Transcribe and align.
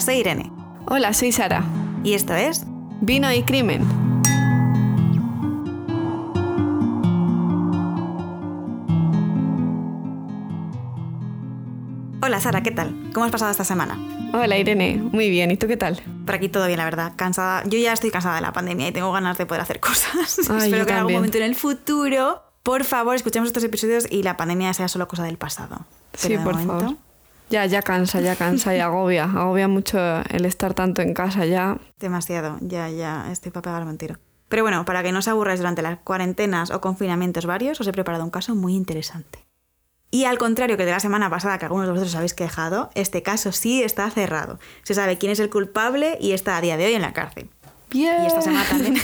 Hola, 0.00 0.06
soy 0.06 0.20
Irene. 0.20 0.50
Hola, 0.86 1.12
soy 1.12 1.30
Sara. 1.30 1.62
Y 2.02 2.14
esto 2.14 2.34
es 2.34 2.64
Vino 3.02 3.30
y 3.34 3.42
Crimen. 3.42 3.82
Hola, 12.22 12.40
Sara, 12.40 12.62
¿qué 12.62 12.70
tal? 12.70 13.10
¿Cómo 13.12 13.26
has 13.26 13.30
pasado 13.30 13.50
esta 13.50 13.64
semana? 13.64 13.98
Hola, 14.32 14.56
Irene. 14.56 15.02
Muy 15.12 15.28
bien. 15.28 15.50
¿Y 15.50 15.58
tú 15.58 15.66
qué 15.66 15.76
tal? 15.76 16.00
Por 16.24 16.34
aquí 16.34 16.48
todo 16.48 16.66
bien, 16.66 16.78
la 16.78 16.86
verdad. 16.86 17.12
Cansada. 17.16 17.62
Yo 17.66 17.78
ya 17.78 17.92
estoy 17.92 18.10
cansada 18.10 18.36
de 18.36 18.40
la 18.40 18.54
pandemia 18.54 18.88
y 18.88 18.92
tengo 18.92 19.12
ganas 19.12 19.36
de 19.36 19.44
poder 19.44 19.60
hacer 19.60 19.80
cosas. 19.80 20.38
Ay, 20.48 20.62
Espero 20.62 20.86
que 20.86 20.92
en 20.92 20.98
algún 20.98 21.12
momento 21.12 21.36
en 21.36 21.44
el 21.44 21.54
futuro, 21.54 22.42
por 22.62 22.84
favor, 22.84 23.16
escuchemos 23.16 23.48
estos 23.48 23.64
episodios 23.64 24.06
y 24.10 24.22
la 24.22 24.38
pandemia 24.38 24.72
sea 24.72 24.88
solo 24.88 25.06
cosa 25.08 25.24
del 25.24 25.36
pasado. 25.36 25.84
Pero 26.12 26.22
sí, 26.22 26.28
de 26.30 26.38
por 26.38 26.54
momento, 26.54 26.80
favor. 26.80 27.09
Ya, 27.50 27.66
ya 27.66 27.82
cansa, 27.82 28.20
ya 28.20 28.36
cansa 28.36 28.76
y 28.76 28.78
agobia. 28.78 29.24
Agobia 29.24 29.66
mucho 29.66 29.98
el 30.30 30.46
estar 30.46 30.72
tanto 30.72 31.02
en 31.02 31.14
casa 31.14 31.44
ya. 31.46 31.78
Demasiado. 31.98 32.58
Ya, 32.60 32.88
ya, 32.88 33.26
estoy 33.32 33.50
para 33.50 33.62
pegarme 33.62 33.90
un 33.90 33.98
tiro. 33.98 34.18
Pero 34.48 34.62
bueno, 34.62 34.84
para 34.84 35.02
que 35.02 35.10
no 35.10 35.18
os 35.18 35.28
aburráis 35.28 35.58
durante 35.58 35.82
las 35.82 35.98
cuarentenas 35.98 36.70
o 36.70 36.80
confinamientos 36.80 37.46
varios, 37.46 37.80
os 37.80 37.86
he 37.88 37.92
preparado 37.92 38.24
un 38.24 38.30
caso 38.30 38.54
muy 38.54 38.74
interesante. 38.74 39.44
Y 40.12 40.24
al 40.24 40.38
contrario 40.38 40.76
que 40.76 40.84
de 40.84 40.92
la 40.92 41.00
semana 41.00 41.28
pasada, 41.28 41.58
que 41.58 41.64
algunos 41.64 41.86
de 41.86 41.92
vosotros 41.92 42.12
os 42.12 42.16
habéis 42.16 42.34
quejado, 42.34 42.90
este 42.94 43.22
caso 43.22 43.52
sí 43.52 43.82
está 43.82 44.08
cerrado. 44.10 44.58
Se 44.84 44.94
sabe 44.94 45.18
quién 45.18 45.32
es 45.32 45.40
el 45.40 45.50
culpable 45.50 46.18
y 46.20 46.32
está 46.32 46.56
a 46.56 46.60
día 46.60 46.76
de 46.76 46.86
hoy 46.86 46.94
en 46.94 47.02
la 47.02 47.12
cárcel. 47.12 47.50
Bien. 47.90 48.22
Y 48.22 48.26
esta 48.26 48.42
semana 48.42 48.64
también. 48.68 48.94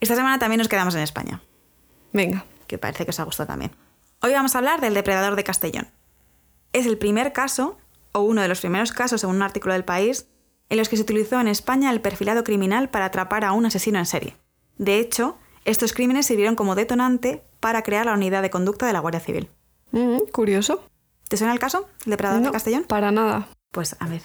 esta 0.00 0.16
semana 0.16 0.38
también 0.38 0.58
nos 0.58 0.68
quedamos 0.68 0.94
en 0.94 1.02
España, 1.02 1.42
Venga. 2.12 2.44
que 2.66 2.78
parece 2.78 3.04
que 3.04 3.10
os 3.10 3.20
ha 3.20 3.24
gustado 3.24 3.48
también. 3.48 3.72
Hoy 4.22 4.34
vamos 4.34 4.54
a 4.54 4.58
hablar 4.58 4.82
del 4.82 4.92
depredador 4.92 5.34
de 5.34 5.44
Castellón. 5.44 5.88
Es 6.74 6.84
el 6.84 6.98
primer 6.98 7.32
caso, 7.32 7.78
o 8.12 8.20
uno 8.20 8.42
de 8.42 8.48
los 8.48 8.60
primeros 8.60 8.92
casos, 8.92 9.22
según 9.22 9.36
un 9.36 9.42
artículo 9.42 9.72
del 9.72 9.86
país, 9.86 10.26
en 10.68 10.76
los 10.76 10.90
que 10.90 10.96
se 10.96 11.02
utilizó 11.02 11.40
en 11.40 11.48
España 11.48 11.90
el 11.90 12.02
perfilado 12.02 12.44
criminal 12.44 12.90
para 12.90 13.06
atrapar 13.06 13.46
a 13.46 13.52
un 13.52 13.64
asesino 13.64 13.98
en 13.98 14.04
serie. 14.04 14.36
De 14.76 14.98
hecho, 14.98 15.38
estos 15.64 15.94
crímenes 15.94 16.26
sirvieron 16.26 16.54
como 16.54 16.74
detonante 16.74 17.42
para 17.60 17.82
crear 17.82 18.04
la 18.04 18.12
unidad 18.12 18.42
de 18.42 18.50
conducta 18.50 18.86
de 18.86 18.92
la 18.92 19.00
Guardia 19.00 19.20
Civil. 19.20 19.48
Mm, 19.92 20.18
curioso. 20.30 20.84
¿Te 21.28 21.38
suena 21.38 21.54
el 21.54 21.58
caso? 21.58 21.88
¿El 22.04 22.10
depredador 22.10 22.42
de 22.42 22.50
Castellón? 22.50 22.84
Para 22.84 23.12
nada. 23.12 23.48
Pues 23.72 23.96
a 24.00 24.06
ver, 24.06 24.20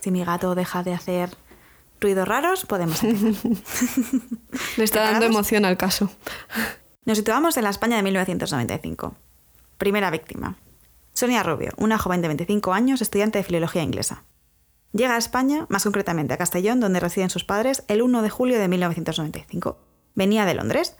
si 0.00 0.10
mi 0.10 0.24
gato 0.24 0.54
deja 0.56 0.82
de 0.82 0.92
hacer 0.92 1.30
ruidos 2.02 2.28
raros, 2.28 2.66
podemos. 2.66 3.02
Le 4.76 4.84
está 4.84 5.10
dando 5.10 5.24
emoción 5.24 5.64
al 5.64 5.78
caso. 5.78 6.10
Nos 7.06 7.16
situamos 7.16 7.56
en 7.56 7.64
la 7.64 7.70
España 7.70 7.96
de 7.96 8.02
1995. 8.02 9.16
Primera 9.78 10.10
víctima. 10.10 10.56
Sonia 11.14 11.44
Rubio, 11.44 11.70
una 11.76 11.98
joven 11.98 12.20
de 12.20 12.26
25 12.26 12.72
años, 12.72 13.00
estudiante 13.00 13.38
de 13.38 13.44
filología 13.44 13.82
inglesa. 13.82 14.24
Llega 14.92 15.14
a 15.14 15.18
España, 15.18 15.66
más 15.68 15.84
concretamente 15.84 16.34
a 16.34 16.36
Castellón, 16.36 16.80
donde 16.80 16.98
residen 16.98 17.30
sus 17.30 17.44
padres, 17.44 17.84
el 17.86 18.02
1 18.02 18.22
de 18.22 18.28
julio 18.30 18.58
de 18.58 18.66
1995. 18.66 19.78
Venía 20.16 20.46
de 20.46 20.54
Londres. 20.54 20.96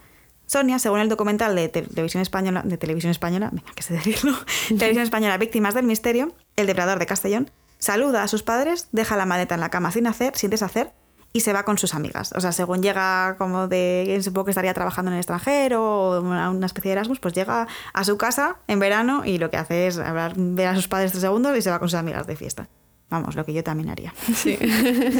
Sonia, 0.47 0.79
según 0.79 1.01
el 1.01 1.09
documental 1.09 1.57
de 1.57 1.69
televisión 1.69 2.23
española, 2.23 2.63
de 2.65 2.79
televisión 2.79 3.11
española, 3.11 3.51
venga, 3.53 3.73
que 3.75 3.83
televisión 4.69 5.03
española 5.03 5.37
Víctimas 5.39 5.75
del 5.75 5.85
Misterio, 5.85 6.33
el 6.55 6.69
depredador 6.69 7.01
de 7.01 7.07
Castellón, 7.07 7.51
saluda 7.81 8.23
a 8.23 8.29
sus 8.29 8.45
padres, 8.45 8.89
deja 8.93 9.17
la 9.17 9.27
maleta 9.27 9.57
en 9.57 9.61
la 9.61 9.71
cama 9.71 9.91
sin 9.91 10.07
hacer, 10.07 10.37
sin 10.37 10.51
deshacer, 10.51 10.93
y 11.33 11.41
se 11.41 11.53
va 11.53 11.65
con 11.65 11.79
sus 11.79 11.95
amigas. 11.95 12.33
O 12.33 12.41
sea, 12.41 12.53
según 12.53 12.83
llega 12.83 13.37
como 13.37 13.69
de, 13.69 14.19
supongo 14.23 14.47
que 14.47 14.51
estaría 14.53 14.75
trabajando 14.75 15.11
en 15.11 15.15
el 15.15 15.21
extranjero 15.21 15.85
o 15.85 16.21
una, 16.21 16.51
una 16.51 16.67
especie 16.67 16.91
de 16.91 16.93
Erasmus, 16.93 17.21
pues 17.21 17.35
llega 17.35 17.69
a 17.93 18.05
su 18.05 18.17
casa 18.17 18.57
en 18.67 18.79
verano 18.79 19.25
y 19.25 19.39
lo 19.39 19.51
que 19.51 19.57
hace 19.57 19.87
es 19.87 19.99
hablar, 19.99 20.35
ver 20.37 20.69
a 20.69 20.75
sus 20.75 20.89
padres 20.89 21.13
tres 21.13 21.23
segundos 21.23 21.57
y 21.57 21.63
se 21.63 21.71
va 21.71 21.79
con 21.79 21.89
sus 21.89 21.99
amigas 21.99 22.27
de 22.27 22.37
fiesta. 22.37 22.69
Vamos, 23.11 23.37
lo 23.37 23.45
que 23.45 23.53
yo 23.53 23.65
también 23.65 23.91
haría. 23.91 24.13
Sí. 24.35 24.59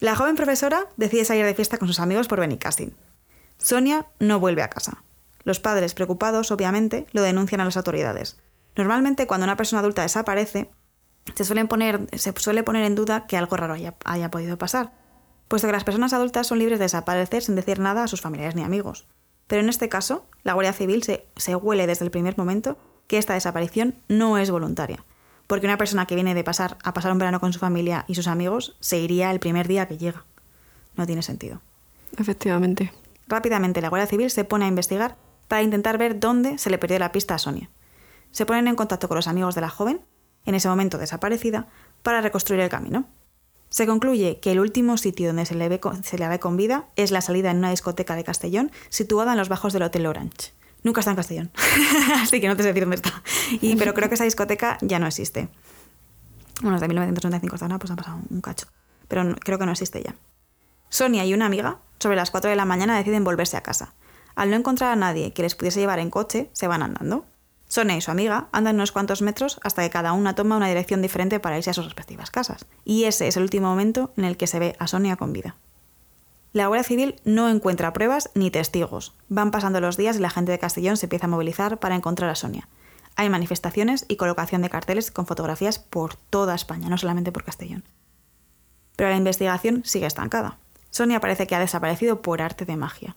La 0.00 0.14
joven 0.14 0.36
profesora 0.36 0.86
decide 0.96 1.24
salir 1.24 1.44
de 1.44 1.54
fiesta 1.54 1.78
con 1.78 1.88
sus 1.88 1.98
amigos 1.98 2.28
por 2.28 2.38
Benicassin. 2.38 2.94
Sonia 3.58 4.06
no 4.20 4.38
vuelve 4.38 4.62
a 4.62 4.70
casa. 4.70 5.02
Los 5.42 5.58
padres, 5.58 5.94
preocupados, 5.94 6.52
obviamente, 6.52 7.06
lo 7.12 7.22
denuncian 7.22 7.60
a 7.60 7.64
las 7.64 7.76
autoridades. 7.76 8.36
Normalmente, 8.76 9.26
cuando 9.26 9.44
una 9.44 9.56
persona 9.56 9.80
adulta 9.80 10.02
desaparece, 10.02 10.70
se, 11.34 11.44
suelen 11.44 11.68
poner, 11.68 12.06
se 12.16 12.32
suele 12.36 12.62
poner 12.62 12.84
en 12.84 12.94
duda 12.94 13.26
que 13.26 13.36
algo 13.36 13.56
raro 13.56 13.74
haya, 13.74 13.94
haya 14.04 14.30
podido 14.30 14.58
pasar, 14.58 14.92
puesto 15.48 15.68
que 15.68 15.72
las 15.72 15.84
personas 15.84 16.12
adultas 16.12 16.46
son 16.46 16.58
libres 16.58 16.78
de 16.78 16.84
desaparecer 16.84 17.42
sin 17.42 17.56
decir 17.56 17.78
nada 17.78 18.04
a 18.04 18.08
sus 18.08 18.20
familiares 18.20 18.54
ni 18.54 18.62
amigos. 18.62 19.06
Pero 19.46 19.62
en 19.62 19.68
este 19.68 19.88
caso, 19.88 20.26
la 20.42 20.52
Guardia 20.52 20.72
Civil 20.72 21.02
se, 21.02 21.26
se 21.36 21.56
huele 21.56 21.86
desde 21.86 22.04
el 22.04 22.10
primer 22.10 22.36
momento 22.36 22.76
que 23.06 23.18
esta 23.18 23.34
desaparición 23.34 23.96
no 24.08 24.38
es 24.38 24.50
voluntaria, 24.50 25.04
porque 25.46 25.66
una 25.66 25.78
persona 25.78 26.06
que 26.06 26.14
viene 26.14 26.34
de 26.34 26.44
pasar 26.44 26.76
a 26.84 26.92
pasar 26.92 27.12
un 27.12 27.18
verano 27.18 27.40
con 27.40 27.52
su 27.52 27.58
familia 27.58 28.04
y 28.06 28.14
sus 28.14 28.28
amigos 28.28 28.76
se 28.80 28.98
iría 28.98 29.30
el 29.30 29.40
primer 29.40 29.66
día 29.66 29.88
que 29.88 29.96
llega. 29.96 30.24
No 30.96 31.06
tiene 31.06 31.22
sentido. 31.22 31.62
Efectivamente. 32.16 32.92
Rápidamente 33.26 33.80
la 33.80 33.88
Guardia 33.88 34.06
Civil 34.06 34.30
se 34.30 34.44
pone 34.44 34.66
a 34.66 34.68
investigar 34.68 35.16
para 35.48 35.62
intentar 35.62 35.96
ver 35.96 36.20
dónde 36.20 36.58
se 36.58 36.70
le 36.70 36.78
perdió 36.78 36.98
la 36.98 37.12
pista 37.12 37.34
a 37.34 37.38
Sonia. 37.38 37.70
Se 38.30 38.44
ponen 38.44 38.68
en 38.68 38.76
contacto 38.76 39.08
con 39.08 39.16
los 39.16 39.28
amigos 39.28 39.54
de 39.54 39.62
la 39.62 39.70
joven, 39.70 40.02
en 40.44 40.54
ese 40.54 40.68
momento 40.68 40.98
desaparecida, 40.98 41.68
para 42.02 42.20
reconstruir 42.20 42.60
el 42.60 42.68
camino. 42.68 43.06
Se 43.70 43.86
concluye 43.86 44.40
que 44.40 44.52
el 44.52 44.60
último 44.60 44.96
sitio 44.96 45.26
donde 45.26 45.44
se 45.44 45.54
le, 45.54 45.68
ve 45.68 45.80
con, 45.80 46.56
vida 46.56 46.86
es 46.96 47.10
la 47.10 47.20
salida 47.20 47.50
en 47.50 47.58
una 47.58 47.70
discoteca 47.70 48.16
de 48.16 48.24
Castellón 48.24 48.70
situada 48.88 49.32
en 49.32 49.38
los 49.38 49.48
bajos 49.48 49.72
del 49.72 49.82
Hotel 49.82 50.06
Orange. 50.06 50.52
Nunca 50.84 51.00
está 51.00 51.10
en 51.10 51.16
Castellón, 51.16 51.50
así 52.22 52.40
que 52.40 52.48
no 52.48 52.56
te 52.56 52.62
sé 52.62 52.68
decir 52.68 52.84
dónde 52.84 52.96
está. 52.96 53.22
Y, 53.60 53.76
pero 53.76 53.92
creo 53.94 54.08
que 54.08 54.14
esa 54.14 54.24
discoteca 54.24 54.78
ya 54.80 54.98
no 54.98 55.06
existe. 55.06 55.48
Bueno, 56.62 56.76
desde 56.76 56.88
1995 56.88 57.54
hasta 57.54 57.66
ahora 57.66 57.78
pues 57.78 57.90
ha 57.90 57.96
pasado 57.96 58.20
un 58.30 58.40
cacho, 58.40 58.66
pero 59.06 59.34
creo 59.36 59.58
que 59.58 59.66
no 59.66 59.72
existe 59.72 60.02
ya. 60.02 60.14
Sonia 60.88 61.24
y 61.26 61.34
una 61.34 61.46
amiga, 61.46 61.78
sobre 61.98 62.16
las 62.16 62.30
4 62.30 62.48
de 62.48 62.56
la 62.56 62.64
mañana, 62.64 62.96
deciden 62.96 63.24
volverse 63.24 63.56
a 63.56 63.62
casa. 63.62 63.94
Al 64.34 64.50
no 64.50 64.56
encontrar 64.56 64.92
a 64.92 64.96
nadie 64.96 65.32
que 65.32 65.42
les 65.42 65.54
pudiese 65.54 65.80
llevar 65.80 65.98
en 65.98 66.10
coche, 66.10 66.48
se 66.52 66.66
van 66.66 66.82
andando. 66.82 67.26
Sonia 67.68 67.96
y 67.96 68.00
su 68.00 68.10
amiga 68.10 68.48
andan 68.50 68.76
unos 68.76 68.92
cuantos 68.92 69.22
metros 69.22 69.60
hasta 69.62 69.82
que 69.82 69.90
cada 69.90 70.12
una 70.12 70.34
toma 70.34 70.56
una 70.56 70.68
dirección 70.68 71.02
diferente 71.02 71.38
para 71.38 71.58
irse 71.58 71.70
a 71.70 71.74
sus 71.74 71.84
respectivas 71.84 72.30
casas. 72.30 72.66
Y 72.84 73.04
ese 73.04 73.28
es 73.28 73.36
el 73.36 73.42
último 73.42 73.68
momento 73.68 74.12
en 74.16 74.24
el 74.24 74.36
que 74.36 74.46
se 74.46 74.58
ve 74.58 74.74
a 74.78 74.86
Sonia 74.86 75.16
con 75.16 75.32
vida. 75.32 75.54
La 76.54 76.66
Guardia 76.66 76.82
Civil 76.82 77.20
no 77.24 77.48
encuentra 77.50 77.92
pruebas 77.92 78.30
ni 78.34 78.50
testigos. 78.50 79.14
Van 79.28 79.50
pasando 79.50 79.80
los 79.80 79.98
días 79.98 80.16
y 80.16 80.20
la 80.20 80.30
gente 80.30 80.50
de 80.50 80.58
Castellón 80.58 80.96
se 80.96 81.06
empieza 81.06 81.26
a 81.26 81.28
movilizar 81.28 81.78
para 81.78 81.94
encontrar 81.94 82.30
a 82.30 82.34
Sonia. 82.34 82.68
Hay 83.16 83.28
manifestaciones 83.28 84.06
y 84.08 84.16
colocación 84.16 84.62
de 84.62 84.70
carteles 84.70 85.10
con 85.10 85.26
fotografías 85.26 85.78
por 85.78 86.14
toda 86.14 86.54
España, 86.54 86.88
no 86.88 86.96
solamente 86.96 87.32
por 87.32 87.44
Castellón. 87.44 87.84
Pero 88.96 89.10
la 89.10 89.16
investigación 89.16 89.82
sigue 89.84 90.06
estancada. 90.06 90.56
Sonia 90.90 91.20
parece 91.20 91.46
que 91.46 91.54
ha 91.54 91.60
desaparecido 91.60 92.22
por 92.22 92.40
arte 92.40 92.64
de 92.64 92.76
magia. 92.76 93.16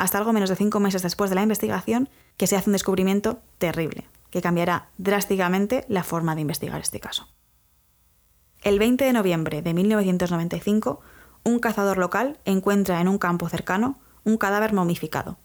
Hasta 0.00 0.16
algo 0.16 0.32
menos 0.32 0.48
de 0.48 0.56
cinco 0.56 0.80
meses 0.80 1.02
después 1.02 1.28
de 1.28 1.36
la 1.36 1.42
investigación, 1.42 2.08
que 2.38 2.46
se 2.46 2.56
hace 2.56 2.70
un 2.70 2.72
descubrimiento 2.72 3.40
terrible, 3.58 4.08
que 4.30 4.40
cambiará 4.40 4.88
drásticamente 4.96 5.84
la 5.88 6.04
forma 6.04 6.34
de 6.34 6.40
investigar 6.40 6.80
este 6.80 7.00
caso. 7.00 7.28
El 8.62 8.78
20 8.78 9.04
de 9.04 9.12
noviembre 9.12 9.60
de 9.60 9.74
1995, 9.74 11.00
un 11.44 11.58
cazador 11.58 11.98
local 11.98 12.38
encuentra 12.46 13.02
en 13.02 13.08
un 13.08 13.18
campo 13.18 13.46
cercano 13.50 13.98
un 14.24 14.38
cadáver 14.38 14.72
momificado. 14.72 15.36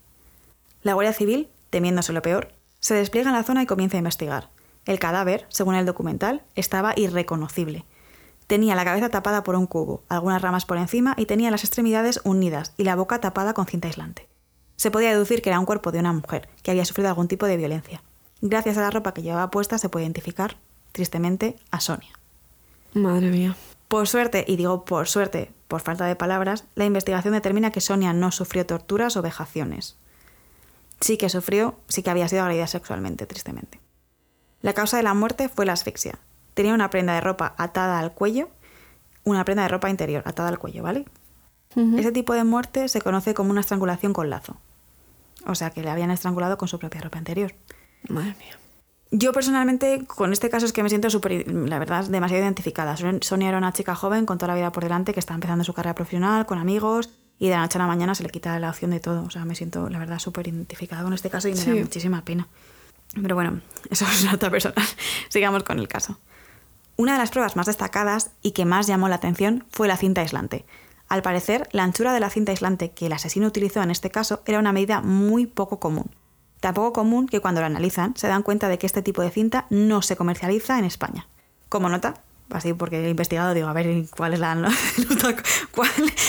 La 0.84 0.94
Guardia 0.94 1.12
Civil, 1.12 1.50
temiéndose 1.70 2.14
lo 2.14 2.22
peor, 2.22 2.54
se 2.80 2.94
despliega 2.94 3.32
en 3.32 3.36
la 3.36 3.44
zona 3.44 3.62
y 3.62 3.66
comienza 3.66 3.98
a 3.98 4.00
investigar. 4.00 4.52
El 4.86 5.00
cadáver, 5.00 5.46
según 5.50 5.76
el 5.76 5.86
documental, 5.86 6.44
estaba 6.56 6.94
irreconocible. 6.96 7.84
Tenía 8.48 8.76
la 8.76 8.86
cabeza 8.86 9.10
tapada 9.10 9.44
por 9.44 9.56
un 9.56 9.68
cubo, 9.68 10.06
algunas 10.08 10.42
ramas 10.42 10.64
por 10.64 10.78
encima 10.78 11.14
y 11.18 11.26
tenía 11.26 11.52
las 11.52 11.66
extremidades 11.66 12.22
unidas 12.24 12.74
y 12.78 12.86
la 12.86 12.96
boca 12.96 13.20
tapada 13.20 13.54
con 13.54 13.66
cinta 13.66 13.90
aislante. 13.90 14.30
Se 14.76 14.92
podía 14.92 15.12
deducir 15.12 15.42
que 15.42 15.50
era 15.50 15.60
un 15.60 15.66
cuerpo 15.66 15.92
de 15.92 16.00
una 16.00 16.14
mujer 16.14 16.50
que 16.62 16.72
había 16.72 16.86
sufrido 16.86 17.10
algún 17.10 17.28
tipo 17.28 17.46
de 17.46 17.58
violencia. 17.58 18.02
Gracias 18.42 18.78
a 18.78 18.82
la 18.82 18.92
ropa 18.92 19.14
que 19.14 19.22
llevaba 19.22 19.52
puesta 19.52 19.78
se 19.78 19.90
puede 19.90 20.06
identificar, 20.06 20.58
tristemente, 20.92 21.56
a 21.72 21.80
Sonia. 21.80 22.12
Madre 22.94 23.30
mía. 23.30 23.56
Por 23.88 24.08
suerte, 24.08 24.46
y 24.48 24.56
digo 24.56 24.86
por 24.86 25.08
suerte, 25.08 25.52
por 25.68 25.82
falta 25.82 26.06
de 26.06 26.16
palabras, 26.16 26.66
la 26.76 26.86
investigación 26.86 27.34
determina 27.34 27.72
que 27.72 27.82
Sonia 27.82 28.14
no 28.14 28.32
sufrió 28.32 28.66
torturas 28.66 29.16
o 29.18 29.22
vejaciones. 29.22 29.96
Sí 31.02 31.18
que 31.18 31.30
sufrió, 31.30 31.76
sí 31.88 32.04
que 32.04 32.10
había 32.10 32.28
sido 32.28 32.44
agredida 32.44 32.68
sexualmente, 32.68 33.26
tristemente. 33.26 33.80
La 34.62 34.74
causa 34.74 34.98
de 34.98 35.04
la 35.04 35.14
muerte 35.14 35.50
fue 35.50 35.66
la 35.66 35.74
asfixia. 35.74 36.20
Tenía 36.54 36.74
una 36.74 36.90
prenda 36.90 37.14
de 37.14 37.22
ropa 37.22 37.54
atada 37.58 38.00
al 38.00 38.14
cuello, 38.14 38.50
una 39.24 39.44
prenda 39.46 39.64
de 39.64 39.70
ropa 39.70 39.90
interior 39.90 40.24
atada 40.26 40.50
al 40.50 40.60
cuello, 40.60 40.84
¿vale? 40.84 41.06
Ese 41.98 42.14
tipo 42.14 42.34
de 42.34 42.46
muerte 42.46 42.88
se 42.88 43.02
conoce 43.02 43.34
como 43.34 43.52
una 43.52 43.60
estrangulación 43.60 44.14
con 44.14 44.30
lazo. 44.30 44.56
O 45.46 45.56
sea, 45.56 45.70
que 45.70 45.82
le 45.82 45.90
habían 45.90 46.12
estrangulado 46.12 46.58
con 46.58 46.68
su 46.68 46.80
propia 46.80 47.02
ropa 47.02 47.18
interior. 47.18 47.54
Madre 48.10 48.36
mía. 48.40 48.58
Yo 49.12 49.32
personalmente, 49.32 50.06
con 50.08 50.34
este 50.34 50.50
caso 50.50 50.66
es 50.66 50.74
que 50.74 50.84
me 50.84 50.90
siento 50.90 51.10
súper, 51.10 51.48
la 51.48 51.80
verdad, 51.80 52.06
demasiado 52.06 52.44
identificada. 52.44 52.98
Son- 52.98 53.22
Sonia 53.22 53.50
era 53.50 53.58
una 53.58 53.72
chica 53.72 53.96
joven 53.96 54.26
con 54.26 54.38
toda 54.38 54.50
la 54.54 54.56
vida 54.56 54.72
por 54.72 54.84
delante 54.84 55.14
que 55.14 55.20
está 55.20 55.34
empezando 55.36 55.64
su 55.64 55.74
carrera 55.74 55.96
profesional, 55.96 56.46
con 56.46 56.58
amigos, 56.58 57.10
y 57.38 57.48
de 57.50 57.56
la 57.56 57.62
noche 57.62 57.78
a 57.78 57.82
la 57.82 57.88
mañana 57.88 58.16
se 58.16 58.24
le 58.24 58.30
quita 58.30 58.58
la 58.60 58.70
opción 58.70 58.92
de 58.92 59.00
todo. 59.00 59.24
O 59.24 59.30
sea, 59.30 59.46
me 59.46 59.56
siento, 59.56 59.90
la 59.90 60.00
verdad, 60.00 60.20
súper 60.20 60.48
identificada 60.48 61.04
con 61.04 61.14
este 61.14 61.30
caso 61.30 61.48
y 61.48 61.52
me 61.52 61.58
da 61.58 61.64
Sí. 61.64 61.72
muchísima 61.72 62.24
pena. 62.26 62.48
Pero 63.22 63.36
bueno, 63.36 63.62
eso 63.90 64.06
es 64.06 64.34
otra 64.34 64.50
persona. 64.50 64.76
Sigamos 65.30 65.64
con 65.64 65.80
el 65.80 65.88
caso. 65.88 66.18
Una 66.98 67.14
de 67.14 67.20
las 67.20 67.30
pruebas 67.32 67.56
más 67.56 67.68
destacadas 67.68 68.32
y 68.42 68.52
que 68.52 68.66
más 68.66 68.88
llamó 68.88 69.08
la 69.10 69.16
atención 69.16 69.66
fue 69.70 69.88
la 69.88 69.98
cinta 69.98 70.22
aislante. 70.22 70.66
Al 71.08 71.22
parecer, 71.22 71.68
la 71.72 71.84
anchura 71.84 72.14
de 72.14 72.20
la 72.20 72.30
cinta 72.30 72.52
aislante 72.52 72.92
que 72.92 73.06
el 73.06 73.14
asesino 73.14 73.48
utilizó 73.48 73.82
en 73.82 73.92
este 73.92 74.10
caso 74.10 74.42
era 74.46 74.60
una 74.60 74.72
medida 74.72 75.02
muy 75.02 75.46
poco 75.46 75.80
común. 75.80 76.10
Tan 76.60 76.74
poco 76.74 76.94
común 76.94 77.28
que 77.28 77.42
cuando 77.42 77.62
la 77.62 77.68
analizan 77.68 78.16
se 78.16 78.28
dan 78.28 78.42
cuenta 78.42 78.70
de 78.70 78.80
que 78.80 78.88
este 78.88 79.02
tipo 79.02 79.22
de 79.22 79.30
cinta 79.30 79.68
no 79.70 80.02
se 80.02 80.16
comercializa 80.16 80.80
en 80.80 80.86
España. 80.86 81.28
Como 81.70 81.90
nota, 81.90 82.16
así 82.50 82.74
porque 82.74 83.06
he 83.06 83.10
investigado, 83.10 83.54
digo, 83.54 83.68
a 83.68 83.74
ver 83.74 84.06
cuál 84.16 84.34
es, 84.34 84.40
la, 84.40 84.56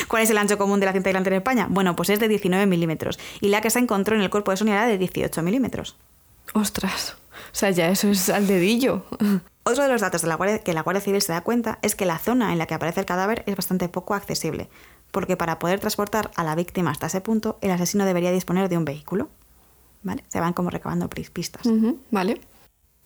cuál 0.09 0.23
es 0.23 0.31
el 0.31 0.39
ancho 0.39 0.59
común 0.59 0.81
de 0.81 0.87
la 0.87 0.93
cinta 0.93 1.09
aislante 1.09 1.31
en 1.31 1.37
España. 1.37 1.69
Bueno, 1.71 1.97
pues 1.97 2.11
es 2.11 2.21
de 2.21 2.29
19 2.29 2.67
milímetros 2.67 3.19
y 3.41 3.49
la 3.49 3.63
que 3.63 3.71
se 3.71 3.79
encontró 3.79 4.15
en 4.15 4.23
el 4.23 4.31
cuerpo 4.31 4.51
de 4.51 4.59
Sonia 4.59 4.75
era 4.75 4.87
de 4.87 4.99
18 4.99 5.43
milímetros. 5.43 5.97
Ostras, 6.53 7.17
o 7.33 7.55
sea, 7.55 7.71
ya 7.71 7.89
eso 7.89 8.09
es 8.09 8.29
al 8.29 8.47
dedillo. 8.47 9.05
Otro 9.69 9.83
de 9.83 9.89
los 9.89 10.01
datos 10.01 10.23
de 10.23 10.29
la 10.29 10.37
Guardia, 10.37 10.61
que 10.61 10.73
la 10.73 10.83
Guardia 10.83 11.01
Civil 11.01 11.21
se 11.21 11.33
da 11.33 11.41
cuenta 11.41 11.81
es 11.83 11.97
que 11.97 12.07
la 12.07 12.19
zona 12.19 12.53
en 12.53 12.59
la 12.59 12.67
que 12.67 12.75
aparece 12.75 13.01
el 13.01 13.07
cadáver 13.07 13.43
es 13.47 13.57
bastante 13.57 13.89
poco 13.89 14.15
accesible, 14.15 14.69
porque 15.11 15.37
para 15.37 15.59
poder 15.59 15.81
transportar 15.81 16.31
a 16.37 16.45
la 16.45 16.55
víctima 16.55 16.93
hasta 16.93 17.09
ese 17.09 17.21
punto, 17.21 17.59
el 17.63 17.73
asesino 17.73 18.05
debería 18.05 18.31
disponer 18.31 18.69
de 18.69 18.77
un 18.77 18.85
vehículo. 18.85 19.29
¿Vale? 20.05 20.23
Se 20.29 20.39
van 20.39 20.53
como 20.53 20.71
recabando 20.71 21.11
pistas. 21.11 21.67
vale. 22.13 22.41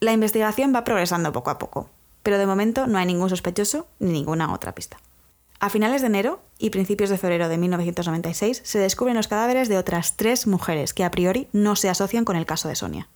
La 0.01 0.13
investigación 0.13 0.75
va 0.75 0.85
progresando 0.85 1.33
poco 1.33 1.49
a 1.49 1.57
poco, 1.57 1.89
pero 2.23 2.37
de 2.37 2.45
momento 2.45 2.87
no 2.87 2.99
hay 2.99 3.07
ningún 3.07 3.31
sospechoso 3.31 3.87
ni 3.99 4.13
ninguna 4.13 4.53
otra 4.53 4.75
pista. 4.75 4.99
A 5.61 5.71
finales 5.71 6.03
de 6.03 6.09
enero 6.09 6.43
y 6.59 6.69
principios 6.69 7.09
de 7.09 7.17
febrero 7.17 7.49
de 7.49 7.57
1996 7.57 8.61
se 8.63 8.79
descubren 8.79 9.17
los 9.17 9.29
cadáveres 9.29 9.71
de 9.71 9.79
otras 9.79 10.19
tres 10.19 10.47
mujeres 10.47 10.93
que 10.93 11.05
a 11.05 11.11
priori 11.11 11.49
no 11.55 11.75
se 11.75 11.89
asocian 11.89 12.27
con 12.27 12.37
el 12.37 12.45
caso 12.45 12.69
de 12.69 12.77
Sonia. 12.77 13.09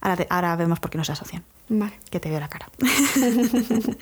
Ahora, 0.00 0.56
vemos 0.56 0.80
por 0.80 0.90
qué 0.90 0.98
no 0.98 1.04
se 1.04 1.12
asocian. 1.12 1.44
Vale. 1.68 1.98
Que 2.10 2.20
te 2.20 2.30
veo 2.30 2.40
la 2.40 2.48
cara. 2.48 2.68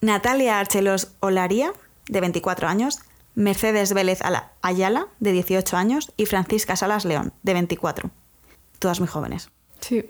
Natalia 0.00 0.58
Archelos 0.58 1.12
Olaría, 1.20 1.72
de 2.08 2.20
24 2.20 2.68
años, 2.68 3.00
Mercedes 3.34 3.92
Vélez 3.92 4.20
Ayala, 4.62 5.08
de 5.20 5.32
18 5.32 5.76
años, 5.76 6.12
y 6.16 6.26
Francisca 6.26 6.76
Salas 6.76 7.04
León, 7.04 7.32
de 7.42 7.54
24. 7.54 8.10
Todas 8.78 9.00
muy 9.00 9.08
jóvenes. 9.08 9.50
Sí. 9.80 10.08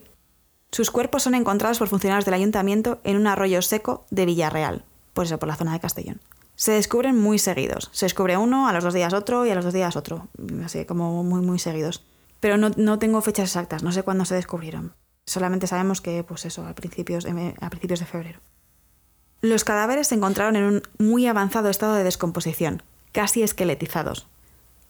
Sus 0.71 0.91
cuerpos 0.91 1.23
son 1.23 1.35
encontrados 1.35 1.79
por 1.79 1.89
funcionarios 1.89 2.27
del 2.27 2.35
ayuntamiento 2.35 3.01
en 3.05 3.17
un 3.17 3.27
arroyo 3.27 3.63
seco 3.63 4.05
de 4.11 4.27
Villarreal, 4.27 4.85
por 5.15 5.25
eso, 5.25 5.39
por 5.39 5.49
la 5.49 5.57
zona 5.57 5.73
de 5.73 5.81
Castellón. 5.81 6.21
Se 6.57 6.73
descubren 6.73 7.17
muy 7.17 7.39
seguidos. 7.39 7.89
Se 7.93 8.07
descubre 8.07 8.37
uno, 8.37 8.69
a 8.69 8.73
los 8.73 8.85
dos 8.85 8.93
días 8.93 9.15
otro 9.15 9.47
y 9.47 9.51
a 9.51 9.55
los 9.55 9.65
dos 9.65 9.73
días 9.73 9.97
otro. 9.97 10.29
Así 10.65 10.85
como 10.85 11.23
muy, 11.23 11.41
muy 11.41 11.59
seguidos 11.59 12.03
pero 12.41 12.57
no, 12.57 12.99
tengo 12.99 13.21
fechas 13.21 13.51
exactas, 13.51 13.83
no 13.83 13.93
sé 13.93 14.03
cuándo 14.03 14.25
se 14.25 14.35
descubrieron. 14.35 14.95
Solamente 15.27 15.67
sabemos 15.67 16.01
que, 16.01 16.25
pues 16.25 16.47
eso, 16.47 16.67
a 16.67 16.75
principios, 16.75 17.27
a 17.27 17.71
principios 17.71 18.01
de 18.01 18.07
febrero. 18.07 18.41
Los 19.41 19.65
cadáveres 19.65 20.09
se 20.09 20.15
encontraron 20.15 20.57
en 20.57 20.65
un 20.65 20.83
muy 20.99 21.27
avanzado 21.27 21.69
estado 21.69 21.95
de 21.95 22.05
descomposición, 22.05 22.83
casi 23.13 23.43
esqueletizados. 23.43 24.27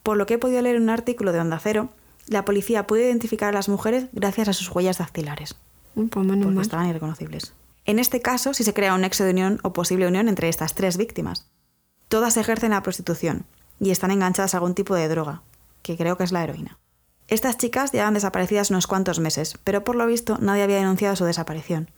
Por 0.03 0.17
lo 0.17 0.27
que 0.27 0.35
he 0.35 0.39
podido 0.39 0.63
leer 0.63 0.77
en 0.77 0.85
un 0.85 0.91
artículo 0.91 1.33
de 1.33 1.41
Onda 1.41 1.59
Cero, 1.59 1.91
la 2.29 2.45
policía 2.45 2.87
pudo 2.87 3.01
identificar 3.01 3.51
a 3.51 3.53
las 3.53 3.69
mujeres 3.69 4.07
gracias 4.13 4.49
a 4.49 4.53
sus 4.53 4.71
huellas 4.71 4.99
dactilares. 4.99 5.57
Pues 5.95 6.09
porque 6.11 6.61
estaban 6.61 6.89
irreconocibles. 6.89 7.53
En 7.85 7.99
este 7.99 8.21
caso, 8.21 8.55
si 8.55 8.65
se 8.65 8.75
crea 8.75 8.95
un 8.95 9.01
nexo 9.01 9.25
de 9.25 9.31
unión 9.31 9.61
o 9.63 9.73
posible 9.73 10.07
unión 10.07 10.29
entre 10.29 10.49
estas 10.49 10.75
tres 10.75 10.97
víctimas. 10.97 11.51
Todas 12.09 12.37
ejercen 12.37 12.71
la 12.71 12.83
prostitución 12.83 13.47
y 13.81 13.91
están 13.91 14.11
enganchadas 14.11 14.55
a 14.55 14.59
algún 14.59 14.75
tipo 14.75 14.95
de 14.95 15.09
droga, 15.09 15.43
que 15.83 15.97
creo 15.97 16.17
que 16.17 16.25
es 16.25 16.33
la 16.33 16.45
heroína. 16.45 16.79
Estas 17.29 17.59
chicas 17.59 17.93
llevan 17.93 18.15
desaparecidas 18.15 18.71
unos 18.71 18.87
cuantos 18.87 19.21
meses, 19.21 19.59
pero 19.63 19.85
por 19.85 19.97
lo 19.97 20.07
visto 20.07 20.39
nadie 20.41 20.63
había 20.63 20.79
denunciado 20.79 21.15
su 21.15 21.27
desaparición. 21.27 21.91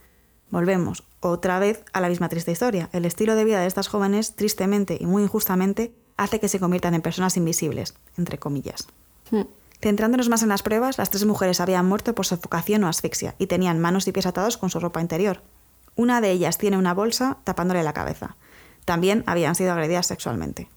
Volvemos, 0.51 1.05
otra 1.21 1.61
vez, 1.61 1.85
a 1.93 2.01
la 2.01 2.09
misma 2.09 2.29
triste 2.29 2.51
historia. 2.51 2.89
El 2.93 3.05
estilo 3.05 3.37
de 3.37 3.45
vida 3.45 3.61
de 3.61 3.69
estas 3.69 3.87
jóvenes, 3.87 4.35
tristemente 4.35 4.99
y 5.01 5.07
muy 5.07 5.23
injustamente, 5.23 5.95
hace 6.17 6.41
que 6.41 6.49
se 6.49 6.59
conviertan 6.59 6.95
en 6.95 7.03
personas 7.03 7.37
invisibles, 7.37 7.95
entre 8.19 8.39
comillas. 8.39 8.89
Hmm. 9.31 9.43
Centrándonos 9.81 10.29
más 10.29 10.43
en 10.43 10.49
las 10.49 10.65
pruebas, 10.65 10.99
las 10.99 11.11
tres 11.11 11.25
mujeres 11.25 11.61
habían 11.61 11.87
muerto 11.87 12.13
por 12.13 12.27
sofocación 12.27 12.83
o 12.83 12.89
asfixia 12.89 13.37
y 13.39 13.47
tenían 13.47 13.79
manos 13.79 14.09
y 14.09 14.13
pies 14.13 14.27
atados 14.27 14.57
con 14.57 14.69
su 14.69 14.81
ropa 14.81 15.01
interior. 15.01 15.43
Una 15.95 16.21
de 16.21 16.33
ellas 16.33 16.59
tiene 16.59 16.77
una 16.77 16.93
bolsa 16.93 17.39
tapándole 17.45 17.85
la 17.85 17.93
cabeza. 17.93 18.37
También 18.85 19.23
habían 19.29 19.55
sido 19.55 19.71
agredidas 19.71 20.09
sexualmente 20.09 20.69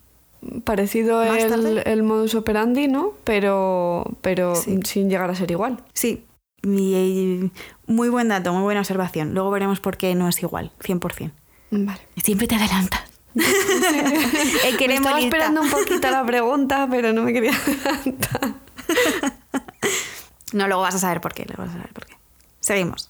parecido 0.63 1.23
el, 1.23 1.81
el, 1.85 2.03
modus 2.03 2.35
operandi, 2.35 2.87
¿no? 2.87 3.13
Pero, 3.23 4.17
pero 4.21 4.55
sin 4.55 5.09
llegar 5.09 5.29
a 5.29 5.35
ser 5.35 5.51
igual. 5.51 5.83
Sí, 5.93 6.25
muy 6.65 8.09
buen 8.09 8.29
dato, 8.29 8.53
muy 8.53 8.63
buena 8.63 8.81
observación. 8.81 9.33
Luego 9.33 9.51
veremos 9.51 9.79
por 9.79 9.97
qué 9.97 10.15
no 10.15 10.27
es 10.27 10.41
igual, 10.41 10.71
100%. 10.81 11.31
Vale. 11.71 12.01
Siempre 12.23 12.47
te 12.47 12.55
adelantas. 12.55 13.01
me 13.35 14.95
estaba 14.95 15.19
esperando 15.19 15.61
un 15.61 15.69
poquito 15.69 16.09
la 16.09 16.25
pregunta, 16.25 16.87
pero 16.89 17.13
no 17.13 17.23
me 17.23 17.33
quería 17.33 17.51
adelantar. 17.51 18.55
no, 20.53 20.67
luego 20.67 20.81
vas 20.81 20.95
a 20.95 20.99
saber 20.99 21.19
por 21.19 21.33
qué. 21.33 21.45
Luego 21.45 21.63
vas 21.63 21.71
a 21.71 21.77
saber 21.77 21.93
por 21.93 22.05
qué. 22.05 22.13
Seguimos. 22.59 23.09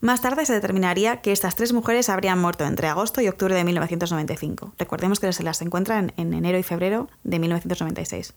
Más 0.00 0.20
tarde 0.20 0.46
se 0.46 0.52
determinaría 0.52 1.20
que 1.22 1.32
estas 1.32 1.56
tres 1.56 1.72
mujeres 1.72 2.08
habrían 2.08 2.38
muerto 2.38 2.64
entre 2.64 2.86
agosto 2.86 3.20
y 3.20 3.26
octubre 3.26 3.54
de 3.54 3.64
1995. 3.64 4.74
Recordemos 4.78 5.18
que 5.18 5.32
se 5.32 5.42
las 5.42 5.60
encuentra 5.60 5.98
en, 5.98 6.12
enero 6.16 6.56
y 6.56 6.62
febrero 6.62 7.08
de 7.24 7.40
1996. 7.40 8.34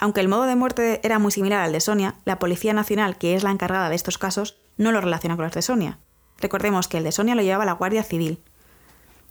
Aunque 0.00 0.20
el 0.20 0.28
modo 0.28 0.42
de 0.44 0.56
muerte 0.56 1.00
era 1.04 1.20
muy 1.20 1.30
similar 1.30 1.62
al 1.62 1.72
de 1.72 1.80
Sonia, 1.80 2.16
la 2.24 2.40
Policía 2.40 2.72
Nacional, 2.72 3.18
que 3.18 3.36
es 3.36 3.44
la 3.44 3.52
encargada 3.52 3.88
de 3.88 3.94
estos 3.94 4.18
casos, 4.18 4.58
no 4.76 4.90
lo 4.90 5.00
relaciona 5.00 5.36
con 5.36 5.44
los 5.44 5.54
de 5.54 5.62
Sonia. 5.62 6.00
Recordemos 6.38 6.88
que 6.88 6.98
el 6.98 7.04
de 7.04 7.12
Sonia 7.12 7.36
lo 7.36 7.42
llevaba 7.42 7.64
la 7.64 7.72
Guardia 7.72 8.02
Civil. 8.02 8.42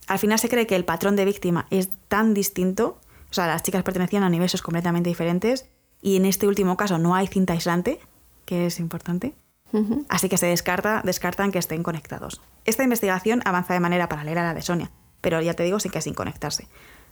Al 0.08 0.18
final 0.18 0.40
se 0.40 0.50
cree 0.50 0.68
que 0.68 0.78
el 0.78 0.86
patrón 0.86 1.18
de 1.18 1.26
víctima 1.26 1.68
es 1.72 1.90
tan 2.08 2.34
distinto, 2.34 3.02
o 3.30 3.34
sea, 3.34 3.48
las 3.48 3.64
chicas 3.64 3.84
pertenecían 3.84 4.24
a 4.24 4.28
universos 4.28 4.62
completamente 4.62 5.10
diferentes, 5.10 5.66
y 6.02 6.16
en 6.16 6.26
este 6.26 6.48
último 6.48 6.78
caso 6.78 7.00
no 7.00 7.16
hay 7.16 7.28
cinta 7.28 7.52
aislante, 7.52 8.00
que 8.46 8.66
es 8.66 8.80
importante. 8.80 9.36
Así 10.08 10.30
que 10.30 10.38
se 10.38 10.46
descarta, 10.46 11.02
descartan 11.04 11.52
que 11.52 11.60
estén 11.60 11.84
conectados. 11.84 12.42
Esta 12.66 12.84
investigación 12.84 13.42
avanza 13.46 13.74
de 13.74 13.80
manera 13.80 14.08
paralela 14.08 14.42
a 14.42 14.46
la 14.46 14.54
de 14.54 14.62
Sonia, 14.62 14.92
pero 15.22 15.42
ya 15.42 15.54
te 15.54 15.64
digo, 15.64 15.80
sin 15.80 15.92
que 15.92 16.02
sin 16.02 16.14
conectarse, 16.14 16.68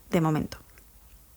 de 0.10 0.22
momento. 0.22 0.60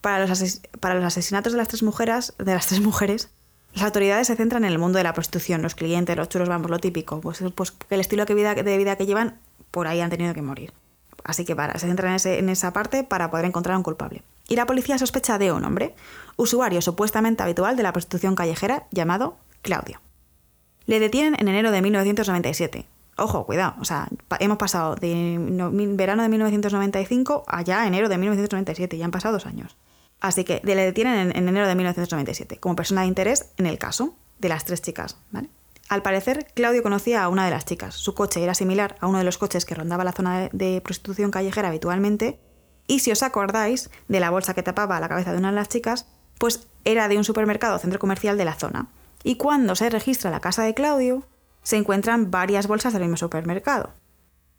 Para 0.00 0.24
los, 0.24 0.60
para 0.78 0.94
los 0.94 1.04
asesinatos 1.04 1.52
de 1.52 1.58
las 1.58 1.68
tres 1.68 1.82
mujeres, 1.82 2.34
de 2.38 2.54
las 2.54 2.66
tres 2.66 2.80
mujeres, 2.80 3.30
las 3.74 3.84
autoridades 3.84 4.28
se 4.28 4.36
centran 4.36 4.64
en 4.64 4.72
el 4.72 4.78
mundo 4.78 4.98
de 4.98 5.04
la 5.04 5.12
prostitución, 5.12 5.62
los 5.62 5.74
clientes, 5.74 6.16
los 6.16 6.28
chulos, 6.28 6.48
vamos, 6.48 6.70
lo 6.70 6.78
típico, 6.78 7.20
pues, 7.20 7.42
pues 7.54 7.74
el 7.90 8.00
estilo 8.00 8.24
de 8.24 8.34
vida, 8.34 8.54
de 8.54 8.76
vida 8.76 8.96
que 8.96 9.06
llevan, 9.06 9.38
por 9.70 9.86
ahí 9.86 10.00
han 10.00 10.10
tenido 10.10 10.32
que 10.32 10.42
morir. 10.42 10.72
Así 11.24 11.44
que 11.44 11.54
se 11.54 11.86
centran 11.86 12.14
en, 12.14 12.32
en 12.32 12.48
esa 12.48 12.72
parte 12.72 13.02
para 13.02 13.30
poder 13.30 13.46
encontrar 13.46 13.74
a 13.74 13.78
un 13.78 13.82
culpable. 13.82 14.22
Y 14.48 14.54
la 14.54 14.64
policía 14.64 14.96
sospecha 14.96 15.38
de 15.38 15.50
un 15.50 15.64
hombre, 15.64 15.94
usuario 16.36 16.80
supuestamente 16.80 17.42
habitual 17.42 17.76
de 17.76 17.82
la 17.82 17.92
prostitución 17.92 18.36
callejera, 18.36 18.86
llamado 18.92 19.36
Claudio. 19.62 20.00
Le 20.86 21.00
detienen 21.00 21.36
en 21.38 21.48
enero 21.48 21.70
de 21.70 21.82
1997. 21.82 22.86
Ojo, 23.18 23.46
cuidado, 23.46 23.74
o 23.80 23.84
sea, 23.84 24.08
hemos 24.40 24.58
pasado 24.58 24.94
de 24.94 25.36
verano 25.94 26.22
de 26.22 26.28
1995 26.28 27.44
allá 27.46 27.86
enero 27.86 28.08
de 28.08 28.18
1997, 28.18 28.98
ya 28.98 29.04
han 29.06 29.10
pasado 29.10 29.34
dos 29.34 29.46
años. 29.46 29.76
Así 30.20 30.44
que 30.44 30.60
le 30.64 30.76
detienen 30.76 31.32
en, 31.34 31.48
enero 31.48 31.66
de 31.66 31.74
1997 31.74 32.58
como 32.58 32.76
persona 32.76 33.02
de 33.02 33.08
interés 33.08 33.52
en 33.56 33.66
el 33.66 33.78
caso 33.78 34.14
de 34.38 34.48
las 34.50 34.64
tres 34.64 34.82
chicas. 34.82 35.16
Al 35.88 36.02
parecer, 36.02 36.46
Claudio 36.54 36.82
conocía 36.82 37.24
a 37.24 37.28
una 37.28 37.44
de 37.44 37.50
las 37.50 37.64
chicas. 37.64 37.94
Su 37.94 38.14
coche 38.14 38.42
era 38.42 38.54
similar 38.54 38.96
a 39.00 39.06
uno 39.06 39.18
de 39.18 39.24
los 39.24 39.38
coches 39.38 39.64
que 39.64 39.74
rondaba 39.74 40.04
la 40.04 40.12
zona 40.12 40.50
de 40.52 40.80
prostitución 40.82 41.30
callejera 41.30 41.68
habitualmente. 41.68 42.38
Y 42.86 43.00
si 43.00 43.12
os 43.12 43.22
acordáis 43.22 43.90
de 44.08 44.20
la 44.20 44.30
bolsa 44.30 44.52
que 44.52 44.62
tapaba 44.62 45.00
la 45.00 45.08
cabeza 45.08 45.32
de 45.32 45.38
una 45.38 45.50
de 45.50 45.56
las 45.56 45.68
chicas, 45.68 46.06
pues 46.38 46.68
era 46.84 47.08
de 47.08 47.16
un 47.16 47.24
supermercado 47.24 47.76
o 47.76 47.78
centro 47.78 47.98
comercial 47.98 48.36
de 48.36 48.44
la 48.44 48.54
zona 48.54 48.88
y 49.26 49.34
cuando 49.34 49.74
se 49.74 49.90
registra 49.90 50.30
la 50.30 50.38
casa 50.38 50.62
de 50.62 50.72
Claudio, 50.72 51.24
se 51.64 51.76
encuentran 51.76 52.30
varias 52.30 52.68
bolsas 52.68 52.92
del 52.92 53.02
mismo 53.02 53.16
supermercado. 53.16 53.90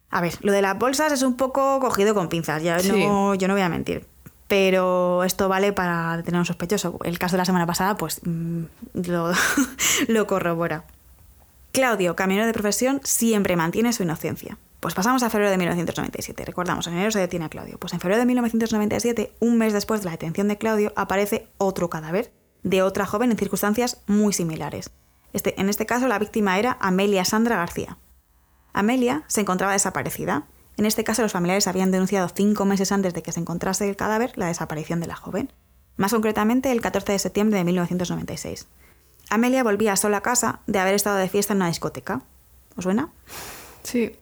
A 0.09 0.19
ver, 0.19 0.33
lo 0.41 0.51
de 0.51 0.61
las 0.61 0.77
bolsas 0.77 1.13
es 1.13 1.21
un 1.21 1.37
poco 1.37 1.79
cogido 1.79 2.13
con 2.13 2.27
pinzas, 2.27 2.61
ya 2.61 2.77
no, 2.79 3.33
yo 3.33 3.47
no 3.47 3.53
voy 3.53 3.63
a 3.63 3.69
mentir. 3.69 4.05
Pero 4.49 5.23
esto 5.23 5.47
vale 5.47 5.71
para 5.71 6.17
detener 6.17 6.39
a 6.39 6.41
un 6.41 6.45
sospechoso. 6.45 6.99
El 7.05 7.17
caso 7.17 7.37
de 7.37 7.37
la 7.37 7.45
semana 7.45 7.65
pasada, 7.65 7.95
pues 7.95 8.19
mm, 8.25 8.63
lo, 9.05 9.31
lo 10.09 10.27
corrobora. 10.27 10.83
Claudio, 11.71 12.17
camionero 12.17 12.45
de 12.45 12.53
profesión, 12.53 12.99
siempre 13.05 13.55
mantiene 13.55 13.93
su 13.93 14.03
inocencia. 14.03 14.57
Pues 14.81 14.93
pasamos 14.93 15.23
a 15.23 15.29
febrero 15.29 15.49
de 15.49 15.57
1997. 15.59 16.43
Recordamos, 16.43 16.87
en 16.87 16.93
enero 16.93 17.11
se 17.11 17.19
detiene 17.19 17.45
a 17.45 17.49
Claudio. 17.49 17.77
Pues 17.77 17.93
en 17.93 18.01
febrero 18.01 18.19
de 18.19 18.25
1997, 18.25 19.31
un 19.39 19.57
mes 19.57 19.71
después 19.71 20.01
de 20.01 20.05
la 20.05 20.11
detención 20.11 20.49
de 20.49 20.57
Claudio, 20.57 20.91
aparece 20.97 21.47
otro 21.57 21.89
cadáver 21.89 22.33
de 22.69 22.81
otra 22.81 23.05
joven 23.05 23.31
en 23.31 23.37
circunstancias 23.37 24.01
muy 24.07 24.33
similares. 24.33 24.91
Este, 25.33 25.59
en 25.59 25.69
este 25.69 25.85
caso, 25.85 26.07
la 26.07 26.19
víctima 26.19 26.59
era 26.59 26.77
Amelia 26.79 27.25
Sandra 27.25 27.57
García. 27.57 27.97
Amelia 28.73 29.23
se 29.27 29.41
encontraba 29.41 29.73
desaparecida. 29.73 30.47
En 30.77 30.85
este 30.85 31.03
caso, 31.03 31.21
los 31.21 31.31
familiares 31.31 31.67
habían 31.67 31.91
denunciado 31.91 32.29
cinco 32.29 32.65
meses 32.65 32.91
antes 32.91 33.13
de 33.13 33.23
que 33.23 33.31
se 33.31 33.39
encontrase 33.39 33.87
el 33.89 33.95
cadáver 33.95 34.37
la 34.37 34.47
desaparición 34.47 34.99
de 34.99 35.07
la 35.07 35.15
joven. 35.15 35.51
Más 35.95 36.11
concretamente, 36.11 36.71
el 36.71 36.81
14 36.81 37.13
de 37.13 37.19
septiembre 37.19 37.57
de 37.57 37.63
1996. 37.63 38.67
Amelia 39.29 39.63
volvía 39.63 39.95
sola 39.95 40.17
a 40.17 40.21
casa 40.21 40.59
de 40.67 40.79
haber 40.79 40.93
estado 40.93 41.17
de 41.17 41.29
fiesta 41.29 41.53
en 41.53 41.57
una 41.57 41.67
discoteca. 41.67 42.21
¿Os 42.75 42.83
suena? 42.83 43.09
Sí. 43.83 44.15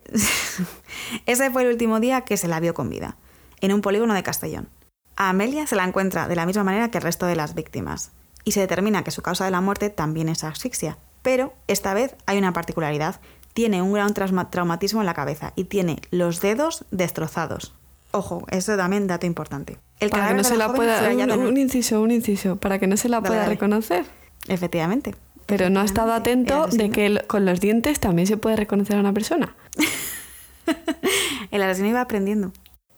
Ese 1.25 1.51
fue 1.51 1.63
el 1.63 1.69
último 1.69 1.99
día 1.99 2.21
que 2.21 2.37
se 2.37 2.47
la 2.47 2.59
vio 2.59 2.73
con 2.73 2.89
vida, 2.89 3.17
en 3.61 3.73
un 3.73 3.81
polígono 3.81 4.13
de 4.13 4.23
Castellón. 4.23 4.69
A 5.17 5.29
Amelia 5.29 5.67
se 5.67 5.75
la 5.75 5.83
encuentra 5.83 6.27
de 6.27 6.35
la 6.35 6.45
misma 6.45 6.63
manera 6.63 6.91
que 6.91 6.97
el 6.97 7.03
resto 7.03 7.25
de 7.25 7.35
las 7.35 7.55
víctimas, 7.55 8.11
y 8.45 8.51
se 8.51 8.61
determina 8.61 9.03
que 9.03 9.11
su 9.11 9.21
causa 9.21 9.43
de 9.43 9.51
la 9.51 9.59
muerte 9.59 9.89
también 9.89 10.29
es 10.29 10.43
asfixia. 10.43 10.97
Pero 11.21 11.53
esta 11.67 11.93
vez 11.93 12.15
hay 12.27 12.37
una 12.37 12.53
particularidad. 12.53 13.19
Tiene 13.53 13.81
un 13.81 13.91
gran 13.91 14.13
traumatismo 14.13 15.01
en 15.01 15.05
la 15.05 15.13
cabeza 15.13 15.51
y 15.55 15.65
tiene 15.65 15.99
los 16.11 16.39
dedos 16.39 16.85
destrozados. 16.91 17.73
Ojo, 18.11 18.45
eso 18.49 18.77
también 18.77 19.07
dato 19.07 19.25
importante. 19.25 19.77
El 19.99 20.09
para 20.09 20.29
que 20.29 20.33
no 20.35 20.43
se 20.43 20.55
la, 20.55 20.71
pueda... 20.73 21.09
Un, 21.35 21.57
inciso, 21.57 22.01
un 22.01 22.11
inciso. 22.11 22.57
Para 22.57 22.79
que 22.79 22.87
no 22.87 22.95
se 22.95 23.09
la 23.09 23.21
pueda 23.21 23.45
reconocer. 23.45 24.05
Efectivamente. 24.47 25.15
Pero 25.45 25.69
no 25.69 25.79
ha 25.79 25.85
estado 25.85 26.13
atento 26.13 26.67
de 26.67 26.89
que 26.89 27.23
con 27.27 27.45
los 27.45 27.59
dientes 27.59 27.99
también 27.99 28.27
se 28.27 28.37
puede 28.37 28.55
reconocer 28.55 28.97
a 28.97 28.99
una 28.99 29.13
persona. 29.13 29.55
el 31.51 31.61
asesino 31.61 31.89
iba 31.89 32.01
aprendiendo. 32.01 32.51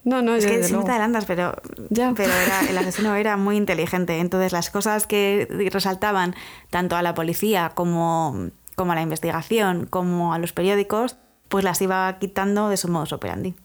No, 0.07 0.21
no, 0.21 0.35
es 0.35 0.45
que 0.45 0.63
sin 0.63 0.85
te 0.85 0.91
adelantas, 0.91 1.25
pero, 1.25 1.53
pero 1.89 2.31
el 2.69 2.77
asesino 2.77 3.13
era 3.15 3.35
muy 3.35 3.57
inteligente. 3.57 4.19
Entonces 4.19 4.53
las 4.53 4.69
cosas 4.69 5.05
que 5.05 5.69
resaltaban 5.69 6.33
tanto 6.69 6.95
a 6.95 7.01
la 7.01 7.13
policía 7.13 7.73
como, 7.75 8.47
como 8.75 8.93
a 8.93 8.95
la 8.95 9.01
investigación, 9.01 9.85
como 9.85 10.33
a 10.33 10.39
los 10.39 10.53
periódicos, 10.53 11.17
pues 11.49 11.65
las 11.65 11.81
iba 11.81 12.17
quitando 12.19 12.69
de 12.69 12.77
su 12.77 12.87
modus 12.87 13.11
operandi. 13.11 13.55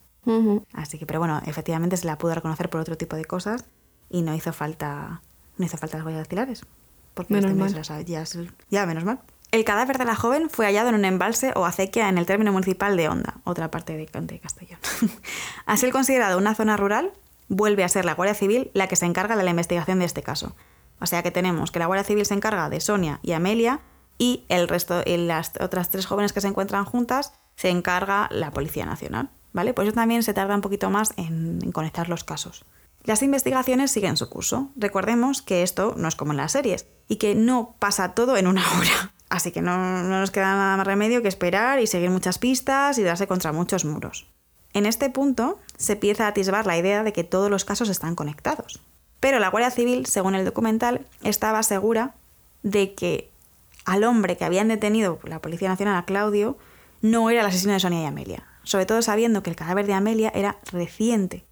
Así 0.73 0.99
que, 0.99 1.07
pero 1.07 1.21
bueno, 1.21 1.41
efectivamente 1.47 1.97
se 1.97 2.09
la 2.09 2.19
pudo 2.19 2.35
reconocer 2.35 2.69
por 2.69 2.81
otro 2.81 2.97
tipo 2.97 3.15
de 3.15 3.25
cosas 3.25 3.65
y 4.11 4.23
no 4.23 4.35
hizo 4.35 4.53
falta, 4.53 5.23
no 5.59 5.65
hizo 5.65 5.77
falta 5.77 5.99
las 5.99 6.05
huellas 6.05 6.23
dactilares. 6.23 6.67
Porque 7.15 7.35
menos 7.35 7.53
este 7.53 7.93
mal. 7.93 8.05
ya, 8.05 8.25
ya, 8.69 8.87
menos 8.87 9.05
mal. 9.05 9.21
El 9.53 9.67
cadáver 9.67 9.99
de 9.99 10.07
la 10.07 10.17
joven 10.17 10.49
fue 10.49 10.65
hallado 10.65 10.89
en 10.89 10.95
un 10.95 11.05
embalse 11.05 11.53
o 11.55 11.67
acequia 11.67 12.09
en 12.09 12.17
el 12.17 12.25
término 12.25 12.53
municipal 12.53 12.97
de 12.97 13.11
Honda, 13.11 13.35
otra 13.45 13.71
parte 13.71 13.95
de, 13.95 14.09
de 14.11 14.39
Castellón. 14.39 14.79
Así 15.67 15.85
el 15.85 15.93
considerado 15.93 16.39
una 16.39 16.55
zona 16.55 16.79
rural, 16.79 17.13
vuelve 17.49 17.85
a 17.85 17.89
ser 17.91 18.07
la 18.07 18.15
Guardia 18.15 18.35
Civil 18.35 18.71
la 18.73 18.89
que 18.89 18.97
se 18.97 19.05
encarga 19.05 19.37
de 19.37 19.43
la 19.43 19.51
investigación 19.51 19.99
de 19.99 20.07
este 20.07 20.23
caso. 20.23 20.57
O 21.01 21.07
sea 21.07 21.23
que 21.23 21.31
tenemos 21.31 21.71
que 21.71 21.81
la 21.81 21.85
Guardia 21.85 22.05
Civil 22.05 22.25
se 22.25 22.33
encarga 22.33 22.71
de 22.71 22.81
Sonia 22.81 23.21
y 23.23 23.33
Amelia 23.33 23.81
y 24.17 24.47
el 24.49 24.69
resto, 24.69 25.03
y 25.05 25.19
las 25.19 25.53
otras 25.61 25.91
tres 25.91 26.07
jóvenes 26.07 26.33
que 26.33 26.41
se 26.41 26.49
encuentran 26.49 26.87
juntas, 26.87 27.35
se 27.55 27.69
encarga 27.69 28.29
la 28.33 28.53
Policía 28.53 28.87
Nacional. 28.87 29.29
¿Vale? 29.53 29.75
Por 29.75 29.85
eso 29.85 29.93
también 29.93 30.23
se 30.23 30.33
tarda 30.33 30.55
un 30.55 30.63
poquito 30.63 30.89
más 30.89 31.13
en, 31.19 31.59
en 31.63 31.73
conectar 31.73 32.09
los 32.09 32.25
casos. 32.25 32.65
Las 33.05 33.23
investigaciones 33.23 33.91
siguen 33.91 34.17
su 34.17 34.31
curso. 34.31 34.71
Recordemos 34.77 35.43
que 35.43 35.63
esto 35.63 35.93
no 35.99 36.09
es 36.09 36.17
como 36.17 36.33
en 36.33 36.39
las 36.39 36.53
series 36.53 36.87
y 37.07 37.17
que 37.17 37.35
no 37.35 37.77
pasa 37.79 38.15
todo 38.15 38.39
en 38.39 38.47
una 38.47 38.63
hora. 38.79 39.13
Así 39.33 39.51
que 39.51 39.63
no, 39.63 40.03
nos 40.03 40.31
queda 40.31 40.55
nada 40.55 40.77
más 40.77 40.87
remedio 40.87 41.23
que 41.23 41.29
esperar 41.29 41.81
y 41.81 41.87
seguir 41.87 42.11
muchas 42.11 42.37
pistas 42.37 42.99
y 42.99 43.03
darse 43.03 43.27
contra 43.27 43.51
muchos 43.51 43.87
muros. 43.87 44.27
En 44.75 44.85
este 44.85 45.09
punto 45.09 45.59
se 45.79 45.95
empieza 45.95 46.27
a 46.27 46.29
atisbar 46.29 46.67
la 46.67 46.77
idea 46.77 47.03
de 47.03 47.15
que 47.15 47.25
todos 47.25 47.51
los 47.51 47.65
casos 47.65 47.89
están 47.89 48.15
conectados. 48.15 48.79
Pero 49.21 49.39
la 49.39 49.49
Guardia 49.49 49.71
Civil, 49.71 50.05
según 50.05 50.35
el 50.35 50.45
documental, 50.45 51.07
estaba 51.23 51.63
segura 51.63 52.15
de 52.63 52.93
que 52.93 53.31
al 53.87 54.05
hombre 54.05 54.37
que 54.37 54.45
habían 54.45 54.69
detenido 54.69 55.19
la 55.25 55.41
Policía 55.41 55.71
Nacional, 55.71 55.97
a 55.97 56.05
Claudio, 56.05 56.59
no 57.01 57.31
era 57.31 57.41
el 57.41 57.47
asesino 57.47 57.73
de 57.73 57.81
Sonia 57.81 58.03
y 58.03 58.05
Amelia. 58.05 58.47
Sobre 58.65 58.85
todo 58.85 59.01
sabiendo 59.01 59.43
que 59.43 59.49
el 59.49 59.57
cadáver 59.57 59.87
de 59.87 59.95
Amelia 59.95 60.31
era 60.35 60.59
reciente, 60.71 61.47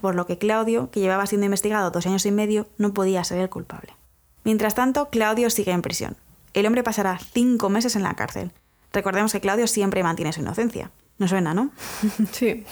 por 0.00 0.16
lo 0.16 0.26
que 0.26 0.38
Claudio, 0.38 0.90
que 0.90 0.98
llevaba 0.98 1.26
siendo 1.26 1.44
investigado 1.44 1.92
dos 1.92 2.06
años 2.06 2.26
y 2.26 2.32
medio, 2.32 2.66
no 2.76 2.92
podía 2.92 3.22
ser 3.22 3.38
el 3.38 3.50
culpable. 3.50 3.94
Mientras 4.42 4.74
tanto, 4.74 5.10
Claudio 5.10 5.48
sigue 5.48 5.70
en 5.70 5.80
prisión, 5.80 6.16
el 6.54 6.66
hombre 6.66 6.82
pasará 6.82 7.18
cinco 7.18 7.68
meses 7.68 7.96
en 7.96 8.02
la 8.02 8.14
cárcel. 8.14 8.52
Recordemos 8.92 9.32
que 9.32 9.40
Claudio 9.40 9.66
siempre 9.66 10.02
mantiene 10.02 10.32
su 10.32 10.40
inocencia. 10.40 10.90
¿No 11.18 11.28
suena, 11.28 11.54
no? 11.54 11.70
Sí. 12.32 12.64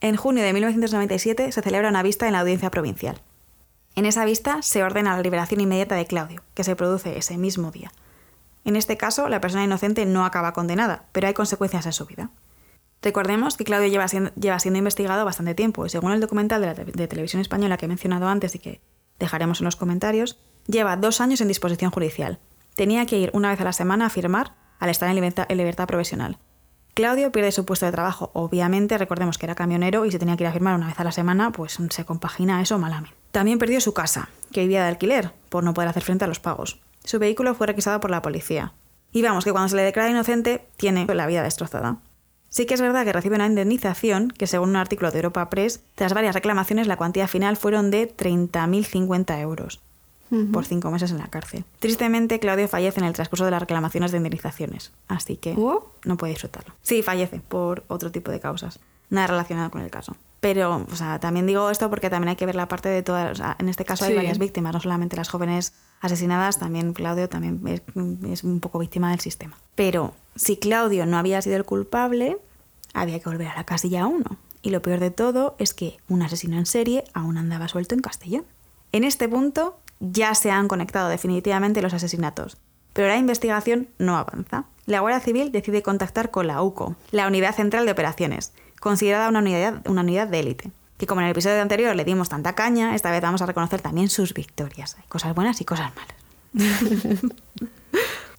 En 0.00 0.16
junio 0.16 0.44
de 0.44 0.52
1997 0.52 1.52
se 1.52 1.62
celebra 1.62 1.88
una 1.88 2.02
vista 2.02 2.26
en 2.26 2.34
la 2.34 2.40
audiencia 2.40 2.70
provincial. 2.70 3.20
En 3.94 4.04
esa 4.04 4.24
vista 4.26 4.60
se 4.60 4.82
ordena 4.82 5.16
la 5.16 5.22
liberación 5.22 5.60
inmediata 5.60 5.94
de 5.94 6.06
Claudio, 6.06 6.42
que 6.54 6.64
se 6.64 6.76
produce 6.76 7.16
ese 7.16 7.38
mismo 7.38 7.70
día. 7.70 7.90
En 8.64 8.76
este 8.76 8.96
caso, 8.96 9.28
la 9.28 9.40
persona 9.40 9.64
inocente 9.64 10.04
no 10.04 10.26
acaba 10.26 10.52
condenada, 10.52 11.04
pero 11.12 11.28
hay 11.28 11.34
consecuencias 11.34 11.86
en 11.86 11.92
su 11.92 12.04
vida. 12.04 12.30
Recordemos 13.00 13.56
que 13.56 13.64
Claudio 13.64 13.88
lleva 13.88 14.08
siendo, 14.08 14.78
investigado 14.78 15.24
bastante 15.24 15.54
tiempo 15.54 15.86
y 15.86 15.90
según 15.90 16.12
el 16.12 16.20
documental 16.20 16.60
de, 16.60 16.66
la 16.66 16.74
de 16.74 17.08
televisión 17.08 17.40
española 17.40 17.76
que 17.76 17.86
he 17.86 17.88
mencionado 17.88 18.26
antes 18.26 18.54
y 18.54 18.58
que 18.58 18.80
dejaremos 19.18 19.60
en 19.60 19.66
los 19.66 19.76
comentarios, 19.76 20.38
lleva 20.66 20.96
dos 20.96 21.20
años 21.20 21.40
en 21.40 21.48
disposición 21.48 21.90
judicial, 21.90 22.38
Tenía 22.76 23.06
que 23.06 23.18
ir 23.18 23.30
una 23.32 23.50
vez 23.50 23.60
a 23.62 23.64
la 23.64 23.72
semana 23.72 24.06
a 24.06 24.10
firmar 24.10 24.52
al 24.78 24.90
estar 24.90 25.08
en 25.08 25.56
libertad, 25.56 25.86
profesional. 25.86 26.36
Claudio 26.92 27.32
pierde 27.32 27.50
su 27.50 27.64
puesto 27.64 27.86
de 27.86 27.92
trabajo. 27.92 28.30
Obviamente, 28.34 28.98
recordemos 28.98 29.38
que 29.38 29.46
era 29.46 29.54
camionero 29.54 30.04
y 30.04 30.12
si 30.12 30.18
tenía 30.18 30.36
que 30.36 30.44
ir 30.44 30.48
a 30.48 30.52
firmar 30.52 30.74
una 30.74 30.88
vez 30.88 31.00
a 31.00 31.04
la 31.04 31.12
semana, 31.12 31.52
pues 31.52 31.78
se 31.88 32.04
compagina 32.04 32.60
eso 32.60 32.78
malamente. 32.78 33.16
También 33.32 33.58
perdió 33.58 33.80
su 33.80 33.94
casa, 33.94 34.28
que 34.52 34.60
vivía 34.60 34.82
de 34.82 34.88
alquiler, 34.88 35.32
por 35.48 35.64
no 35.64 35.72
poder 35.72 35.88
hacer 35.88 36.02
frente 36.02 36.26
a 36.26 36.28
los 36.28 36.38
pagos. 36.38 36.78
Su 37.02 37.18
vehículo 37.18 37.54
fue 37.54 37.66
requisado 37.66 37.98
por 37.98 38.10
la 38.10 38.20
policía. 38.20 38.74
Y 39.10 39.22
vamos, 39.22 39.44
que 39.44 39.52
cuando 39.52 39.70
se 39.70 39.76
le 39.76 39.82
declara 39.82 40.10
inocente, 40.10 40.66
tiene 40.76 41.06
la 41.06 41.26
vida 41.26 41.42
destrozada. 41.42 41.96
Sí 42.50 42.66
que 42.66 42.74
es 42.74 42.82
verdad 42.82 43.06
que 43.06 43.12
recibe 43.12 43.36
una 43.36 43.46
indemnización, 43.46 44.28
que 44.28 44.46
según 44.46 44.70
un 44.70 44.76
artículo 44.76 45.10
de 45.10 45.18
Europa 45.18 45.48
Press, 45.48 45.82
tras 45.94 46.12
varias 46.12 46.34
reclamaciones 46.34 46.88
la 46.88 46.96
cuantía 46.96 47.26
final 47.26 47.56
fueron 47.56 47.90
de 47.90 48.14
30.050 48.14 49.40
euros 49.40 49.80
por 50.52 50.64
cinco 50.64 50.90
meses 50.90 51.10
en 51.10 51.18
la 51.18 51.28
cárcel. 51.28 51.64
Tristemente, 51.78 52.38
Claudio 52.40 52.68
fallece 52.68 53.00
en 53.00 53.06
el 53.06 53.12
transcurso 53.12 53.44
de 53.44 53.50
las 53.50 53.60
reclamaciones 53.60 54.10
de 54.10 54.18
indemnizaciones, 54.18 54.92
así 55.08 55.36
que 55.36 55.54
¿Oh? 55.56 55.92
no 56.04 56.16
puede 56.16 56.32
disfrutarlo. 56.32 56.74
Sí, 56.82 57.02
fallece 57.02 57.40
por 57.40 57.84
otro 57.88 58.10
tipo 58.10 58.30
de 58.30 58.40
causas, 58.40 58.80
nada 59.10 59.28
relacionado 59.28 59.70
con 59.70 59.82
el 59.82 59.90
caso. 59.90 60.16
Pero, 60.40 60.86
o 60.90 60.96
sea, 60.96 61.18
también 61.18 61.46
digo 61.46 61.70
esto 61.70 61.88
porque 61.90 62.10
también 62.10 62.28
hay 62.30 62.36
que 62.36 62.46
ver 62.46 62.54
la 62.54 62.68
parte 62.68 62.88
de 62.88 63.02
todas. 63.02 63.40
en 63.58 63.68
este 63.68 63.84
caso 63.84 64.04
hay 64.04 64.14
varias 64.14 64.38
víctimas, 64.38 64.74
no 64.74 64.80
solamente 64.80 65.16
las 65.16 65.28
jóvenes 65.28 65.72
asesinadas, 66.00 66.58
también 66.58 66.92
Claudio 66.92 67.28
también 67.28 67.60
es, 67.66 67.82
es 68.30 68.44
un 68.44 68.60
poco 68.60 68.78
víctima 68.78 69.10
del 69.10 69.20
sistema. 69.20 69.56
Pero 69.74 70.14
si 70.34 70.56
Claudio 70.56 71.06
no 71.06 71.16
había 71.18 71.40
sido 71.42 71.56
el 71.56 71.64
culpable, 71.64 72.38
había 72.92 73.18
que 73.18 73.28
volver 73.28 73.48
a 73.48 73.56
la 73.56 73.64
casilla 73.64 74.06
1. 74.06 74.24
Y 74.62 74.70
lo 74.70 74.82
peor 74.82 75.00
de 75.00 75.10
todo 75.10 75.54
es 75.58 75.74
que 75.74 75.98
un 76.08 76.22
asesino 76.22 76.58
en 76.58 76.66
serie 76.66 77.04
aún 77.14 77.38
andaba 77.38 77.68
suelto 77.68 77.94
en 77.94 78.00
Castellón. 78.00 78.44
En 78.92 79.04
este 79.04 79.28
punto, 79.28 79.78
ya 80.00 80.34
se 80.34 80.50
han 80.50 80.68
conectado 80.68 81.08
definitivamente 81.08 81.82
los 81.82 81.94
asesinatos, 81.94 82.58
pero 82.92 83.08
la 83.08 83.16
investigación 83.16 83.88
no 83.98 84.16
avanza. 84.16 84.64
La 84.86 85.00
Guardia 85.00 85.20
Civil 85.20 85.52
decide 85.52 85.82
contactar 85.82 86.30
con 86.30 86.46
la 86.46 86.62
UCO, 86.62 86.96
la 87.10 87.26
Unidad 87.26 87.54
Central 87.54 87.84
de 87.86 87.92
Operaciones, 87.92 88.52
considerada 88.80 89.28
una 89.28 89.40
unidad, 89.40 89.86
una 89.86 90.02
unidad 90.02 90.28
de 90.28 90.40
élite. 90.40 90.70
Que 90.96 91.06
como 91.06 91.20
en 91.20 91.26
el 91.26 91.32
episodio 91.32 91.60
anterior 91.60 91.94
le 91.94 92.04
dimos 92.04 92.30
tanta 92.30 92.54
caña, 92.54 92.94
esta 92.94 93.10
vez 93.10 93.20
vamos 93.20 93.42
a 93.42 93.46
reconocer 93.46 93.82
también 93.82 94.08
sus 94.08 94.32
victorias. 94.32 94.96
Hay 94.98 95.04
cosas 95.08 95.34
buenas 95.34 95.60
y 95.60 95.64
cosas 95.64 95.92
malas. 95.94 96.16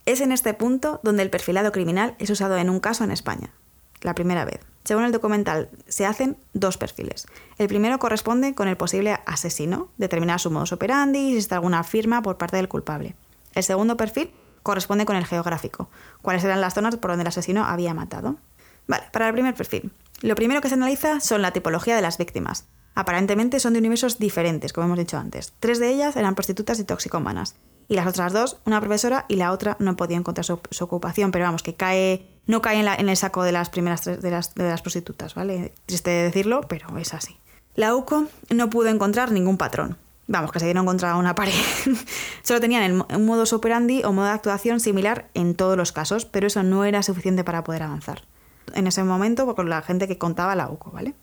es 0.06 0.22
en 0.22 0.32
este 0.32 0.56
punto 0.56 1.00
donde 1.04 1.22
el 1.22 1.30
perfilado 1.30 1.72
criminal 1.72 2.16
es 2.18 2.30
usado 2.32 2.58
en 2.58 2.70
un 2.70 2.80
caso 2.80 3.04
en 3.04 3.12
España, 3.12 3.52
la 4.02 4.16
primera 4.16 4.44
vez. 4.46 4.62
Según 4.88 5.04
el 5.04 5.12
documental, 5.12 5.68
se 5.90 6.06
hacen 6.06 6.38
dos 6.54 6.78
perfiles. 6.78 7.28
El 7.58 7.68
primero 7.68 8.00
corresponde 8.00 8.56
con 8.56 8.70
el 8.70 8.78
posible 8.78 9.20
asesino, 9.26 9.90
determinar 9.98 10.40
su 10.40 10.50
modus 10.50 10.72
operandi 10.72 11.20
y 11.20 11.32
si 11.34 11.40
está 11.40 11.56
alguna 11.56 11.84
firma 11.84 12.22
por 12.22 12.38
parte 12.38 12.56
del 12.56 12.70
culpable. 12.70 13.14
El 13.54 13.64
segundo 13.64 13.98
perfil 13.98 14.32
corresponde 14.64 15.06
con 15.06 15.18
el 15.18 15.26
geográfico, 15.26 15.90
cuáles 16.22 16.46
eran 16.46 16.62
las 16.62 16.74
zonas 16.74 16.96
por 16.96 17.12
donde 17.12 17.24
el 17.24 17.28
asesino 17.28 17.66
había 17.66 17.94
matado. 17.94 18.38
Vale, 18.88 19.04
para 19.12 19.28
el 19.28 19.34
primer 19.34 19.56
perfil. 19.56 19.92
Lo 20.22 20.36
primero 20.36 20.62
que 20.62 20.70
se 20.70 20.76
analiza 20.76 21.20
son 21.20 21.42
la 21.42 21.52
tipología 21.52 21.98
de 21.98 22.02
las 22.02 22.18
víctimas. 22.18 22.64
Aparentemente 22.96 23.60
son 23.60 23.74
de 23.74 23.80
universos 23.80 24.20
diferentes, 24.20 24.72
como 24.72 24.86
hemos 24.86 25.00
dicho 25.00 25.18
antes. 25.18 25.54
Tres 25.60 25.80
de 25.80 25.90
ellas 25.90 26.16
eran 26.16 26.34
prostitutas 26.34 26.80
y 26.80 26.86
toxicómanas. 26.86 27.56
Y 27.90 27.96
las 27.96 28.08
otras 28.08 28.32
dos, 28.32 28.58
una 28.66 28.80
profesora 28.80 29.26
y 29.28 29.36
la 29.36 29.52
otra 29.52 29.76
no 29.80 29.98
podía 29.98 30.16
encontrar 30.16 30.46
su, 30.46 30.62
ocupación, 30.80 31.32
pero 31.32 31.44
vamos, 31.44 31.62
que 31.62 31.76
cae, 31.76 32.37
no 32.48 32.62
cae 32.62 32.80
en, 32.80 33.10
el 33.10 33.18
saco 33.18 33.44
de 33.44 33.52
las 33.52 33.70
primeras 33.70 34.04
de 34.06 34.32
las, 34.32 34.56
de 34.56 34.70
las 34.70 34.82
prostitutas, 34.82 35.36
¿vale? 35.36 35.74
Triste 35.86 36.10
decirlo, 36.10 36.62
pero 36.62 36.98
es 36.98 37.14
así. 37.14 37.38
La 37.76 37.94
UCO 37.96 38.26
no 38.50 38.70
pudo 38.70 38.90
encontrar 38.90 39.32
ningún 39.32 39.58
patrón. 39.58 39.98
Vamos, 40.28 40.52
que 40.52 40.60
se 40.60 40.66
dieron 40.66 40.86
contra 40.86 41.16
una 41.16 41.36
pared. 41.36 41.54
Solo 42.44 42.60
tenían 42.60 43.06
un 43.10 43.26
modus 43.26 43.54
operandi 43.54 44.04
o 44.04 44.12
modo 44.12 44.26
de 44.26 44.34
actuación 44.34 44.80
similar 44.80 45.30
en 45.34 45.56
todos 45.56 45.78
los 45.78 45.92
casos, 45.92 46.26
pero 46.26 46.48
eso 46.48 46.64
no 46.64 46.84
era 46.84 47.04
suficiente 47.04 47.44
para 47.44 47.64
poder 47.64 47.84
avanzar. 47.84 48.24
En 48.74 48.88
ese 48.88 49.04
momento, 49.04 49.56
con 49.56 49.70
la 49.70 49.82
gente 49.82 50.08
que 50.08 50.18
contaba 50.18 50.56
la 50.56 50.70
UCO, 50.70 50.92
¿vale? 50.92 51.14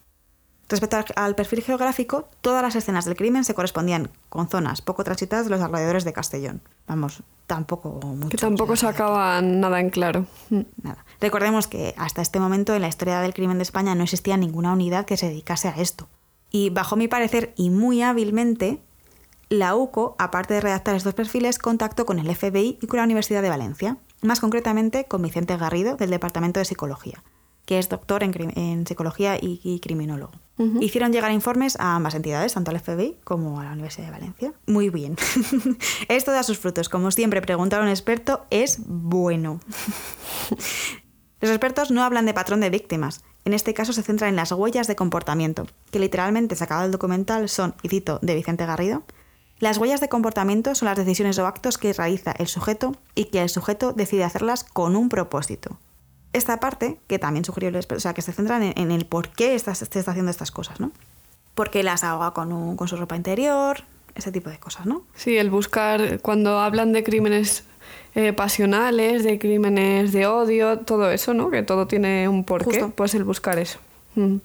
Respecto 0.69 0.97
al 1.17 1.35
perfil 1.35 1.63
geográfico, 1.63 2.29
todas 2.41 2.63
las 2.63 2.75
escenas 2.75 3.05
del 3.05 3.17
crimen 3.17 3.45
se 3.45 3.55
correspondían 3.55 4.11
con 4.29 4.49
zonas 4.49 4.81
poco 4.81 5.05
transitadas 5.05 5.47
de 5.47 5.51
los 5.51 5.61
alrededores 5.61 6.05
de 6.05 6.13
Castellón. 6.15 6.63
Vamos, 6.87 7.23
tampoco 7.47 7.91
mucho. 7.91 8.31
Que 8.31 8.39
tampoco 8.39 8.75
sacaban 8.75 9.61
nada 9.61 9.81
en 9.81 9.91
claro. 9.91 10.27
Mm. 10.49 10.61
Nada. 10.83 11.05
Recordemos 11.21 11.67
que 11.67 11.95
hasta 11.99 12.23
este 12.23 12.41
momento 12.41 12.75
en 12.75 12.83
la 12.83 12.89
historia 12.89 13.21
del 13.21 13.35
crimen 13.35 13.59
de 13.59 13.63
España 13.63 13.95
no 13.95 14.05
existía 14.05 14.37
ninguna 14.37 14.73
unidad 14.73 15.05
que 15.05 15.19
se 15.19 15.29
dedicase 15.29 15.69
a 15.69 15.73
esto. 15.73 16.09
Y 16.51 16.71
bajo 16.71 16.97
mi 16.97 17.09
parecer, 17.09 17.53
y 17.57 17.69
muy 17.71 18.03
hábilmente, 18.03 18.81
la 19.51 19.75
UCO, 19.75 20.17
aparte 20.19 20.55
de 20.55 20.61
redactar 20.61 20.95
estos 20.95 21.15
perfiles, 21.15 21.59
contactó 21.59 22.07
con 22.07 22.19
el 22.19 22.35
FBI 22.35 22.79
y 22.81 22.87
con 22.87 22.99
la 22.99 23.05
Universidad 23.05 23.43
de 23.43 23.51
Valencia, 23.51 23.99
más 24.23 24.41
concretamente 24.41 25.05
con 25.05 25.21
Vicente 25.21 25.57
Garrido, 25.57 25.97
del 25.97 26.11
Departamento 26.11 26.61
de 26.61 26.65
Psicología. 26.65 27.23
Que 27.67 27.79
es 27.79 27.89
doctor 27.89 28.23
en, 28.23 28.87
psicología 28.87 29.39
y, 29.41 29.81
criminólogo. 29.81 30.33
Hicieron 30.81 31.13
llegar 31.13 31.33
informes 31.33 31.77
a 31.81 31.97
ambas 31.97 32.15
entidades, 32.15 32.55
tanto 32.55 32.71
al 32.71 32.79
FBI 32.79 33.17
como 33.25 33.61
a 33.61 33.65
la 33.65 33.73
Universidad 33.73 34.07
de 34.07 34.13
Valencia. 34.13 34.53
Muy 34.67 34.89
bien. 34.89 35.17
Esto 36.09 36.31
da 36.31 36.45
sus 36.45 36.59
frutos. 36.59 36.89
Como 36.89 37.11
siempre, 37.11 37.43
preguntar 37.43 37.81
a 37.81 37.83
un 37.83 37.89
experto 37.89 38.47
es 38.51 38.79
bueno. 38.87 39.61
Los 41.41 41.51
expertos 41.51 41.91
no 41.91 42.05
hablan 42.05 42.27
de 42.27 42.35
patrón 42.35 42.61
de 42.61 42.71
víctimas. 42.71 43.25
En 43.45 43.53
este 43.53 43.75
caso 43.75 43.93
se 43.93 44.03
centran 44.03 44.31
en 44.31 44.37
las 44.37 44.53
huellas 44.53 44.87
de 44.87 44.97
comportamiento, 44.97 45.67
que 45.91 45.99
literalmente 45.99 46.57
sacado 46.57 46.83
del 46.83 46.93
documental 46.93 47.49
son, 47.49 47.75
y 47.83 47.89
cito, 47.89 48.19
de 48.23 48.35
Vicente 48.35 48.65
Garrido, 48.65 49.03
las 49.59 49.79
huellas 49.79 50.01
de 50.01 50.09
comportamiento 50.09 50.75
son 50.75 50.87
las 50.87 50.97
decisiones 50.97 51.39
o 51.39 51.47
actos 51.47 51.79
que 51.79 51.93
realiza 51.93 52.33
el 52.33 52.49
sujeto 52.49 52.97
y 53.15 53.27
que 53.27 53.43
el 53.43 53.49
sujeto 53.49 53.93
decide 53.93 54.25
hacerlas 54.25 54.65
con 54.65 54.97
un 54.97 55.09
propósito 55.09 55.79
esta 56.35 56.61
parte, 56.61 56.99
que 57.07 57.19
también 57.19 57.45
sugirió 57.45 57.71
el 57.71 57.77
o 57.77 58.01
sea, 58.01 58.13
que 58.13 58.21
se 58.21 58.33
centran 58.33 58.63
en, 58.63 58.91
el 58.91 59.07
por 59.07 59.31
qué 59.31 59.55
está, 59.55 59.75
se 59.75 59.85
está 59.85 60.11
haciendo 60.11 60.31
estas 60.31 60.51
cosas, 60.51 60.81
¿no? 60.81 60.93
Porque 61.55 61.83
las 61.83 62.05
ahoga 62.05 62.33
con, 62.33 62.77
con 62.77 62.89
su 62.89 62.97
ropa 62.97 63.17
interior, 63.17 63.85
ese 64.15 64.33
tipo 64.33 64.51
de 64.51 64.59
cosas, 64.59 64.87
¿no? 64.87 65.05
Sí, 65.15 65.37
el 65.37 65.51
buscar, 65.51 66.21
cuando 66.21 66.59
hablan 66.59 66.93
de 66.93 67.03
crímenes 67.05 67.65
eh, 68.15 68.33
pasionales, 68.33 69.25
de 69.25 69.39
crímenes 69.39 70.13
de 70.13 70.27
odio, 70.27 70.81
todo 70.81 71.11
eso, 71.11 71.35
¿no? 71.35 71.51
Que 71.51 71.63
todo 71.63 71.87
tiene 71.87 72.29
un 72.29 72.45
porqué, 72.45 72.85
pues 72.95 73.15
el 73.15 73.25
buscar 73.25 73.59
eso. 73.59 73.79
Mm. 74.15 74.37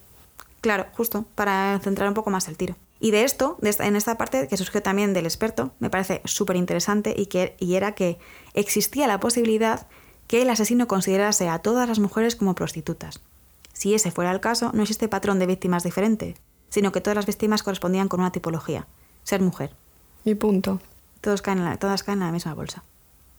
Claro, 0.61 0.87
justo, 0.93 1.25
para 1.35 1.79
centrar 1.83 2.07
un 2.07 2.15
poco 2.15 2.29
más 2.29 2.47
el 2.47 2.57
tiro. 2.57 2.75
Y 2.99 3.11
de 3.11 3.23
esto, 3.23 3.57
en 3.61 3.95
esta 3.95 4.17
parte 4.17 4.47
que 4.47 4.57
surgió 4.57 4.81
también 4.81 5.13
del 5.13 5.25
experto, 5.25 5.71
me 5.79 5.89
parece 5.89 6.21
súper 6.25 6.57
interesante 6.57 7.13
y, 7.15 7.27
que, 7.27 7.55
y 7.57 7.75
era 7.75 7.93
que 7.93 8.17
existía 8.53 9.07
la 9.07 9.19
posibilidad 9.19 9.87
que 10.29 10.43
el 10.43 10.49
asesino 10.51 10.87
considerase 10.87 11.49
a 11.49 11.57
todas 11.57 11.89
las 11.89 11.97
mujeres 11.97 12.35
como 12.35 12.53
prostitutas. 12.53 13.19
Si 13.73 13.95
ese 13.95 14.11
fuera 14.11 14.29
el 14.31 14.39
caso, 14.39 14.69
no 14.75 14.83
existe 14.83 15.07
patrón 15.07 15.39
de 15.39 15.47
víctimas 15.47 15.83
diferente, 15.83 16.35
sino 16.69 16.91
que 16.91 17.01
todas 17.01 17.15
las 17.15 17.25
víctimas 17.25 17.63
correspondían 17.63 18.07
con 18.07 18.19
una 18.19 18.31
tipología, 18.31 18.85
ser 19.23 19.41
mujer. 19.41 19.71
Y 20.23 20.35
punto. 20.35 20.81
Todos 21.21 21.41
caen 21.41 21.79
todas 21.79 22.03
caen 22.03 22.19
en 22.19 22.27
la 22.27 22.31
misma 22.31 22.53
bolsa. 22.53 22.83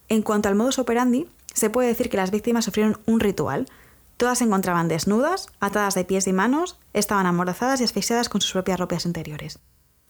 En 0.08 0.22
cuanto 0.22 0.48
al 0.48 0.56
modus 0.56 0.80
operandi, 0.80 1.28
se 1.54 1.70
puede 1.70 1.86
decir 1.86 2.10
que 2.10 2.16
las 2.16 2.32
víctimas 2.32 2.64
sufrieron 2.64 2.98
un 3.06 3.20
ritual. 3.20 3.68
Todas 4.16 4.38
se 4.38 4.44
encontraban 4.44 4.88
desnudas, 4.88 5.46
atadas 5.60 5.94
de 5.94 6.04
pies 6.04 6.26
y 6.26 6.32
manos, 6.32 6.76
estaban 6.92 7.26
amordazadas 7.26 7.80
y 7.80 7.84
asfixiadas 7.84 8.28
con 8.28 8.40
sus 8.40 8.50
propias 8.50 8.80
ropas 8.80 9.06
interiores. 9.06 9.60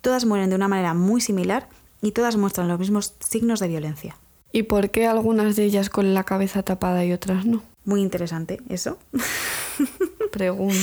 Todas 0.01 0.25
mueren 0.25 0.49
de 0.49 0.57
una 0.57 0.69
manera 0.69 0.95
muy 0.95 1.21
similar 1.21 1.69
y 2.01 2.13
todas 2.13 2.39
muestran 2.39 2.69
los 2.69 2.79
mismos 2.79 3.17
signos 3.21 3.61
de 3.61 3.69
violencia. 3.69 4.17
¿Y 4.53 4.65
por 4.65 4.91
qué 4.91 5.07
algunas 5.07 5.57
de 5.57 5.65
ellas 5.65 5.91
con 5.91 6.15
la 6.15 6.25
cabeza 6.25 6.63
tapada 6.63 7.05
y 7.05 7.13
otras 7.13 7.45
no? 7.47 7.63
Muy 7.85 8.03
interesante, 8.03 8.61
¿eso? 8.69 8.99
Pregunto. 10.33 10.75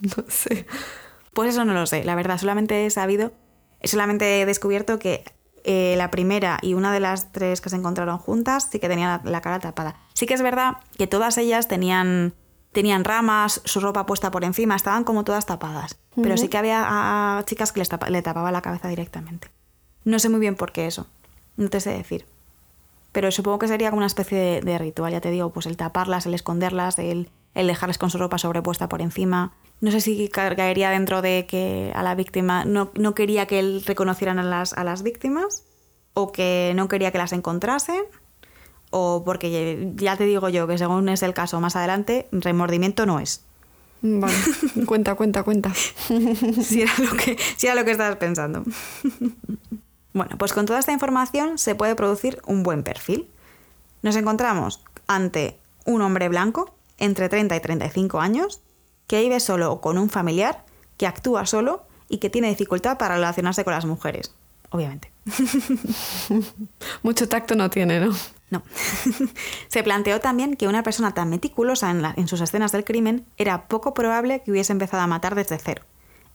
No 0.00 0.24
sé. 0.28 0.66
Pues 1.32 1.50
eso 1.50 1.64
no 1.64 1.74
lo 1.74 1.86
sé, 1.86 2.04
la 2.04 2.14
verdad, 2.14 2.38
solamente 2.38 2.84
he 2.84 2.90
sabido, 2.90 3.32
solamente 3.84 4.40
he 4.40 4.46
descubierto 4.46 4.98
que 4.98 5.24
eh, 5.64 5.94
la 5.96 6.10
primera 6.10 6.58
y 6.60 6.74
una 6.74 6.92
de 6.92 7.00
las 7.00 7.30
tres 7.30 7.60
que 7.60 7.70
se 7.70 7.76
encontraron 7.76 8.18
juntas 8.18 8.68
sí 8.70 8.80
que 8.80 8.88
tenían 8.88 9.20
la, 9.24 9.40
cara 9.40 9.60
tapada. 9.60 9.96
Sí 10.12 10.26
que 10.26 10.34
es 10.34 10.42
verdad 10.42 10.78
que 10.98 11.06
todas 11.06 11.38
ellas 11.38 11.68
tenían, 11.68 12.34
tenían 12.72 13.04
ramas, 13.04 13.62
su 13.64 13.80
ropa 13.80 14.04
puesta 14.04 14.30
por 14.30 14.44
encima, 14.44 14.74
estaban 14.74 15.04
como 15.04 15.24
todas 15.24 15.46
tapadas. 15.46 15.98
Pero 16.20 16.36
sí 16.36 16.48
que 16.48 16.58
había 16.58 17.42
chicas 17.46 17.72
que 17.72 17.78
les 17.78 17.88
le 18.08 18.22
tapaban 18.22 18.52
la 18.52 18.60
cabeza 18.60 18.88
directamente. 18.88 19.48
No 20.04 20.18
sé 20.18 20.28
muy 20.28 20.40
bien 20.40 20.56
por 20.56 20.72
qué 20.72 20.86
eso, 20.86 21.06
no 21.56 21.70
te 21.70 21.80
sé 21.80 21.90
decir. 21.90 22.26
Pero 23.12 23.30
supongo 23.30 23.58
que 23.58 23.68
sería 23.68 23.90
como 23.90 23.98
una 23.98 24.06
especie 24.06 24.60
de, 24.62 24.78
ritual, 24.78 25.12
ya 25.12 25.20
te 25.20 25.30
digo, 25.30 25.52
pues 25.52 25.66
el 25.66 25.76
taparlas, 25.76 26.26
el 26.26 26.34
esconderlas, 26.34 26.98
el, 26.98 27.30
dejarles 27.54 27.98
con 27.98 28.10
su 28.10 28.18
ropa 28.18 28.38
sobrepuesta 28.38 28.88
por 28.88 29.02
encima. 29.02 29.52
No 29.80 29.90
sé 29.90 30.00
si 30.00 30.28
caería 30.28 30.90
dentro 30.90 31.20
de 31.22 31.46
que 31.46 31.92
a 31.94 32.02
la 32.02 32.14
víctima 32.14 32.64
no, 32.64 32.92
quería 33.14 33.46
que 33.46 33.58
él 33.58 33.82
reconocieran 33.86 34.38
a 34.38 34.42
las, 34.42 34.72
a 34.72 34.84
las 34.84 35.02
víctimas 35.02 35.64
o 36.14 36.32
que 36.32 36.72
no 36.74 36.88
quería 36.88 37.10
que 37.10 37.18
las 37.18 37.32
encontrasen 37.32 38.04
o 38.90 39.22
porque 39.24 39.92
ya 39.96 40.16
te 40.16 40.24
digo 40.24 40.48
yo 40.50 40.66
que 40.66 40.78
según 40.78 41.08
es 41.08 41.22
el 41.22 41.34
caso 41.34 41.60
más 41.60 41.76
adelante, 41.76 42.28
remordimiento 42.30 43.06
no 43.06 43.18
es. 43.18 43.44
Vale, 44.02 44.34
cuenta, 44.86 45.14
cuenta, 45.14 45.42
cuenta. 45.42 45.72
si, 46.62 46.82
era 46.82 46.92
lo 46.98 47.16
que, 47.16 47.36
si 47.56 47.66
era 47.66 47.74
lo 47.74 47.84
que 47.84 47.92
estabas 47.92 48.16
pensando. 48.16 48.64
Bueno, 50.12 50.36
pues 50.38 50.52
con 50.52 50.66
toda 50.66 50.78
esta 50.78 50.92
información 50.92 51.58
se 51.58 51.74
puede 51.74 51.94
producir 51.94 52.40
un 52.46 52.62
buen 52.62 52.82
perfil. 52.82 53.28
Nos 54.02 54.16
encontramos 54.16 54.82
ante 55.06 55.58
un 55.86 56.02
hombre 56.02 56.28
blanco, 56.28 56.74
entre 56.98 57.28
30 57.28 57.56
y 57.56 57.60
35 57.60 58.20
años, 58.20 58.60
que 59.06 59.20
vive 59.20 59.40
solo 59.40 59.72
o 59.72 59.80
con 59.80 59.98
un 59.98 60.10
familiar, 60.10 60.64
que 60.96 61.06
actúa 61.06 61.46
solo 61.46 61.84
y 62.08 62.18
que 62.18 62.30
tiene 62.30 62.48
dificultad 62.48 62.98
para 62.98 63.14
relacionarse 63.14 63.64
con 63.64 63.72
las 63.72 63.86
mujeres, 63.86 64.34
obviamente. 64.70 65.10
Mucho 67.02 67.28
tacto 67.28 67.54
no 67.54 67.70
tiene, 67.70 68.00
¿no? 68.00 68.12
No. 68.50 68.62
Se 69.68 69.82
planteó 69.82 70.20
también 70.20 70.56
que 70.56 70.68
una 70.68 70.82
persona 70.82 71.14
tan 71.14 71.30
meticulosa 71.30 71.90
en, 71.90 72.04
en 72.16 72.28
sus 72.28 72.40
escenas 72.42 72.72
del 72.72 72.84
crimen 72.84 73.24
era 73.38 73.66
poco 73.66 73.94
probable 73.94 74.42
que 74.44 74.50
hubiese 74.50 74.72
empezado 74.72 75.02
a 75.02 75.06
matar 75.06 75.34
desde 75.34 75.58
cero 75.58 75.82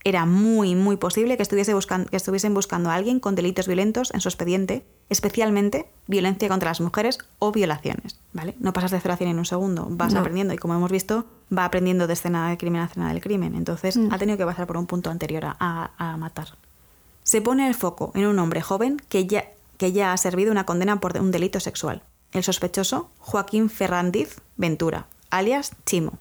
era 0.07 0.25
muy, 0.25 0.73
muy 0.73 0.95
posible 0.95 1.35
que, 1.35 1.43
estuviese 1.43 1.73
buscando, 1.73 2.09
que 2.09 2.15
estuviesen 2.15 2.53
buscando 2.53 2.89
a 2.89 2.95
alguien 2.95 3.19
con 3.19 3.35
delitos 3.35 3.67
violentos 3.67 4.13
en 4.13 4.21
su 4.21 4.29
expediente, 4.29 4.85
especialmente 5.09 5.89
violencia 6.07 6.47
contra 6.47 6.69
las 6.69 6.79
mujeres 6.79 7.17
o 7.39 7.51
violaciones. 7.51 8.17
¿vale? 8.31 8.55
No 8.59 8.71
pasas 8.71 8.91
de 8.91 9.01
cero 9.01 9.15
a 9.15 9.17
100 9.17 9.31
en 9.31 9.39
un 9.39 9.45
segundo, 9.45 9.85
vas 9.89 10.15
aprendiendo 10.15 10.53
y 10.53 10.57
como 10.57 10.75
hemos 10.75 10.91
visto, 10.91 11.25
va 11.55 11.65
aprendiendo 11.65 12.07
de 12.07 12.13
escena 12.13 12.47
del 12.47 12.57
crimen 12.57 12.81
a 12.81 12.85
escena 12.85 13.09
del 13.09 13.21
crimen. 13.21 13.53
Entonces 13.53 13.97
mm. 13.97 14.13
ha 14.13 14.17
tenido 14.17 14.37
que 14.37 14.45
pasar 14.45 14.65
por 14.65 14.77
un 14.77 14.87
punto 14.87 15.09
anterior 15.09 15.43
a, 15.45 16.15
matar. 16.17 16.57
Se 17.23 17.41
pone 17.41 17.67
el 17.67 17.75
foco 17.75 18.13
en 18.15 18.27
un 18.27 18.39
hombre 18.39 18.61
joven 18.61 19.01
que 19.09 19.27
ya, 19.27 19.51
que 19.77 19.91
ya 19.91 20.13
ha 20.13 20.17
servido 20.17 20.53
una 20.53 20.65
condena 20.65 21.01
por 21.01 21.17
un 21.17 21.31
delito 21.31 21.59
sexual. 21.59 22.01
El 22.31 22.43
sospechoso, 22.43 23.09
Joaquín 23.19 23.69
Ferrandiz 23.69 24.39
Ventura, 24.55 25.07
alias 25.29 25.71
Chimo. 25.85 26.13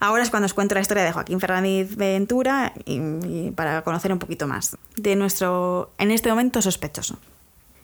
Ahora 0.00 0.22
es 0.22 0.30
cuando 0.30 0.46
os 0.46 0.54
cuento 0.54 0.74
la 0.74 0.80
historia 0.80 1.04
de 1.04 1.12
Joaquín 1.12 1.40
Fernández 1.40 1.94
Ventura 1.94 2.72
y, 2.86 3.50
para 3.50 3.82
conocer 3.82 4.10
un 4.12 4.18
poquito 4.18 4.46
más 4.46 4.78
de 4.96 5.14
nuestro, 5.14 5.92
en 5.98 6.10
este 6.10 6.30
momento, 6.30 6.62
sospechoso. 6.62 7.18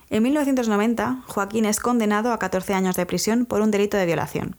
En 0.09 0.23
1990, 0.23 1.25
Joaquín 1.27 1.67
es 1.67 1.79
condenado 1.79 2.33
a 2.33 2.39
14 2.39 2.73
años 2.73 2.97
de 2.97 3.05
prisión 3.05 3.45
por 3.45 3.61
un 3.61 3.71
delito 3.71 3.99
de 3.99 4.07
violación. 4.07 4.57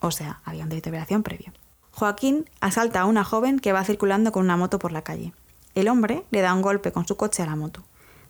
O 0.00 0.12
sea, 0.12 0.40
había 0.44 0.62
un 0.62 0.68
delito 0.68 0.86
de 0.86 0.92
violación 0.92 1.24
previo. 1.24 1.52
Joaquín 1.90 2.48
asalta 2.60 3.00
a 3.00 3.06
una 3.06 3.24
joven 3.24 3.58
que 3.58 3.72
va 3.72 3.84
circulando 3.84 4.30
con 4.30 4.44
una 4.44 4.56
moto 4.56 4.78
por 4.78 4.92
la 4.92 5.02
calle. 5.02 5.32
El 5.74 5.88
hombre 5.88 6.22
le 6.30 6.40
da 6.40 6.54
un 6.54 6.62
golpe 6.62 6.92
con 6.92 7.06
su 7.06 7.16
coche 7.16 7.42
a 7.42 7.46
la 7.46 7.56
moto. 7.56 7.82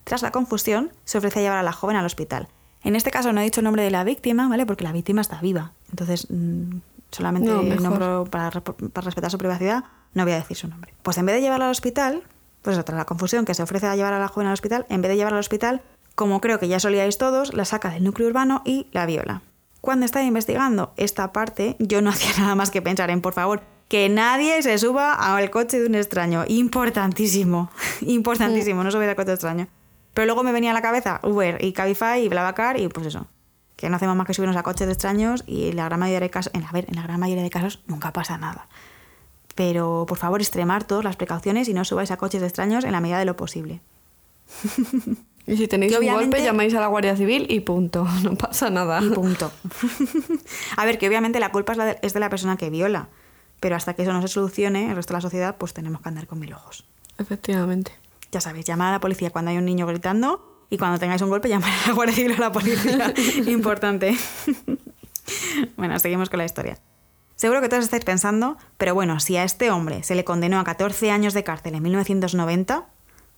Tras 0.05 0.23
la 0.23 0.31
confusión, 0.31 0.93
se 1.05 1.19
ofrece 1.19 1.41
a 1.41 1.43
llevar 1.43 1.59
a 1.59 1.63
la 1.63 1.73
joven 1.73 1.97
al 1.97 2.07
hospital. 2.07 2.49
En 2.85 2.97
este 2.97 3.11
caso 3.11 3.33
no 3.33 3.41
he 3.41 3.45
dicho 3.45 3.61
el 3.61 3.65
nombre 3.65 3.83
de 3.83 3.91
la 3.91 4.03
víctima, 4.03 4.49
¿vale? 4.49 4.65
Porque 4.65 4.85
la 4.85 4.93
víctima 4.93 5.21
está 5.21 5.41
viva. 5.41 5.73
Entonces, 5.91 6.27
mm, 6.31 6.79
solamente 7.12 7.48
no, 7.51 8.25
para, 8.25 8.51
respetar 8.51 9.31
su 9.31 9.38
privacidad, 9.38 9.85
no 10.14 10.25
voy 10.25 10.33
a 10.33 10.37
decir 10.37 10.57
su 10.57 10.68
nombre. 10.68 10.94
Pues 11.03 11.18
en 11.18 11.27
vez 11.27 11.37
de 11.37 11.42
llevarla 11.42 11.66
al 11.66 11.70
hospital, 11.70 12.22
pues 12.62 12.79
otra 12.79 12.96
la 12.96 13.05
confusión 13.05 13.44
que 13.44 13.55
se 13.55 13.62
ofrece 13.62 13.87
a 13.87 13.94
llevar 13.94 14.14
a 14.14 14.18
la 14.18 14.29
joven 14.29 14.48
al 14.48 14.55
hospital, 14.55 14.87
en 14.88 15.03
vez 15.03 15.11
de 15.11 15.16
llevarla 15.16 15.37
al 15.37 15.40
hospital, 15.40 15.83
como 16.14 16.40
creo 16.40 16.59
que 16.59 16.68
ya 16.68 16.81
solíais 16.81 17.18
todos, 17.18 17.55
la 17.55 17.64
saca 17.64 17.90
del 17.90 18.05
núcleo 18.05 18.29
urbano 18.29 18.62
y 18.64 18.88
la 18.92 19.07
viola. 19.07 19.42
Cuando 19.81 20.07
estaba 20.07 20.25
investigando 20.25 20.92
esta 20.96 21.33
parte, 21.33 21.77
yo 21.79 22.03
no 22.03 22.11
hacía 22.11 22.33
nada 22.38 22.55
más 22.55 22.70
que 22.70 22.83
pensar 22.83 23.11
en, 23.11 23.20
por 23.20 23.35
favor, 23.35 23.62
que 23.88 24.09
nadie 24.09 24.62
se 24.62 24.79
suba 24.79 25.12
al 25.12 25.51
coche 25.51 25.79
de 25.79 25.87
un 25.87 25.94
extraño. 25.94 26.44
Importantísimo, 26.48 27.70
importantísimo, 28.01 28.83
no 28.83 28.90
subir 28.90 29.09
al 29.09 29.16
coche 29.16 29.29
de 29.29 29.35
extraño. 29.35 29.68
Pero 30.14 30.27
luego 30.27 30.42
me 30.42 30.53
venía 30.53 30.70
a 30.70 30.75
la 30.75 30.83
cabeza 30.83 31.20
Uber 31.22 31.62
y 31.62 31.72
Cabify 31.72 32.22
y 32.22 32.29
BlaBlaCar 32.29 32.79
y 32.79 32.88
pues 32.88 33.07
eso 33.07 33.27
que 33.83 33.90
no 33.90 33.97
hacemos 33.97 34.14
más 34.14 34.29
que 34.29 34.33
subirnos 34.33 34.57
a 34.57 34.62
coches 34.62 34.87
de 34.87 34.92
extraños 34.92 35.42
y 35.45 35.71
en 35.71 35.77
la 35.77 35.87
gran 35.87 35.99
mayoría 35.99 36.21
de 36.21 36.31
casos, 36.31 36.53
en, 36.55 36.64
ver, 36.73 36.87
en 36.88 36.95
la 36.95 37.03
gran 37.03 37.18
mayoría 37.18 37.42
de 37.42 37.51
casos 37.51 37.81
nunca 37.88 38.12
pasa 38.12 38.38
nada. 38.38 38.68
Pero 39.57 40.07
por 40.07 40.18
favor 40.18 40.40
extremar 40.40 40.85
todas 40.85 41.03
las 41.03 41.16
precauciones 41.16 41.68
y 41.68 41.75
no 41.75 41.85
subáis 41.85 42.12
a 42.12 42.16
coches 42.16 42.40
de 42.40 42.47
extraños 42.47 42.85
en 42.85 42.92
la 42.92 43.01
medida 43.01 43.18
de 43.18 43.25
lo 43.25 43.37
posible. 43.37 43.81
Y 45.45 45.57
si 45.57 45.66
tenéis 45.66 45.92
un 45.99 46.07
golpe, 46.07 46.40
llamáis 46.40 46.73
a 46.75 46.79
la 46.79 46.87
Guardia 46.87 47.16
Civil 47.16 47.49
y 47.51 47.59
punto, 47.59 48.07
no 48.23 48.37
pasa 48.37 48.71
nada. 48.71 49.03
Y 49.03 49.11
punto. 49.11 49.51
a 50.77 50.85
ver, 50.85 50.99
que 50.99 51.09
obviamente 51.09 51.40
la 51.40 51.51
culpa 51.51 51.73
es, 51.73 51.79
de, 51.79 51.99
es 52.01 52.14
de 52.14 52.21
la 52.21 52.31
persona 52.31 52.57
que 52.57 52.71
viola, 52.71 53.09
pero 53.59 53.75
hasta 53.75 53.95
que 53.95 54.03
eso 54.03 54.12
no 54.12 54.23
se 54.23 54.29
solucione, 54.29 54.90
el 54.90 54.95
resto 54.95 55.14
de 55.14 55.16
la 55.16 55.21
sociedad, 55.21 55.57
pues 55.59 55.75
tenemos 55.75 56.01
que 56.01 56.09
andar 56.09 56.29
con 56.29 56.38
mil 56.38 56.53
ojos. 56.53 56.85
Efectivamente. 57.18 57.90
Ya 58.31 58.40
sabéis, 58.40 58.66
llamar 58.66 58.90
a 58.90 58.92
la 58.92 59.01
policía 59.01 59.31
cuando 59.31 59.51
hay 59.51 59.57
un 59.57 59.64
niño 59.64 59.85
gritando 59.85 60.52
y 60.73 60.79
cuando 60.79 60.99
tengáis 60.99 61.21
un 61.21 61.29
golpe 61.29 61.49
llamar 61.51 61.71
a 61.71 61.89
la 61.89 61.93
Guardia 61.93 62.17
Civil 62.17 62.33
o 62.33 62.37
a 62.37 62.41
la 62.41 62.53
policía. 62.53 63.13
Importante. 63.47 64.17
bueno, 65.77 65.99
seguimos 65.99 66.31
con 66.31 66.39
la 66.39 66.47
historia. 66.47 66.79
Seguro 67.37 67.61
que 67.61 67.69
todos 67.69 67.85
estáis 67.85 68.05
pensando, 68.07 68.57
pero 68.79 68.95
bueno, 68.95 69.21
si 69.21 69.37
a 69.37 69.45
este 69.45 69.71
hombre 69.71 70.03
se 70.03 70.15
le 70.15 70.25
condenó 70.25 70.59
a 70.59 70.65
14 70.65 71.11
años 71.11 71.35
de 71.35 71.45
cárcel 71.45 71.75
en 71.75 71.83
1990, 71.83 72.87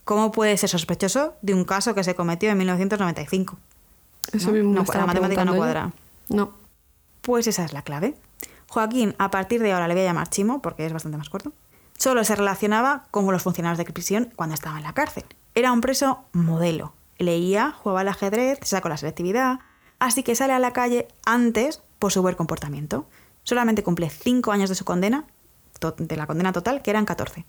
¿cómo 0.05 0.31
puede 0.31 0.57
ser 0.57 0.71
sospechoso 0.71 1.35
de 1.43 1.55
un 1.55 1.65
caso 1.65 1.95
que 1.97 2.05
se 2.05 2.15
cometió 2.15 2.51
en 2.51 2.59
1995? 2.59 3.59
Eso 4.33 4.53
mismo 4.53 4.73
no, 4.73 4.85
la 4.85 5.07
matemática 5.07 5.45
no 5.45 5.57
cuadra. 5.57 5.93
No. 6.29 6.53
Pues 7.21 7.49
esa 7.49 7.65
es 7.65 7.73
la 7.73 7.83
clave. 7.83 8.15
Joaquín, 8.69 9.17
a 9.19 9.33
partir 9.33 9.61
de 9.61 9.73
ahora 9.73 9.89
le 9.89 9.95
voy 9.95 10.05
a 10.05 10.07
llamar 10.07 10.29
Chimo 10.29 10.63
porque 10.63 10.87
es 10.87 10.93
bastante 10.93 11.19
más 11.19 11.31
corto, 11.31 11.53
solo 11.99 12.23
se 12.23 12.37
relacionaba 12.37 13.07
con 13.11 13.27
los 13.33 13.43
funcionarios 13.43 13.79
de 13.79 13.93
prisión 13.93 14.31
cuando 14.37 14.55
estaba 14.55 14.77
en 14.77 14.85
la 14.85 14.93
cárcel. 14.93 15.25
Era 15.57 15.73
un 15.73 15.81
preso 15.81 16.21
modelo. 16.33 16.93
Leía, 17.19 17.73
jugaba 17.73 18.01
al 18.01 18.09
ajedrez, 18.09 18.59
se 18.63 18.71
sacó 18.71 18.89
la 18.89 18.97
selectividad, 18.97 19.61
así 19.99 20.23
que 20.23 20.35
sale 20.35 20.53
a 20.53 20.59
la 20.59 20.73
calle 20.73 21.09
antes 21.25 21.83
por 21.99 22.13
su 22.13 22.23
buen 22.23 22.35
comportamiento. 22.35 23.07
Solamente 23.43 23.83
cumple 23.83 24.11
5 24.11 24.53
años 24.53 24.69
de 24.69 24.75
su 24.75 24.85
condena, 24.85 25.27
de 25.99 26.17
la 26.17 26.27
condena 26.27 26.53
total, 26.53 26.83
que 26.83 26.91
eran 26.91 27.05
14. 27.05 27.45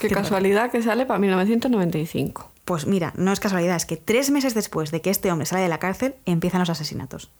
Qué, 0.00 0.08
casualidad 0.08 0.70
que 0.70 0.82
sale 0.82 1.06
para 1.06 1.18
1995. 1.18 2.50
Pues 2.64 2.86
mira, 2.86 3.12
no 3.16 3.32
es 3.32 3.40
casualidad, 3.40 3.76
es 3.76 3.86
que 3.86 3.96
tres 3.96 4.30
meses 4.30 4.54
después 4.54 4.90
de 4.90 5.00
que 5.00 5.10
este 5.10 5.32
hombre 5.32 5.46
sale 5.46 5.62
de 5.62 5.68
la 5.68 5.78
cárcel, 5.78 6.14
empiezan 6.26 6.60
los 6.60 6.70
asesinatos. 6.70 7.30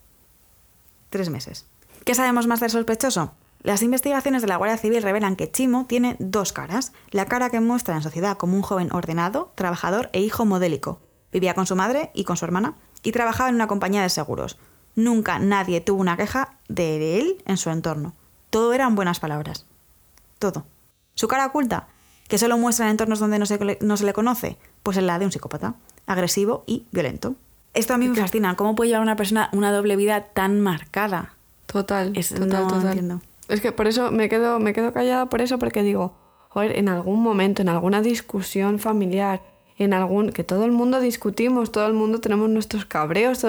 Tres 1.10 1.30
meses. 1.30 1.66
¿Qué 2.04 2.14
sabemos 2.14 2.46
más 2.46 2.60
del 2.60 2.70
sospechoso? 2.70 3.32
Las 3.62 3.82
investigaciones 3.82 4.42
de 4.42 4.48
la 4.48 4.56
Guardia 4.56 4.76
Civil 4.76 5.02
revelan 5.02 5.36
que 5.36 5.50
Chimo 5.50 5.86
tiene 5.86 6.16
dos 6.18 6.52
caras. 6.52 6.92
La 7.10 7.24
cara 7.26 7.48
que 7.48 7.60
muestra 7.60 7.94
en 7.94 8.02
sociedad 8.02 8.36
como 8.36 8.56
un 8.56 8.62
joven 8.62 8.92
ordenado, 8.92 9.52
trabajador 9.54 10.10
e 10.12 10.20
hijo 10.20 10.44
modélico. 10.44 11.00
Vivía 11.34 11.54
con 11.54 11.66
su 11.66 11.74
madre 11.74 12.12
y 12.14 12.22
con 12.22 12.36
su 12.36 12.44
hermana 12.44 12.74
y 13.02 13.10
trabajaba 13.10 13.48
en 13.48 13.56
una 13.56 13.66
compañía 13.66 14.02
de 14.02 14.08
seguros. 14.08 14.56
Nunca 14.94 15.40
nadie 15.40 15.80
tuvo 15.80 16.00
una 16.00 16.16
queja 16.16 16.54
de 16.68 17.18
él 17.18 17.42
en 17.44 17.56
su 17.56 17.70
entorno. 17.70 18.12
Todo 18.50 18.72
eran 18.72 18.94
buenas 18.94 19.18
palabras. 19.18 19.66
Todo. 20.38 20.64
Su 21.16 21.26
cara 21.26 21.46
oculta, 21.46 21.88
que 22.28 22.38
solo 22.38 22.56
muestra 22.56 22.86
en 22.86 22.92
entornos 22.92 23.18
donde 23.18 23.40
no 23.40 23.46
se, 23.46 23.78
no 23.80 23.96
se 23.96 24.04
le 24.04 24.12
conoce, 24.12 24.58
pues 24.84 24.96
es 24.96 25.02
la 25.02 25.18
de 25.18 25.24
un 25.24 25.32
psicópata, 25.32 25.74
agresivo 26.06 26.62
y 26.68 26.86
violento. 26.92 27.34
Esto 27.74 27.94
a 27.94 27.98
mí 27.98 28.06
me 28.06 28.14
fascina. 28.14 28.54
¿Cómo 28.54 28.76
puede 28.76 28.90
llevar 28.90 29.02
una 29.02 29.16
persona 29.16 29.50
una 29.52 29.72
doble 29.72 29.96
vida 29.96 30.26
tan 30.26 30.60
marcada? 30.60 31.34
Total, 31.66 32.12
total, 32.12 32.68
total. 32.68 33.20
Es 33.48 33.60
que 33.60 33.72
por 33.72 33.88
eso 33.88 34.12
me 34.12 34.28
quedo, 34.28 34.60
me 34.60 34.72
quedo 34.72 34.92
callada 34.92 35.26
por 35.26 35.42
eso, 35.42 35.58
porque 35.58 35.82
digo, 35.82 36.14
joder, 36.50 36.78
en 36.78 36.88
algún 36.88 37.20
momento, 37.20 37.60
en 37.62 37.68
alguna 37.68 38.02
discusión 38.02 38.78
familiar, 38.78 39.42
en 39.76 39.92
algún 39.92 40.30
que 40.30 40.44
todo 40.44 40.64
el 40.64 40.72
mundo 40.72 41.00
discutimos, 41.00 41.72
todo 41.72 41.86
el 41.86 41.94
mundo 41.94 42.20
tenemos 42.20 42.48
nuestros 42.48 42.84
cabreos, 42.84 43.44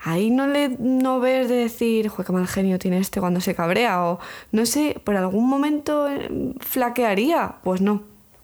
ahí 0.00 0.30
no 0.30 0.46
le 0.46 0.70
no 0.78 1.20
ves 1.20 1.48
de 1.48 1.56
decir, 1.56 2.08
joder, 2.08 2.26
qué 2.26 2.32
mal 2.32 2.48
genio 2.48 2.78
tiene 2.78 2.98
este 2.98 3.20
cuando 3.20 3.40
se 3.40 3.54
cabrea 3.54 4.04
o 4.04 4.18
no 4.52 4.66
sé, 4.66 5.00
por 5.04 5.16
algún 5.16 5.48
momento 5.48 6.08
eh, 6.08 6.54
flaquearía, 6.60 7.56
pues 7.62 7.80
no. 7.80 8.02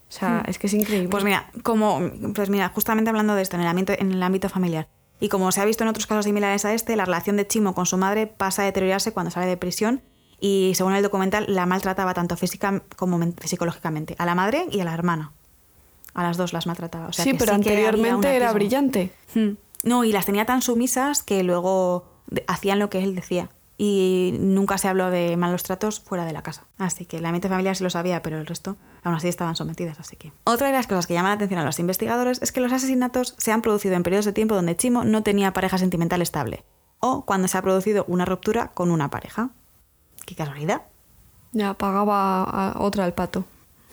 O 0.09 0.13
sea, 0.13 0.45
hmm. 0.45 0.51
es 0.51 0.59
que 0.59 0.69
es 0.69 0.75
increíble. 0.75 1.09
Pues 1.09 1.25
mira, 1.25 1.51
como 1.63 2.01
pues 2.35 2.49
mira, 2.49 2.69
justamente 2.69 3.11
hablando 3.11 3.35
de 3.35 3.43
esto 3.43 3.57
en 3.57 3.63
el 3.63 3.69
ámbito 3.69 3.93
en 3.99 4.13
el 4.13 4.23
ámbito 4.23 4.49
familiar. 4.49 4.89
Y 5.19 5.29
como 5.29 5.51
se 5.51 5.61
ha 5.61 5.65
visto 5.65 5.83
en 5.83 5.89
otros 5.89 6.07
casos 6.07 6.27
similares 6.27 6.65
a 6.65 6.75
este, 6.75 6.95
la 6.95 7.07
relación 7.07 7.37
de 7.37 7.47
Chimo 7.47 7.75
con 7.75 7.87
su 7.87 7.97
madre 7.97 8.27
pasa 8.27 8.63
a 8.63 8.65
deteriorarse 8.67 9.13
cuando 9.13 9.31
sale 9.31 9.47
de 9.47 9.57
prisión 9.57 10.03
y 10.39 10.73
según 10.75 10.93
el 10.93 11.03
documental 11.03 11.47
la 11.49 11.67
maltrataba 11.67 12.15
tanto 12.15 12.37
física 12.37 12.83
como 12.97 13.19
psicológicamente, 13.43 14.15
a 14.19 14.27
la 14.27 14.35
madre 14.35 14.67
y 14.71 14.81
a 14.81 14.85
la 14.85 14.93
hermana. 14.93 15.33
A 16.17 16.23
las 16.23 16.39
dos 16.39 16.55
las 16.55 16.67
maltrataba. 16.67 17.13
sí, 17.13 17.35
pero 17.39 17.53
anteriormente 17.53 18.35
era 18.35 18.51
brillante. 18.55 19.13
Hmm. 19.35 19.51
No, 19.85 20.03
y 20.03 20.13
las 20.13 20.25
tenía 20.25 20.47
tan 20.47 20.63
sumisas 20.63 21.23
que 21.23 21.43
luego 21.43 22.07
hacían 22.47 22.79
lo 22.79 22.89
que 22.89 23.05
él 23.05 23.15
decía. 23.15 23.51
Y 23.77 24.35
nunca 24.41 24.79
se 24.79 24.89
habló 24.89 25.11
de 25.11 25.37
malos 25.37 25.63
tratos 25.63 26.01
fuera 26.01 26.25
de 26.25 26.33
la 26.33 26.43
casa. 26.43 26.65
Así 26.79 27.05
que 27.05 27.21
la 27.21 27.33
mente 27.33 27.51
familiar 27.51 27.77
sí 27.77 27.85
lo 27.85 27.91
sabía, 27.91 28.23
pero 28.23 28.39
el 28.39 28.47
resto 28.47 28.79
aún 29.05 29.15
así 29.15 29.29
estaban 29.29 29.57
sometidas. 29.57 30.01
Así 30.01 30.17
que. 30.17 30.33
Otra 30.45 30.69
de 30.69 30.73
las 30.73 30.87
cosas 30.87 31.07
que 31.07 31.13
llaman 31.13 31.33
la 31.33 31.35
atención 31.35 31.61
a 31.61 31.65
los 31.65 31.79
investigadores 31.79 32.41
es 32.41 32.51
que 32.51 32.63
los 32.63 32.73
asesinatos 32.73 33.35
se 33.37 33.53
han 33.53 33.61
producido 33.61 33.95
en 33.95 34.03
periodos 34.03 34.25
de 34.25 34.33
tiempo 34.33 34.55
donde 34.55 34.75
Chimo 34.75 35.05
no 35.05 35.23
tenía 35.23 35.53
pareja 35.53 35.77
sentimental 35.77 36.23
estable. 36.23 36.65
O 36.99 37.27
cuando 37.27 37.47
se 37.47 37.59
ha 37.59 37.63
producido 37.63 38.07
una 38.09 38.25
ruptura 38.25 38.69
con 38.69 38.91
una 38.91 39.11
pareja. 39.11 39.51
Qué 40.25 40.35
casualidad. 40.35 40.81
Ya 41.53 41.75
pagaba 41.75 42.45
a 42.45 42.81
otra 42.81 43.05
al 43.05 43.13
pato. 43.13 43.45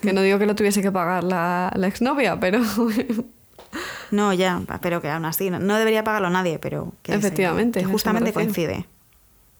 Que 0.03 0.13
no 0.13 0.21
digo 0.21 0.37
que 0.37 0.45
lo 0.45 0.55
tuviese 0.55 0.81
que 0.81 0.91
pagar 0.91 1.23
la, 1.23 1.71
la 1.75 1.87
exnovia, 1.87 2.39
pero. 2.39 2.59
no, 4.11 4.33
ya, 4.33 4.61
pero 4.81 5.01
que 5.01 5.09
aún 5.09 5.25
así 5.25 5.49
no, 5.49 5.75
debería 5.77 6.03
pagarlo 6.03 6.29
nadie, 6.29 6.59
pero 6.59 6.93
que 7.01 7.13
efectivamente. 7.13 7.83
justamente 7.83 8.33
coincide. 8.33 8.85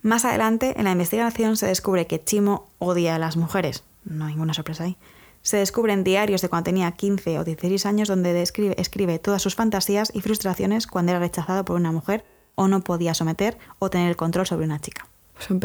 Más 0.02 0.26
adelante, 0.26 0.74
en 0.78 0.84
la 0.84 0.92
investigación 0.92 1.56
se 1.56 1.68
descubre 1.68 2.08
que 2.08 2.22
Chimo 2.22 2.70
odia 2.78 3.16
a 3.16 3.20
las 3.20 3.38
mujeres. 3.38 3.84
No 4.04 4.26
hay 4.26 4.34
ninguna 4.34 4.54
sorpresa 4.54 4.84
ahí. 4.84 4.98
Se 5.44 5.58
descubren 5.58 6.04
diarios 6.04 6.42
de 6.42 6.50
cuando 6.50 6.66
tenía 6.66 6.92
15 6.92 7.40
o 7.40 7.44
16 7.44 7.86
años 7.86 8.10
donde 8.10 8.34
describe, 8.34 8.76
escribe 8.78 9.20
todas 9.20 9.42
sus 9.42 9.56
fantasías 9.56 10.12
y 10.14 10.22
frustraciones 10.22 10.88
cuando 10.88 11.14
era 11.14 11.20
rechazado 11.20 11.64
por 11.64 11.78
una 11.78 11.92
mujer 11.92 12.26
o 12.56 12.68
no 12.68 12.82
podía 12.82 13.14
someter 13.14 13.58
o 13.80 13.90
tener 13.90 14.10
el 14.10 14.16
control 14.16 14.46
sobre 14.46 14.66
una 14.66 14.80
chica. 14.80 15.08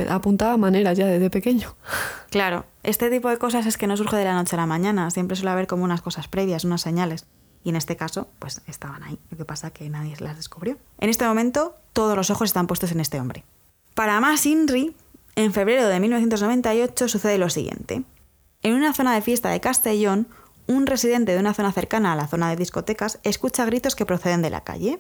Apuntaba 0.09 0.57
maneras 0.57 0.97
ya 0.97 1.07
desde 1.07 1.31
pequeño. 1.31 1.75
Claro, 2.31 2.67
este 2.83 3.11
tipo 3.11 3.29
de 3.29 3.39
cosas 3.39 3.67
es 3.67 3.77
que 3.77 3.87
no 3.87 3.97
surge 3.97 4.17
de 4.17 4.25
la 4.25 4.35
noche 4.35 4.57
a 4.57 4.59
la 4.59 4.67
mañana, 4.67 5.11
siempre 5.11 5.37
suele 5.37 5.51
haber 5.51 5.67
como 5.67 5.85
unas 5.85 6.03
cosas 6.03 6.29
previas, 6.29 6.65
unas 6.65 6.83
señales. 6.83 7.27
Y 7.65 7.71
en 7.71 7.77
este 7.77 7.97
caso, 7.97 8.29
pues 8.39 8.63
estaban 8.67 9.03
ahí. 9.03 9.19
Lo 9.31 9.37
que 9.37 9.45
pasa 9.45 9.69
es 9.69 9.73
que 9.73 9.89
nadie 9.89 10.15
las 10.21 10.37
descubrió. 10.37 10.79
En 10.99 11.09
este 11.09 11.27
momento, 11.27 11.75
todos 11.93 12.17
los 12.17 12.31
ojos 12.31 12.51
están 12.51 12.67
puestos 12.67 12.93
en 12.93 13.01
este 13.01 13.21
hombre. 13.21 13.45
Para 13.95 14.21
más 14.21 14.47
Inri, 14.47 14.95
en 15.35 15.53
febrero 15.53 15.89
de 15.89 16.01
1998 16.01 17.09
sucede 17.09 17.39
lo 17.39 17.51
siguiente. 17.51 18.05
En 18.63 18.75
una 18.75 18.93
zona 18.93 19.15
de 19.15 19.23
fiesta 19.23 19.51
de 19.51 19.61
Castellón, 19.61 20.29
un 20.67 20.87
residente 20.87 21.33
de 21.33 21.39
una 21.39 21.55
zona 21.55 21.73
cercana 21.73 22.13
a 22.13 22.17
la 22.17 22.27
zona 22.27 22.51
de 22.51 22.57
discotecas 22.57 23.21
escucha 23.23 23.65
gritos 23.65 23.97
que 23.97 24.07
proceden 24.07 24.43
de 24.43 24.51
la 24.51 24.65
calle. 24.65 24.99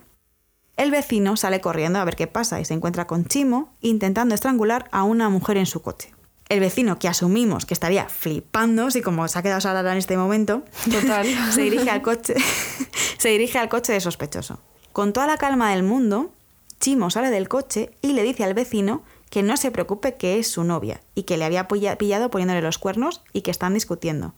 El 0.79 0.93
vecino 0.93 1.37
sale 1.37 1.61
corriendo 1.61 1.99
a 1.99 2.05
ver 2.05 2.15
qué 2.15 2.29
pasa 2.29 2.61
y 2.61 2.65
se 2.65 2.73
encuentra 2.73 3.09
con 3.09 3.25
Chimo 3.25 3.75
intentando 3.81 4.33
estrangular 4.33 4.89
a 4.93 5.03
una 5.03 5.29
mujer 5.29 5.57
en 5.57 5.67
su 5.67 5.83
coche. 5.83 6.15
El 6.49 6.61
vecino, 6.61 7.01
que 7.01 7.09
asumimos 7.09 7.67
que 7.67 7.75
estaría 7.75 8.09
flipando, 8.09 8.89
si 8.93 9.03
como 9.03 9.27
se 9.27 9.41
ha 9.41 9.43
quedado 9.43 9.61
sola 9.61 9.81
en 9.81 9.99
este 9.99 10.17
momento, 10.17 10.63
Total. 10.89 11.27
se, 11.53 11.63
dirige 11.63 11.91
al 11.91 12.01
coche, 12.01 12.37
se 13.19 13.29
dirige 13.31 13.59
al 13.59 13.69
coche 13.69 13.93
de 13.93 14.01
sospechoso. 14.01 14.61
Con 14.93 15.13
toda 15.13 15.27
la 15.27 15.37
calma 15.37 15.73
del 15.73 15.83
mundo, 15.83 16.33
Chimo 16.79 17.11
sale 17.11 17.31
del 17.31 17.49
coche 17.49 17.91
y 18.01 18.13
le 18.13 18.23
dice 18.23 18.45
al 18.45 18.55
vecino 18.55 19.03
que 19.31 19.43
no 19.43 19.57
se 19.57 19.73
preocupe 19.73 20.15
que 20.15 20.39
es 20.39 20.49
su 20.49 20.63
novia 20.63 21.01
y 21.17 21.25
que 21.25 21.37
le 21.37 21.45
había 21.45 21.67
pillado 21.67 22.31
poniéndole 22.31 22.63
los 22.63 22.79
cuernos 22.79 23.21
y 23.33 23.43
que 23.43 23.51
están 23.51 23.75
discutiendo. 23.75 24.33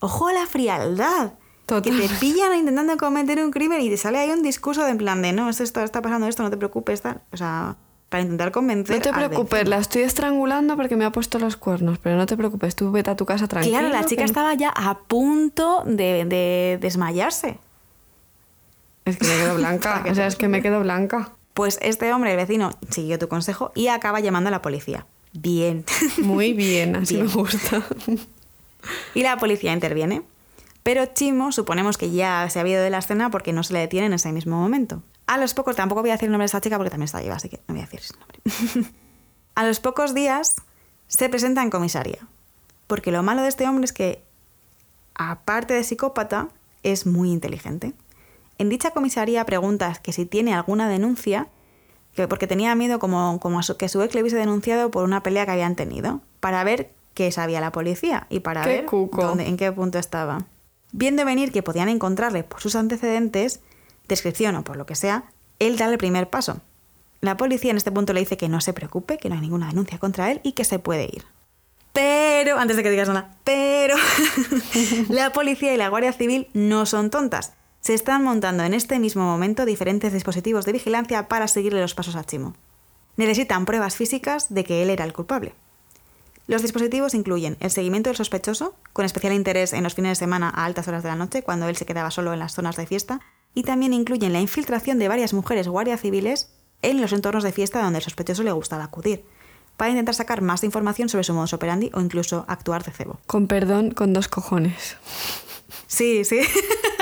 ¡Ojo 0.00 0.28
a 0.28 0.32
la 0.32 0.46
frialdad! 0.46 1.34
Que 1.66 1.80
te 1.80 2.08
pillan 2.20 2.54
intentando 2.54 2.96
cometer 2.96 3.42
un 3.44 3.50
crimen 3.50 3.80
y 3.80 3.90
te 3.90 3.96
sale 3.96 4.18
ahí 4.18 4.30
un 4.30 4.42
discurso 4.42 4.84
de 4.84 4.90
en 4.90 4.98
plan 4.98 5.20
de 5.20 5.32
no, 5.32 5.50
esto 5.50 5.82
está 5.82 6.00
pasando 6.00 6.28
esto, 6.28 6.44
no 6.44 6.50
te 6.50 6.56
preocupes, 6.56 7.02
tal. 7.02 7.20
O 7.32 7.36
sea, 7.36 7.76
para 8.08 8.22
intentar 8.22 8.52
convencer. 8.52 8.96
No 8.96 9.02
te 9.02 9.12
preocupes, 9.12 9.68
la 9.68 9.78
estoy 9.78 10.02
estrangulando 10.02 10.76
porque 10.76 10.96
me 10.96 11.04
ha 11.04 11.10
puesto 11.10 11.40
los 11.40 11.56
cuernos, 11.56 11.98
pero 11.98 12.16
no 12.16 12.26
te 12.26 12.36
preocupes, 12.36 12.76
tú 12.76 12.92
vete 12.92 13.10
a 13.10 13.16
tu 13.16 13.26
casa 13.26 13.48
tranquila. 13.48 13.80
Claro, 13.80 13.92
la 13.92 14.04
chica 14.04 14.24
estaba 14.24 14.54
ya 14.54 14.68
a 14.68 14.98
punto 14.98 15.82
de, 15.84 16.78
desmayarse. 16.80 17.58
Es 19.04 19.16
que 19.16 19.26
me 19.26 19.34
quedo 19.34 19.54
blanca, 19.56 20.04
o 20.08 20.14
sea, 20.14 20.28
es 20.28 20.36
que 20.36 20.48
me 20.48 20.62
quedo 20.62 20.80
blanca. 20.80 21.32
Pues 21.52 21.78
este 21.82 22.12
hombre, 22.12 22.30
el 22.30 22.36
vecino, 22.36 22.70
siguió 22.90 23.18
tu 23.18 23.28
consejo 23.28 23.72
y 23.74 23.88
acaba 23.88 24.20
llamando 24.20 24.48
a 24.48 24.50
la 24.52 24.62
policía. 24.62 25.06
Bien. 25.32 25.84
Muy 26.22 26.52
bien, 26.52 26.94
así 26.94 27.16
me 27.22 27.26
gusta. 27.26 27.82
Y 29.14 29.22
la 29.22 29.36
policía 29.36 29.72
interviene. 29.72 30.22
Pero 30.86 31.04
Chimo 31.06 31.50
suponemos 31.50 31.98
que 31.98 32.12
ya 32.12 32.48
se 32.48 32.60
ha 32.60 32.68
ido 32.68 32.80
de 32.80 32.90
la 32.90 32.98
escena 32.98 33.28
porque 33.28 33.52
no 33.52 33.64
se 33.64 33.72
le 33.72 33.80
detiene 33.80 34.06
en 34.06 34.12
ese 34.12 34.30
mismo 34.30 34.56
momento. 34.56 35.02
A 35.26 35.36
los 35.36 35.52
pocos, 35.52 35.74
tampoco 35.74 36.00
voy 36.00 36.10
a 36.10 36.12
decir 36.12 36.28
el 36.28 36.30
nombre 36.30 36.44
de 36.44 36.46
esta 36.46 36.60
chica 36.60 36.76
porque 36.76 36.90
también 36.90 37.06
está 37.06 37.18
viva, 37.18 37.34
así 37.34 37.48
que 37.48 37.56
no 37.66 37.74
voy 37.74 37.80
a 37.82 37.86
decir 37.86 37.98
ese 37.98 38.14
nombre. 38.16 38.92
a 39.56 39.66
los 39.66 39.80
pocos 39.80 40.14
días 40.14 40.54
se 41.08 41.28
presenta 41.28 41.64
en 41.64 41.70
comisaría. 41.70 42.28
Porque 42.86 43.10
lo 43.10 43.24
malo 43.24 43.42
de 43.42 43.48
este 43.48 43.66
hombre 43.66 43.84
es 43.84 43.92
que, 43.92 44.22
aparte 45.16 45.74
de 45.74 45.82
psicópata, 45.82 46.50
es 46.84 47.04
muy 47.04 47.32
inteligente. 47.32 47.92
En 48.56 48.68
dicha 48.68 48.92
comisaría 48.92 49.44
preguntas 49.44 49.98
que 49.98 50.12
si 50.12 50.24
tiene 50.24 50.54
alguna 50.54 50.88
denuncia, 50.88 51.48
que 52.14 52.28
porque 52.28 52.46
tenía 52.46 52.76
miedo 52.76 53.00
como, 53.00 53.40
como 53.40 53.58
que 53.76 53.88
su 53.88 54.02
ex 54.02 54.14
le 54.14 54.20
hubiese 54.20 54.36
denunciado 54.36 54.92
por 54.92 55.02
una 55.02 55.24
pelea 55.24 55.46
que 55.46 55.50
habían 55.50 55.74
tenido, 55.74 56.20
para 56.38 56.62
ver 56.62 56.92
qué 57.14 57.32
sabía 57.32 57.60
la 57.60 57.72
policía 57.72 58.28
y 58.30 58.38
para 58.38 58.64
ver 58.64 58.86
dónde, 58.88 59.48
en 59.48 59.56
qué 59.56 59.72
punto 59.72 59.98
estaba. 59.98 60.46
Viendo 60.98 61.26
venir 61.26 61.52
que 61.52 61.62
podían 61.62 61.90
encontrarle 61.90 62.42
por 62.42 62.62
sus 62.62 62.74
antecedentes, 62.74 63.60
descripción 64.08 64.56
o 64.56 64.64
por 64.64 64.78
lo 64.78 64.86
que 64.86 64.94
sea, 64.94 65.24
él 65.58 65.76
da 65.76 65.84
el 65.90 65.98
primer 65.98 66.30
paso. 66.30 66.62
La 67.20 67.36
policía 67.36 67.70
en 67.70 67.76
este 67.76 67.92
punto 67.92 68.14
le 68.14 68.20
dice 68.20 68.38
que 68.38 68.48
no 68.48 68.62
se 68.62 68.72
preocupe, 68.72 69.18
que 69.18 69.28
no 69.28 69.34
hay 69.34 69.42
ninguna 69.42 69.66
denuncia 69.66 69.98
contra 69.98 70.32
él 70.32 70.40
y 70.42 70.52
que 70.52 70.64
se 70.64 70.78
puede 70.78 71.04
ir. 71.04 71.26
Pero, 71.92 72.58
antes 72.58 72.78
de 72.78 72.82
que 72.82 72.90
digas 72.90 73.08
nada, 73.08 73.36
pero 73.44 73.94
la 75.10 75.34
policía 75.34 75.74
y 75.74 75.76
la 75.76 75.90
Guardia 75.90 76.14
Civil 76.14 76.48
no 76.54 76.86
son 76.86 77.10
tontas. 77.10 77.52
Se 77.82 77.92
están 77.92 78.24
montando 78.24 78.64
en 78.64 78.72
este 78.72 78.98
mismo 78.98 79.22
momento 79.22 79.66
diferentes 79.66 80.14
dispositivos 80.14 80.64
de 80.64 80.72
vigilancia 80.72 81.28
para 81.28 81.46
seguirle 81.46 81.82
los 81.82 81.94
pasos 81.94 82.16
a 82.16 82.24
Chimo. 82.24 82.54
Necesitan 83.18 83.66
pruebas 83.66 83.96
físicas 83.96 84.46
de 84.48 84.64
que 84.64 84.82
él 84.82 84.88
era 84.88 85.04
el 85.04 85.12
culpable. 85.12 85.52
Los 86.46 86.62
dispositivos 86.62 87.14
incluyen 87.14 87.56
el 87.60 87.70
seguimiento 87.70 88.08
del 88.08 88.16
sospechoso, 88.16 88.76
con 88.92 89.04
especial 89.04 89.32
interés 89.32 89.72
en 89.72 89.82
los 89.82 89.94
fines 89.94 90.12
de 90.12 90.14
semana 90.24 90.48
a 90.48 90.64
altas 90.64 90.86
horas 90.86 91.02
de 91.02 91.08
la 91.08 91.16
noche, 91.16 91.42
cuando 91.42 91.68
él 91.68 91.76
se 91.76 91.86
quedaba 91.86 92.10
solo 92.10 92.32
en 92.32 92.38
las 92.38 92.54
zonas 92.54 92.76
de 92.76 92.86
fiesta, 92.86 93.20
y 93.52 93.64
también 93.64 93.92
incluyen 93.92 94.32
la 94.32 94.40
infiltración 94.40 94.98
de 94.98 95.08
varias 95.08 95.32
mujeres 95.32 95.66
guardias 95.66 96.00
civiles 96.00 96.50
en 96.82 97.00
los 97.00 97.12
entornos 97.12 97.42
de 97.42 97.52
fiesta 97.52 97.82
donde 97.82 97.98
el 97.98 98.04
sospechoso 98.04 98.42
le 98.42 98.52
gustaba 98.52 98.84
acudir. 98.84 99.24
para 99.76 99.90
intentar 99.90 100.14
sacar 100.14 100.40
más 100.40 100.64
información 100.64 101.10
sobre 101.10 101.22
su 101.24 101.34
modus 101.34 101.52
operandi 101.52 101.90
o 101.92 102.00
incluso 102.00 102.46
actuar 102.48 102.82
de 102.82 102.92
cebo. 102.92 103.20
Con 103.26 103.46
perdón, 103.46 103.90
con 103.90 104.14
dos 104.14 104.26
cojones. 104.26 104.96
Sí, 105.86 106.24
sí. 106.24 106.40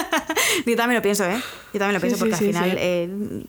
Yo 0.66 0.74
también 0.74 0.96
lo 0.96 1.02
pienso, 1.02 1.24
¿eh? 1.24 1.40
Yo 1.72 1.78
también 1.78 1.94
lo 1.94 2.00
pienso 2.00 2.18
porque 2.18 2.34
al 2.34 2.40
final 2.40 2.76
eh, 2.76 3.46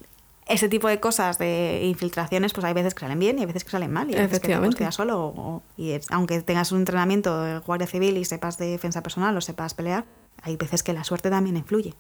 ese 0.48 0.70
tipo 0.70 0.88
de 0.88 1.00
cosas, 1.00 1.38
de 1.40 1.82
infiltraciones, 1.84 2.54
pues 2.54 2.66
hay 2.66 2.74
veces 2.74 2.94
que 2.94 3.00
salen 3.02 3.20
bien 3.20 3.38
y 3.38 3.42
hay 3.42 3.48
veces 3.48 3.64
que 3.64 3.72
salen 3.72 3.92
mal. 3.92 4.10
Y 4.10 4.16
hay 4.16 4.28
veces 4.28 4.40
que 4.40 4.56
te 4.56 4.92
solo. 4.92 5.64
y 5.78 5.94
aunque 6.10 6.42
tengas 6.42 6.72
un 6.72 6.80
entrenamiento 6.80 7.42
de 7.42 7.60
guardia 7.60 7.88
civil 7.88 8.18
y 8.18 8.26
sepas 8.26 8.58
de 8.58 8.68
defensa 8.68 9.02
personal 9.02 9.36
o 9.36 9.42
sepas 9.42 9.74
pelear, 9.74 10.06
hay 10.44 10.56
veces 10.58 10.84
que 10.84 10.94
la 10.94 11.04
suerte 11.04 11.30
también 11.30 11.58
influye. 11.58 11.96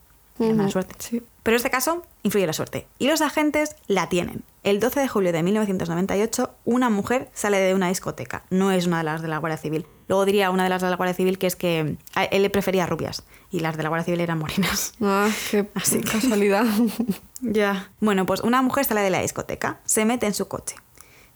Suerte. 0.69 0.95
Pero 1.43 1.56
en 1.56 1.58
este 1.58 1.69
caso, 1.69 2.04
influye 2.24 2.48
la 2.48 2.54
suerte. 2.54 2.88
Y 3.00 3.08
los 3.08 3.21
agentes 3.21 3.76
la 3.88 4.10
tienen. 4.10 4.43
El 4.63 4.80
12 4.80 5.00
de 5.00 5.08
julio 5.08 5.32
de 5.32 5.43
1998, 5.43 6.56
una 6.65 6.89
mujer 6.89 7.30
sale 7.34 7.60
de 7.60 7.76
una 7.76 7.89
discoteca. 7.89 8.43
No 8.50 8.71
es 8.71 8.88
una 8.88 8.98
de 8.98 9.04
las 9.04 9.21
de 9.21 9.28
la 9.28 9.38
Guardia 9.38 9.58
Civil. 9.58 9.86
Luego 10.08 10.26
diría 10.26 10.50
una 10.50 10.63
de 10.63 10.69
las 10.69 10.82
de 10.82 10.89
la 10.89 10.95
Guardia 10.95 11.13
Civil 11.13 11.38
que 11.38 11.48
es 11.48 11.56
que 11.56 11.98
él 12.32 12.41
le 12.41 12.50
prefería 12.50 12.86
rubias 12.86 13.24
y 13.52 13.60
las 13.60 13.78
de 13.78 13.84
la 13.84 13.89
Guardia 13.89 14.06
Civil 14.06 14.21
eran 14.21 14.39
morenas. 14.39 14.93
Ah, 15.02 15.30
qué 15.52 15.69
Así 15.76 16.02
casualidad. 16.02 16.65
ya. 17.41 17.91
Bueno, 18.00 18.26
pues 18.26 18.41
una 18.41 18.62
mujer 18.62 18.86
sale 18.86 19.02
de 19.02 19.10
la 19.12 19.21
discoteca, 19.21 19.80
se 19.86 20.06
mete 20.06 20.26
en 20.26 20.34
su 20.34 20.48
coche. 20.48 20.76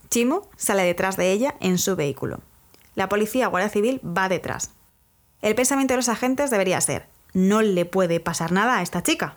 Chimo 0.10 0.50
sale 0.58 0.84
detrás 0.84 1.18
de 1.18 1.32
ella 1.32 1.56
en 1.60 1.78
su 1.78 1.96
vehículo. 1.96 2.40
La 2.96 3.10
policía 3.10 3.48
Guardia 3.48 3.70
Civil 3.70 4.02
va 4.04 4.28
detrás. 4.28 4.72
El 5.42 5.56
pensamiento 5.56 5.94
de 5.94 5.98
los 5.98 6.10
agentes 6.10 6.50
debería 6.50 6.82
ser, 6.82 7.08
no 7.34 7.62
le 7.62 7.86
puede 7.86 8.20
pasar 8.20 8.52
nada 8.52 8.78
a 8.78 8.82
esta 8.82 9.04
chica. 9.04 9.36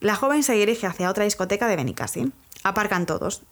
La 0.00 0.14
joven 0.16 0.42
se 0.42 0.54
dirige 0.54 0.86
hacia 0.86 1.10
otra 1.10 1.24
discoteca 1.24 1.66
de 1.66 1.76
Benicassim 1.76 2.32
aparcan 2.64 3.06
todos. 3.06 3.42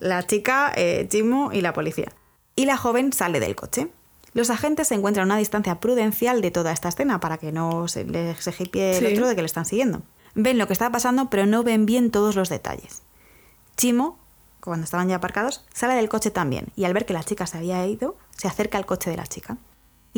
La, 0.00 0.26
chica, 0.26 0.72
eh, 0.74 1.06
Jimo 1.08 1.52
y 1.52 1.60
la 1.60 1.72
policía. 1.72 2.12
Y 2.56 2.64
la 2.64 2.76
joven 2.76 3.12
sale 3.12 3.38
del 3.38 3.54
coche. 3.54 3.88
Los 4.32 4.50
agentes 4.50 4.88
se 4.88 4.94
encuentran 4.94 5.24
a 5.24 5.34
una 5.34 5.38
distancia 5.38 5.78
prudencial 5.78 6.40
de 6.40 6.50
toda 6.50 6.72
esta 6.72 6.88
escena 6.88 7.20
para 7.20 7.38
que 7.38 7.52
no 7.52 7.86
se 7.86 8.04
les 8.04 8.48
pie 8.70 8.98
el 8.98 9.12
otro 9.12 9.28
de 9.28 9.36
que 9.36 9.42
le 9.42 9.46
están 9.46 9.64
siguiendo. 9.64 10.02
Ven 10.34 10.58
lo 10.58 10.66
que 10.66 10.72
está 10.72 10.90
pasando, 10.90 11.30
pero 11.30 11.46
no 11.46 11.62
ven 11.62 11.86
bien 11.86 12.10
todos 12.10 12.34
los 12.34 12.48
detalles. 12.48 13.02
Chimo, 13.76 14.18
cuando 14.60 14.84
estaban 14.84 15.08
ya 15.08 15.16
aparcados, 15.16 15.64
sale 15.72 15.94
del 15.94 16.08
coche 16.08 16.30
también 16.30 16.66
y 16.74 16.84
al 16.84 16.94
ver 16.94 17.06
que 17.06 17.12
la 17.12 17.22
chica 17.22 17.46
se 17.46 17.58
había 17.58 17.86
ido, 17.86 18.16
se 18.36 18.48
acerca 18.48 18.76
al 18.76 18.86
coche 18.86 19.10
de 19.10 19.16
la 19.16 19.26
chica. 19.26 19.56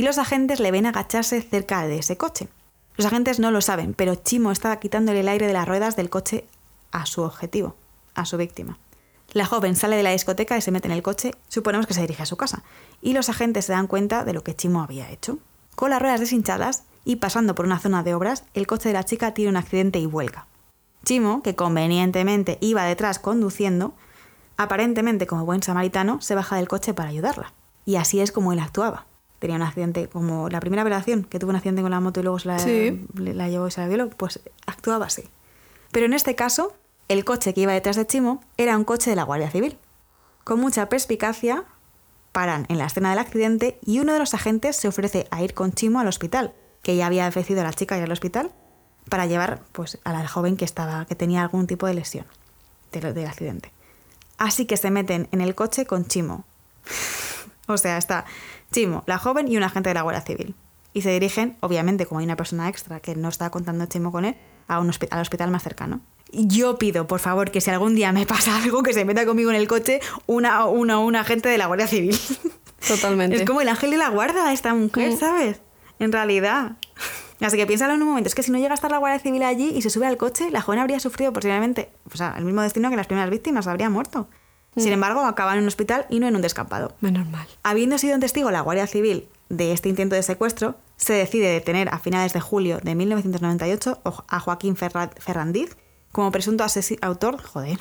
Y 0.00 0.02
los 0.02 0.16
agentes 0.16 0.60
le 0.60 0.70
ven 0.70 0.86
agacharse 0.86 1.42
cerca 1.42 1.86
de 1.86 1.98
ese 1.98 2.16
coche. 2.16 2.48
Los 2.96 3.04
agentes 3.04 3.38
no 3.38 3.50
lo 3.50 3.60
saben, 3.60 3.92
pero 3.92 4.14
Chimo 4.14 4.50
estaba 4.50 4.80
quitándole 4.80 5.20
el 5.20 5.28
aire 5.28 5.46
de 5.46 5.52
las 5.52 5.68
ruedas 5.68 5.94
del 5.94 6.08
coche 6.08 6.46
a 6.90 7.04
su 7.04 7.20
objetivo, 7.20 7.76
a 8.14 8.24
su 8.24 8.38
víctima. 8.38 8.78
La 9.32 9.44
joven 9.44 9.76
sale 9.76 9.96
de 9.96 10.02
la 10.02 10.12
discoteca 10.12 10.56
y 10.56 10.62
se 10.62 10.70
mete 10.70 10.88
en 10.88 10.94
el 10.94 11.02
coche, 11.02 11.32
suponemos 11.48 11.86
que 11.86 11.92
se 11.92 12.00
dirige 12.00 12.22
a 12.22 12.26
su 12.26 12.38
casa, 12.38 12.62
y 13.02 13.12
los 13.12 13.28
agentes 13.28 13.66
se 13.66 13.74
dan 13.74 13.88
cuenta 13.88 14.24
de 14.24 14.32
lo 14.32 14.42
que 14.42 14.56
Chimo 14.56 14.80
había 14.80 15.10
hecho. 15.10 15.38
Con 15.74 15.90
las 15.90 16.00
ruedas 16.00 16.20
deshinchadas 16.20 16.84
y 17.04 17.16
pasando 17.16 17.54
por 17.54 17.66
una 17.66 17.78
zona 17.78 18.02
de 18.02 18.14
obras, 18.14 18.44
el 18.54 18.66
coche 18.66 18.88
de 18.88 18.94
la 18.94 19.04
chica 19.04 19.34
tiene 19.34 19.50
un 19.50 19.58
accidente 19.58 19.98
y 19.98 20.06
vuelca. 20.06 20.46
Chimo, 21.04 21.42
que 21.42 21.56
convenientemente 21.56 22.56
iba 22.62 22.84
detrás 22.84 23.18
conduciendo, 23.18 23.92
aparentemente 24.56 25.26
como 25.26 25.44
buen 25.44 25.62
samaritano, 25.62 26.22
se 26.22 26.34
baja 26.34 26.56
del 26.56 26.68
coche 26.68 26.94
para 26.94 27.10
ayudarla. 27.10 27.52
Y 27.84 27.96
así 27.96 28.20
es 28.20 28.32
como 28.32 28.54
él 28.54 28.60
actuaba. 28.60 29.04
Tenía 29.40 29.56
un 29.56 29.62
accidente, 29.62 30.08
como 30.08 30.48
la 30.48 30.60
primera 30.60 30.82
operación, 30.82 31.24
que 31.24 31.38
tuvo 31.38 31.50
un 31.50 31.56
accidente 31.56 31.82
con 31.82 31.90
la 31.90 31.98
moto 31.98 32.20
y 32.20 32.22
luego 32.22 32.38
se 32.38 32.46
la, 32.46 32.58
la 33.14 33.48
llevó 33.48 33.66
y 33.66 33.70
se 33.70 33.80
la 33.80 33.88
violó, 33.88 34.10
pues 34.10 34.40
actuaba 34.66 35.06
así. 35.06 35.24
Pero 35.90 36.06
en 36.06 36.12
este 36.12 36.36
caso, 36.36 36.74
el 37.08 37.24
coche 37.24 37.54
que 37.54 37.62
iba 37.62 37.72
detrás 37.72 37.96
de 37.96 38.06
Chimo 38.06 38.44
era 38.56 38.76
un 38.76 38.84
coche 38.84 39.10
de 39.10 39.16
la 39.16 39.24
Guardia 39.24 39.50
Civil. 39.50 39.78
Con 40.44 40.60
mucha 40.60 40.88
perspicacia, 40.88 41.64
paran 42.32 42.66
en 42.68 42.78
la 42.78 42.86
escena 42.86 43.10
del 43.10 43.18
accidente 43.18 43.78
y 43.84 43.98
uno 43.98 44.12
de 44.12 44.18
los 44.18 44.34
agentes 44.34 44.76
se 44.76 44.88
ofrece 44.88 45.26
a 45.30 45.42
ir 45.42 45.54
con 45.54 45.72
Chimo 45.72 46.00
al 46.00 46.06
hospital, 46.06 46.52
que 46.82 46.96
ya 46.96 47.06
había 47.06 47.26
ofrecido 47.26 47.62
a 47.62 47.64
la 47.64 47.72
chica 47.72 47.96
ir 47.96 48.04
al 48.04 48.12
hospital, 48.12 48.52
para 49.08 49.26
llevar 49.26 49.62
pues, 49.72 49.98
a 50.04 50.12
la 50.12 50.28
joven 50.28 50.56
que, 50.56 50.64
estaba, 50.64 51.04
que 51.06 51.14
tenía 51.14 51.42
algún 51.42 51.66
tipo 51.66 51.86
de 51.86 51.94
lesión 51.94 52.26
del, 52.92 53.26
accidente. 53.26 53.72
Así 54.38 54.66
que 54.66 54.76
se 54.76 54.90
meten 54.90 55.28
en 55.32 55.40
el 55.40 55.54
coche 55.54 55.86
con 55.86 56.06
Chimo. 56.06 56.44
o 57.66 57.76
sea, 57.76 57.98
está 57.98 58.24
Chimo, 58.72 59.02
la 59.06 59.18
joven 59.18 59.50
y 59.50 59.56
un 59.56 59.62
agente 59.62 59.90
de 59.90 59.94
la 59.94 60.02
Guardia 60.02 60.22
Civil. 60.22 60.54
Y 60.92 61.02
se 61.02 61.10
dirigen, 61.10 61.56
obviamente, 61.60 62.06
como 62.06 62.20
hay 62.20 62.24
una 62.24 62.36
persona 62.36 62.68
extra 62.68 63.00
que 63.00 63.14
no 63.14 63.28
está 63.28 63.50
contando 63.50 63.86
Chimo 63.86 64.10
con 64.10 64.24
él, 64.24 64.36
a 64.66 64.80
un 64.80 64.90
al 65.10 65.20
hospital 65.20 65.50
más 65.50 65.62
cercano. 65.62 66.00
Yo 66.32 66.78
pido, 66.78 67.06
por 67.06 67.20
favor, 67.20 67.50
que 67.50 67.60
si 67.60 67.70
algún 67.70 67.94
día 67.94 68.12
me 68.12 68.26
pasa 68.34 68.62
algo, 68.62 68.82
que 68.82 68.92
se 68.92 69.04
meta 69.04 69.26
conmigo 69.26 69.50
en 69.50 69.56
el 69.56 69.68
coche 69.68 70.00
una, 70.26 70.66
una, 70.66 70.98
una 70.98 71.20
agente 71.20 71.48
de 71.48 71.58
la 71.58 71.66
Guardia 71.66 71.86
Civil. 71.86 72.18
Totalmente. 72.88 73.36
Es 73.36 73.44
como 73.44 73.60
el 73.60 73.68
ángel 73.68 73.92
y 73.92 73.96
la 73.96 74.08
guarda 74.08 74.52
esta 74.52 74.74
mujer, 74.74 75.12
mm. 75.12 75.18
¿sabes? 75.18 75.60
En 75.98 76.12
realidad. 76.12 76.76
Así 77.40 77.56
que 77.56 77.66
piénsalo 77.66 77.94
en 77.94 78.02
un 78.02 78.08
momento, 78.08 78.28
es 78.28 78.34
que 78.34 78.42
si 78.42 78.50
no 78.50 78.58
llega 78.58 78.72
a 78.72 78.74
estar 78.74 78.90
la 78.90 78.98
Guardia 78.98 79.18
Civil 79.18 79.42
allí 79.42 79.72
y 79.74 79.82
se 79.82 79.90
sube 79.90 80.06
al 80.06 80.16
coche, 80.16 80.50
la 80.50 80.60
joven 80.60 80.80
habría 80.80 81.00
sufrido 81.00 81.32
posiblemente 81.32 81.90
o 82.12 82.16
sea, 82.16 82.34
el 82.36 82.44
mismo 82.44 82.62
destino 82.62 82.90
que 82.90 82.96
las 82.96 83.06
primeras 83.06 83.30
víctimas, 83.30 83.66
habría 83.66 83.88
muerto. 83.88 84.28
Mm. 84.74 84.80
Sin 84.80 84.92
embargo, 84.92 85.20
acaba 85.20 85.54
en 85.54 85.60
un 85.60 85.68
hospital 85.68 86.06
y 86.10 86.20
no 86.20 86.28
en 86.28 86.36
un 86.36 86.42
descampado. 86.42 86.94
Menos 87.00 87.28
mal. 87.28 87.46
Habiendo 87.62 87.98
sido 87.98 88.14
un 88.14 88.20
testigo 88.20 88.50
la 88.50 88.60
Guardia 88.60 88.86
Civil 88.86 89.28
de 89.48 89.72
este 89.72 89.88
intento 89.88 90.14
de 90.14 90.22
secuestro, 90.22 90.76
se 90.96 91.14
decide 91.14 91.48
detener 91.48 91.88
a 91.88 91.98
finales 91.98 92.32
de 92.32 92.40
julio 92.40 92.78
de 92.82 92.94
1998 92.94 94.00
a 94.28 94.40
Joaquín 94.40 94.76
Ferrandiz 94.76 95.76
como 96.12 96.30
presunto 96.30 96.64
autor. 97.02 97.42
Joder. 97.42 97.78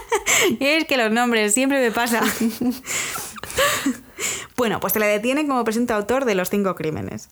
es 0.60 0.84
que 0.84 0.96
los 0.96 1.10
nombres 1.10 1.54
siempre 1.54 1.80
me 1.80 1.90
pasa. 1.90 2.22
bueno, 4.56 4.80
pues 4.80 4.92
se 4.92 5.00
le 5.00 5.06
detiene 5.06 5.46
como 5.46 5.64
presunto 5.64 5.94
autor 5.94 6.24
de 6.24 6.34
los 6.34 6.50
cinco 6.50 6.74
crímenes. 6.74 7.30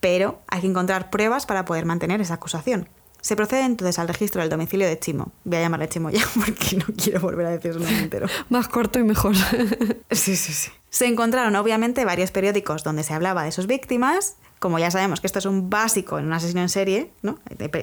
Pero 0.00 0.40
hay 0.48 0.62
que 0.62 0.66
encontrar 0.66 1.10
pruebas 1.10 1.46
para 1.46 1.64
poder 1.64 1.86
mantener 1.86 2.20
esa 2.20 2.34
acusación. 2.34 2.88
Se 3.22 3.36
procede 3.36 3.64
entonces 3.64 4.00
al 4.00 4.08
registro 4.08 4.40
del 4.40 4.50
domicilio 4.50 4.86
de 4.86 4.98
Chimo. 4.98 5.30
Voy 5.44 5.56
a 5.56 5.60
llamarle 5.60 5.88
Chimo 5.88 6.10
ya 6.10 6.22
porque 6.34 6.76
no 6.76 6.86
quiero 6.96 7.20
volver 7.20 7.46
a 7.46 7.50
decir 7.50 7.72
su 7.72 7.78
nombre 7.78 7.98
entero. 7.98 8.26
Más 8.50 8.68
corto 8.68 8.98
y 8.98 9.04
mejor. 9.04 9.36
sí, 10.10 10.36
sí, 10.36 10.52
sí. 10.52 10.70
Se 10.90 11.06
encontraron 11.06 11.54
obviamente 11.54 12.04
varios 12.04 12.32
periódicos 12.32 12.82
donde 12.82 13.04
se 13.04 13.14
hablaba 13.14 13.44
de 13.44 13.52
sus 13.52 13.68
víctimas. 13.68 14.36
Como 14.58 14.78
ya 14.80 14.90
sabemos 14.90 15.20
que 15.20 15.28
esto 15.28 15.38
es 15.38 15.46
un 15.46 15.70
básico 15.70 16.18
en 16.18 16.26
un 16.26 16.32
asesino 16.32 16.60
en 16.60 16.68
serie, 16.68 17.12
¿no? 17.22 17.38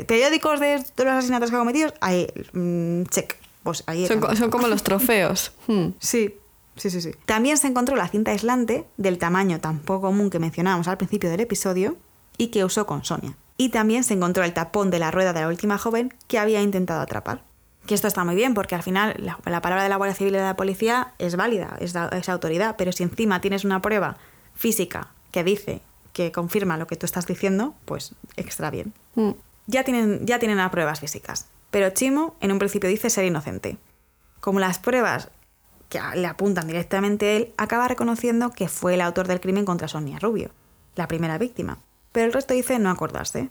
Periódicos 0.08 0.60
de 0.60 0.84
todos 0.94 1.10
los 1.10 1.18
asesinatos 1.18 1.50
que 1.50 1.56
ha 1.56 1.60
cometido, 1.60 1.94
ahí, 2.02 2.28
mm, 2.54 3.04
check. 3.04 3.36
Pues 3.64 3.84
ahí 3.88 4.08
son, 4.08 4.50
como 4.50 4.68
los 4.68 4.84
trofeos. 4.84 5.54
Hmm. 5.68 5.92
Sí, 6.00 6.36
Sí, 6.76 6.90
sí, 6.90 7.02
sí. 7.02 7.12
También 7.26 7.58
se 7.58 7.68
encontró 7.68 7.98
la 7.98 8.08
cinta 8.08 8.32
aislante 8.32 8.86
del 8.96 9.18
tamaño 9.18 9.60
tan 9.60 9.80
poco 9.80 10.08
común 10.08 10.30
que 10.30 10.40
mencionábamos 10.40 10.88
al 10.88 10.98
principio 10.98 11.30
del 11.30 11.42
episodio 11.42 11.98
y 12.38 12.48
que 12.48 12.64
usó 12.64 12.86
con 12.86 13.04
Sonia 13.04 13.36
y 13.60 13.70
también 13.70 14.06
se 14.06 14.14
encontró 14.14 14.46
el 14.46 14.54
tapón 14.54 14.90
de 14.90 15.00
la 15.00 15.12
rueda 15.12 15.34
de 15.34 15.42
la 15.42 15.50
última 15.50 15.78
joven 15.78 16.14
que 16.30 16.40
había 16.40 16.62
intentado 16.62 17.02
atrapar. 17.02 17.44
Que 17.86 17.94
esto 17.94 18.08
está 18.08 18.24
muy 18.24 18.36
bien 18.36 18.54
porque 18.54 18.74
al 18.74 18.84
final 18.84 19.16
la, 19.18 19.62
palabra 19.62 19.84
de 19.84 19.90
la 19.90 19.98
Guardia 19.98 20.16
Civil 20.16 20.36
y 20.36 20.38
de 20.38 20.44
la 20.44 20.56
policía 20.56 21.14
es 21.20 21.36
válida, 21.36 21.78
es, 21.82 22.30
autoridad, 22.30 22.76
pero 22.78 22.94
si 22.94 23.04
encima 23.04 23.42
tienes 23.42 23.66
una 23.66 23.82
prueba 23.82 24.16
física 24.56 25.10
que 25.34 25.44
dice, 25.44 25.82
que 26.14 26.32
confirma 26.32 26.78
lo 26.78 26.88
que 26.88 26.96
tú 26.96 27.06
estás 27.06 27.28
diciendo, 27.28 27.76
pues 27.84 28.16
extra 28.38 28.72
bien. 28.72 28.94
Mm. 29.16 29.32
Ya, 29.68 29.84
tienen, 29.84 30.26
ya 30.26 30.40
tienen 30.40 30.58
las 30.58 30.70
pruebas 30.70 31.02
físicas, 31.02 31.48
pero 31.70 31.90
Chimo 31.90 32.38
en 32.40 32.54
un 32.54 32.60
principio 32.60 32.90
dice 32.90 33.10
ser 33.10 33.26
inocente. 33.26 33.78
Como 34.40 34.62
las 34.62 34.80
pruebas 34.80 35.32
que 35.90 36.00
le 36.16 36.28
apuntan 36.28 36.66
directamente 36.66 37.26
a 37.26 37.36
él, 37.36 37.54
acaba 37.58 37.90
reconociendo 37.90 38.52
que 38.52 38.70
fue 38.70 38.94
el 38.94 39.02
autor 39.02 39.28
del 39.28 39.42
crimen 39.42 39.66
contra 39.66 39.90
Sonia 39.90 40.18
Rubio, 40.18 40.52
la 40.96 41.10
primera 41.10 41.38
víctima. 41.38 41.80
Pero 42.12 42.26
el 42.26 42.34
resto 42.34 42.54
dice 42.54 42.80
no 42.80 42.90
acordarse. 42.90 43.50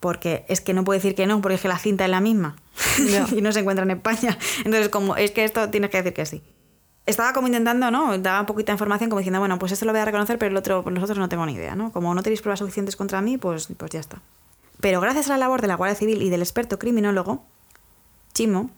Porque 0.00 0.44
es 0.48 0.60
que 0.60 0.74
no 0.74 0.84
puede 0.84 0.98
decir 0.98 1.14
que 1.14 1.26
no, 1.26 1.40
porque 1.40 1.54
es 1.54 1.62
que 1.62 1.68
la 1.68 1.78
cinta 1.78 2.04
es 2.04 2.10
la 2.10 2.20
misma 2.20 2.56
y 3.32 3.40
no 3.40 3.52
se 3.52 3.60
encuentra 3.60 3.84
en 3.84 3.92
España. 3.92 4.38
Entonces, 4.58 4.90
como 4.90 5.16
es 5.16 5.30
que 5.30 5.44
esto 5.44 5.70
tienes 5.70 5.90
que 5.90 5.98
decir 5.98 6.12
que 6.12 6.26
sí. 6.26 6.42
Estaba 7.06 7.32
como 7.32 7.46
intentando, 7.46 7.90
¿no? 7.90 8.16
Daba 8.18 8.46
poquita 8.46 8.72
información 8.72 9.10
como 9.10 9.20
diciendo, 9.20 9.38
bueno, 9.38 9.58
pues 9.58 9.72
esto 9.72 9.84
lo 9.84 9.92
voy 9.92 10.00
a 10.00 10.04
reconocer, 10.04 10.38
pero 10.38 10.50
el 10.50 10.56
otro, 10.56 10.82
los 10.86 11.02
otros 11.02 11.18
no 11.18 11.28
tengo 11.28 11.44
ni 11.44 11.52
idea, 11.52 11.74
¿no? 11.74 11.92
Como 11.92 12.14
no 12.14 12.22
tenéis 12.22 12.40
pruebas 12.40 12.60
suficientes 12.60 12.96
contra 12.96 13.20
mí, 13.20 13.36
pues, 13.36 13.68
pues 13.76 13.90
ya 13.90 14.00
está. 14.00 14.20
Pero 14.80 15.00
gracias 15.00 15.26
a 15.26 15.30
la 15.30 15.38
labor 15.38 15.60
de 15.60 15.68
la 15.68 15.76
Guardia 15.76 15.96
Civil 15.96 16.22
y 16.22 16.30
del 16.30 16.42
experto 16.42 16.78
criminólogo, 16.78 17.44
Chimo, 18.32 18.70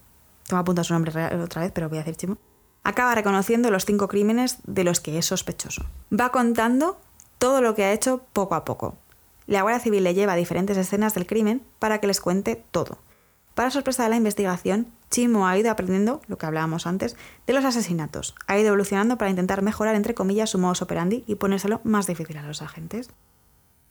toma 0.47 0.61
apunta 0.61 0.85
su 0.85 0.93
nombre 0.93 1.13
otra 1.43 1.63
vez, 1.63 1.73
pero 1.73 1.89
voy 1.89 1.99
a 1.99 2.03
decir 2.03 2.17
Chimo, 2.17 2.39
acaba 2.85 3.15
reconociendo 3.15 3.71
los 3.71 3.85
cinco 3.85 4.07
crímenes 4.07 4.59
de 4.65 4.85
los 4.85 5.01
que 5.01 5.19
es 5.19 5.27
sospechoso. 5.27 5.85
Va 6.13 6.31
contando 6.31 7.01
todo 7.39 7.61
lo 7.61 7.75
que 7.75 7.85
ha 7.85 7.93
hecho 7.93 8.23
poco 8.33 8.55
a 8.55 8.65
poco. 8.65 8.97
La 9.47 9.63
Guardia 9.63 9.81
Civil 9.81 10.05
le 10.05 10.15
lleva 10.15 10.33
a 10.33 10.37
diferentes 10.37 10.77
escenas 10.77 11.15
del 11.15 11.27
crimen 11.27 11.63
para 11.79 11.99
que 11.99 12.07
les 12.07 12.21
cuente 12.21 12.63
todo. 12.71 12.99
Para 13.55 13.71
sorpresa 13.71 14.03
de 14.03 14.11
la 14.11 14.17
investigación, 14.17 14.89
Chimo 15.11 15.47
ha 15.47 15.57
ido 15.57 15.71
aprendiendo, 15.71 16.21
lo 16.27 16.37
que 16.37 16.47
hablábamos 16.47 16.87
antes, 16.87 17.17
de 17.47 17.53
los 17.55 17.65
asesinatos. 17.65 18.35
Ha 18.47 18.59
ido 18.59 18.69
evolucionando 18.69 19.17
para 19.17 19.31
intentar 19.31 19.63
mejorar, 19.63 19.95
entre 19.95 20.15
comillas, 20.15 20.51
su 20.51 20.59
modus 20.59 20.83
operandi 20.83 21.25
y 21.27 21.37
ponérselo 21.37 21.81
más 21.85 22.07
difícil 22.07 22.37
a 22.37 22.43
los 22.43 22.61
agentes. 22.61 23.09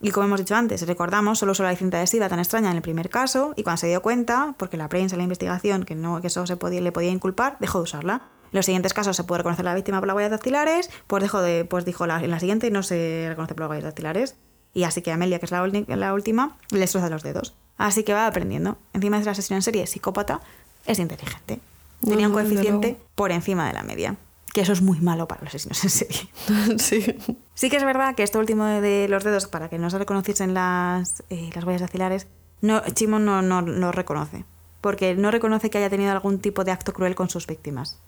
Y 0.01 0.12
como 0.12 0.27
hemos 0.27 0.39
dicho 0.39 0.55
antes, 0.55 0.86
recordamos, 0.86 1.39
solo 1.39 1.53
usó 1.53 1.63
la 1.63 1.75
cinta 1.75 1.97
adhesiva 1.97 2.29
tan 2.29 2.39
extraña 2.39 2.69
en 2.69 2.75
el 2.75 2.81
primer 2.81 3.10
caso 3.10 3.53
y 3.55 3.63
cuando 3.63 3.79
se 3.79 3.88
dio 3.88 4.01
cuenta, 4.01 4.53
porque 4.58 4.77
la 4.77 4.89
prensa, 4.89 5.15
la 5.15 5.23
investigación, 5.23 5.84
que, 5.84 5.95
no, 5.95 6.21
que 6.21 6.27
eso 6.27 6.45
se 6.45 6.58
podía, 6.58 6.81
le 6.81 6.91
podía 6.91 7.10
inculpar, 7.10 7.58
dejó 7.60 7.79
de 7.79 7.84
usarla. 7.86 8.21
Los 8.55 8.65
siguientes 8.65 8.93
casos 8.93 9.15
se 9.15 9.23
puede 9.23 9.39
reconocer 9.39 9.65
la 9.65 9.75
víctima 9.75 9.99
por 9.99 10.07
las 10.07 10.15
huellas 10.15 10.31
dactilares, 10.31 10.89
pues, 11.07 11.21
dejó 11.21 11.41
de, 11.41 11.65
pues 11.65 11.85
dijo 11.85 12.07
la, 12.07 12.23
en 12.23 12.31
la 12.31 12.39
siguiente 12.39 12.71
no 12.71 12.83
se 12.83 13.25
reconoce 13.27 13.53
por 13.53 13.61
las 13.61 13.69
huellas 13.69 13.83
dactilares. 13.83 14.35
Y 14.73 14.83
así 14.83 15.01
que 15.01 15.11
Amelia, 15.11 15.39
que 15.39 15.45
es 15.45 15.51
la, 15.51 15.65
la 15.87 16.13
última, 16.13 16.57
le 16.69 16.79
destroza 16.79 17.09
los 17.09 17.23
dedos. 17.23 17.53
Así 17.77 18.03
que 18.03 18.13
va 18.13 18.27
aprendiendo. 18.27 18.77
Encima 18.93 19.17
de 19.17 19.23
ser 19.23 19.31
asesino 19.31 19.57
en 19.57 19.61
serie 19.61 19.87
psicópata, 19.87 20.41
es 20.85 20.99
inteligente. 20.99 21.59
Tenía 22.05 22.27
un 22.27 22.33
coeficiente 22.33 22.97
por 23.15 23.31
encima 23.31 23.67
de 23.67 23.73
la 23.73 23.83
media. 23.83 24.17
Que 24.53 24.61
eso 24.61 24.73
es 24.73 24.81
muy 24.81 24.99
malo 24.99 25.27
para 25.27 25.41
los 25.41 25.49
asesinos 25.49 25.83
en 25.83 25.89
serie. 25.89 26.29
sí. 26.77 27.17
Sí 27.53 27.69
que 27.69 27.77
es 27.77 27.83
verdad 27.83 28.15
que 28.15 28.23
esto 28.23 28.39
último 28.39 28.65
de 28.65 29.07
los 29.09 29.23
dedos, 29.23 29.47
para 29.47 29.69
que 29.69 29.77
no 29.77 29.89
se 29.89 29.97
reconociesen 29.97 30.53
las, 30.53 31.23
eh, 31.29 31.49
las 31.53 31.63
huellas 31.63 31.81
dactilares, 31.81 32.27
no, 32.61 32.81
Chimo 32.93 33.19
no, 33.19 33.41
no, 33.41 33.61
no 33.61 33.91
reconoce. 33.91 34.45
Porque 34.81 35.15
no 35.15 35.31
reconoce 35.31 35.69
que 35.69 35.77
haya 35.77 35.89
tenido 35.89 36.11
algún 36.11 36.39
tipo 36.39 36.63
de 36.63 36.71
acto 36.71 36.93
cruel 36.93 37.15
con 37.15 37.29
sus 37.29 37.47
víctimas. 37.47 37.99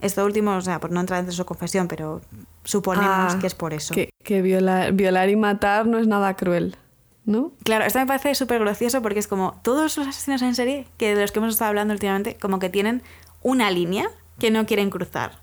Esto 0.00 0.24
último, 0.24 0.56
o 0.56 0.60
sea, 0.60 0.78
por 0.80 0.90
no 0.90 1.00
entrar 1.00 1.18
dentro 1.18 1.32
de 1.32 1.36
su 1.36 1.44
confesión, 1.44 1.88
pero 1.88 2.20
suponemos 2.64 3.34
Ah, 3.34 3.38
que 3.40 3.46
es 3.46 3.54
por 3.54 3.72
eso. 3.74 3.94
Que, 3.94 4.10
que 4.22 4.42
violar, 4.42 4.92
violar 4.92 5.28
y 5.28 5.36
matar 5.36 5.86
no 5.86 5.98
es 5.98 6.06
nada 6.06 6.34
cruel, 6.34 6.76
¿no? 7.24 7.52
Claro, 7.64 7.84
esto 7.84 7.98
me 7.98 8.06
parece 8.06 8.34
súper 8.34 8.60
gracioso 8.60 9.02
porque 9.02 9.18
es 9.18 9.26
como 9.26 9.58
todos 9.62 9.96
los 9.96 10.06
asesinos 10.06 10.42
en 10.42 10.54
serie 10.54 10.86
que 10.98 11.14
de 11.14 11.22
los 11.22 11.32
que 11.32 11.40
hemos 11.40 11.54
estado 11.54 11.70
hablando 11.70 11.94
últimamente, 11.94 12.36
como 12.36 12.58
que 12.60 12.68
tienen 12.68 13.02
una 13.42 13.70
línea 13.70 14.08
que 14.38 14.50
no 14.50 14.66
quieren 14.66 14.90
cruzar. 14.90 15.40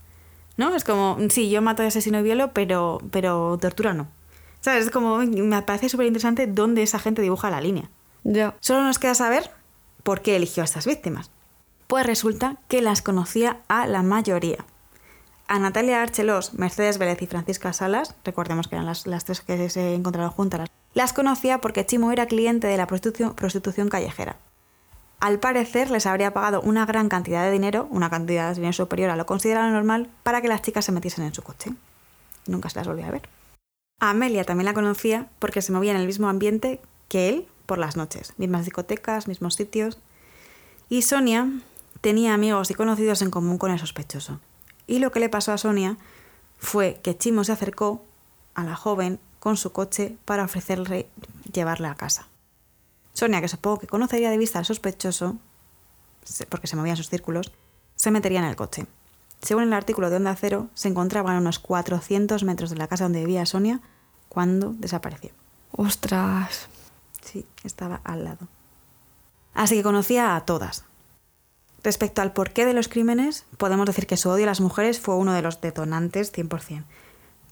¿No? 0.58 0.74
Es 0.74 0.86
como, 0.86 1.18
sí, 1.30 1.50
yo 1.50 1.62
mato 1.62 1.84
a 1.84 1.88
asesino 1.88 2.20
y 2.20 2.24
violo, 2.24 2.52
pero, 2.54 3.02
pero 3.12 3.58
tortura 3.60 3.94
no. 3.94 4.08
¿Sabes? 4.62 4.86
Es 4.86 4.92
como, 4.92 5.18
me 5.18 5.62
parece 5.64 5.90
súper 5.90 6.08
interesante 6.08 6.48
dónde 6.48 6.82
esa 6.82 6.98
gente 6.98 7.22
dibuja 7.22 7.50
la 7.50 7.60
línea. 7.60 7.90
Ya. 8.24 8.56
Solo 8.62 8.84
nos 8.84 8.98
queda 8.98 9.16
saber 9.16 9.52
por 10.04 10.22
qué 10.22 10.38
eligió 10.38 10.64
a 10.64 10.66
estas 10.66 10.86
víctimas. 10.86 11.30
Pues 11.88 12.06
resulta 12.06 12.58
que 12.68 12.82
las 12.82 13.02
conocía 13.02 13.62
a 13.68 13.86
la 13.88 14.02
mayoría. 14.02 14.66
A 15.48 15.60
Natalia 15.60 16.02
Archelos, 16.02 16.56
Mercedes 16.56 16.98
Vélez 16.98 17.22
y 17.22 17.28
Francisca 17.28 17.72
Salas, 17.72 18.16
recordemos 18.24 18.68
que 18.68 18.76
eran 18.76 18.88
las, 18.88 19.04
tres 19.26 19.42
que 19.42 19.70
se 19.70 19.94
encontraron 19.94 20.32
juntas, 20.32 20.70
las 20.96 21.14
conocía 21.14 21.60
porque 21.62 21.86
Chimo 21.86 22.12
era 22.12 22.26
cliente 22.26 22.66
de 22.66 22.78
la 22.78 22.88
prostitución, 22.88 23.90
callejera. 23.90 24.38
Al 25.20 25.40
parecer 25.40 25.92
les 25.92 26.08
habría 26.08 26.34
pagado 26.34 26.62
una 26.62 26.88
gran 26.88 27.10
cantidad 27.10 27.44
de 27.44 27.52
dinero, 27.52 27.88
una 27.92 28.10
cantidad 28.10 28.50
de 28.50 28.56
dinero 28.56 28.74
superior 28.74 29.12
a 29.12 29.16
lo 29.16 29.28
considerado 29.28 29.70
normal, 29.70 30.10
para 30.24 30.42
que 30.42 30.48
las 30.48 30.64
chicas 30.64 30.86
se 30.86 30.92
metiesen 30.92 31.26
en 31.26 31.34
su 31.34 31.44
coche. 31.44 31.72
Nunca 32.48 32.70
se 32.70 32.80
las 32.80 32.88
volvió 32.88 33.06
a 33.06 33.12
ver. 33.12 33.30
Amelia 34.00 34.44
también 34.44 34.66
la 34.66 34.74
conocía 34.74 35.28
porque 35.38 35.62
se 35.62 35.72
movía 35.72 35.92
en 35.92 35.98
el 35.98 36.08
mismo 36.08 36.28
ambiente 36.28 36.82
que 37.08 37.30
él 37.30 37.48
por 37.68 37.78
las 37.78 37.96
noches, 37.96 38.34
mismas 38.38 38.66
discotecas, 38.66 39.28
mismos 39.28 39.56
sitios. 39.56 40.00
Y 40.90 41.04
Sonia 41.04 41.50
tenía 42.02 42.34
amigos 42.34 42.72
y 42.72 42.74
conocidos 42.74 43.22
en 43.22 43.32
común 43.32 43.58
con 43.58 43.72
el 43.72 43.80
sospechoso. 43.80 44.40
Y 44.88 45.00
lo 45.00 45.12
que 45.12 45.20
le 45.20 45.30
pasó 45.30 45.52
a 45.52 45.58
Sonia 45.58 45.98
fue 46.58 47.00
que 47.04 47.18
Chimo 47.18 47.44
se 47.44 47.52
acercó 47.52 48.04
a 48.54 48.64
la 48.64 48.76
joven 48.76 49.20
con 49.40 49.58
su 49.58 49.72
coche 49.72 50.18
para 50.26 50.44
ofrecerle 50.44 51.10
llevarla 51.52 51.92
a 51.92 51.96
casa. 51.96 52.28
Sonia, 53.14 53.42
que 53.42 53.48
supongo 53.48 53.80
que 53.80 53.88
conocería 53.88 54.30
de 54.30 54.38
vista 54.38 54.60
al 54.60 54.66
sospechoso, 54.66 55.38
porque 56.50 56.68
se 56.68 56.76
movía 56.76 56.94
en 56.94 56.98
sus 56.98 57.10
círculos, 57.10 57.52
se 57.96 58.12
metería 58.12 58.40
en 58.40 58.46
el 58.46 58.56
coche. 58.56 58.88
Según 59.42 59.64
el 59.64 59.74
artículo 59.74 60.10
de 60.10 60.18
Onda 60.18 60.36
Cero, 60.36 60.70
se 60.74 60.88
encontraban 60.88 61.36
a 61.36 61.40
unos 61.40 61.60
400 61.60 62.44
metros 62.44 62.70
de 62.70 62.78
la 62.78 62.88
casa 62.88 63.06
donde 63.06 63.20
vivía 63.20 63.46
Sonia 63.46 63.82
cuando 64.28 64.74
desapareció. 64.74 65.32
Ostras. 65.72 66.68
Sí, 67.22 67.46
estaba 67.64 68.02
al 68.04 68.24
lado. 68.24 68.48
Así 69.54 69.76
que 69.76 69.84
conocía 69.84 70.36
a 70.36 70.46
todas. 70.46 70.86
Respecto 71.86 72.24
al 72.24 72.34
porqué 72.34 72.66
de 72.66 72.74
los 72.74 72.88
crímenes, 72.88 73.46
podemos 73.58 73.86
decir 73.86 74.08
que 74.08 74.18
su 74.18 74.28
odio 74.28 74.46
a 74.46 74.48
las 74.48 74.60
mujeres 74.60 75.00
fue 75.00 75.16
uno 75.18 75.34
de 75.34 75.44
los 75.44 75.62
detonantes 75.62 76.34
100%. 76.34 76.84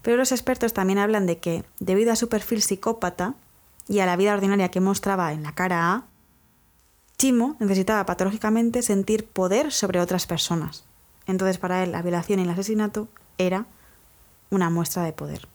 Pero 0.02 0.18
los 0.18 0.32
expertos 0.32 0.74
también 0.74 0.98
hablan 0.98 1.28
de 1.28 1.38
que, 1.38 1.64
debido 1.80 2.12
a 2.12 2.16
su 2.16 2.30
perfil 2.30 2.64
psicópata 2.64 3.36
y 3.88 4.00
a 4.00 4.08
la 4.08 4.16
vida 4.16 4.34
ordinaria 4.34 4.72
que 4.72 4.82
mostraba 4.82 5.34
en 5.34 5.44
la 5.44 5.54
cara 5.54 5.94
A, 5.94 6.06
Chimo 7.16 7.56
necesitaba 7.60 8.08
patológicamente 8.08 8.82
sentir 8.82 9.28
poder 9.28 9.72
sobre 9.72 10.00
otras 10.00 10.26
personas. 10.26 10.84
Entonces 11.28 11.60
para 11.60 11.84
él 11.84 11.92
la 11.92 12.02
violación 12.02 12.40
y 12.40 12.44
el 12.44 12.50
asesinato 12.50 13.10
era 13.38 13.68
una 14.50 14.72
muestra 14.72 15.04
de 15.04 15.14
poder. 15.14 15.48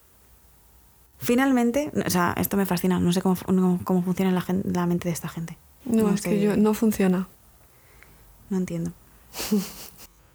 Finalmente, 1.19 1.91
o 2.07 2.11
sea, 2.11 2.33
esto 2.37 2.57
me 2.57 2.65
fascina, 2.65 3.01
no 3.01 3.13
sé 3.13 3.23
cómo, 3.23 3.37
cómo- 3.83 4.03
funciona 4.05 4.31
la, 4.31 4.87
mente 4.87 5.09
de 5.09 5.13
esta 5.13 5.29
gente. 5.29 5.59
No, 5.85 6.11
es 6.11 6.21
sé, 6.21 6.31
que 6.31 6.41
yo 6.41 6.57
no 6.57 6.75
funciona. 6.75 7.27
No 8.51 8.57
entiendo. 8.57 8.93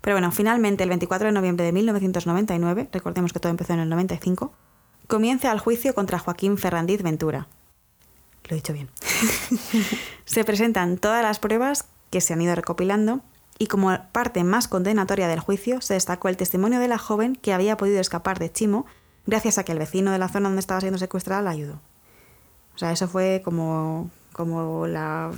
Pero 0.01 0.15
bueno, 0.15 0.31
finalmente, 0.31 0.83
el 0.83 0.89
24 0.89 1.27
de 1.27 1.31
noviembre 1.31 1.65
de 1.65 1.71
1999, 1.71 2.89
recordemos 2.91 3.31
que 3.31 3.39
todo 3.39 3.51
empezó 3.51 3.73
en 3.73 3.79
el 3.79 3.89
95, 3.89 4.53
comienza 5.07 5.51
el 5.51 5.59
juicio 5.59 5.95
contra 5.95 6.19
Joaquín 6.19 6.57
Ferrandiz 6.57 7.01
Ventura. 7.01 7.47
Lo 8.49 8.55
he 8.55 8.55
dicho 8.55 8.73
bien. 8.73 8.89
se 10.25 10.43
presentan 10.43 10.97
todas 10.97 11.23
las 11.23 11.39
pruebas 11.39 11.85
que 12.09 12.19
se 12.19 12.33
han 12.33 12.41
ido 12.41 12.53
recopilando 12.53 13.21
y 13.57 13.67
como 13.67 13.97
parte 14.11 14.43
más 14.43 14.67
condenatoria 14.67 15.27
del 15.27 15.39
juicio 15.39 15.79
se 15.81 15.93
destacó 15.93 16.27
el 16.27 16.37
testimonio 16.37 16.79
de 16.79 16.87
la 16.87 16.97
joven 16.97 17.35
que 17.35 17.53
había 17.53 17.77
podido 17.77 18.01
escapar 18.01 18.39
de 18.39 18.51
Chimo 18.51 18.85
gracias 19.25 19.57
a 19.57 19.63
que 19.63 19.71
el 19.71 19.79
vecino 19.79 20.11
de 20.11 20.17
la 20.17 20.27
zona 20.27 20.49
donde 20.49 20.59
estaba 20.59 20.81
siendo 20.81 20.99
secuestrada 20.99 21.41
la 21.41 21.51
ayudó. 21.51 21.79
O 22.75 22.77
sea, 22.77 22.91
eso 22.91 23.07
fue 23.07 23.41
como, 23.45 24.09
como 24.33 24.87
la, 24.87 25.31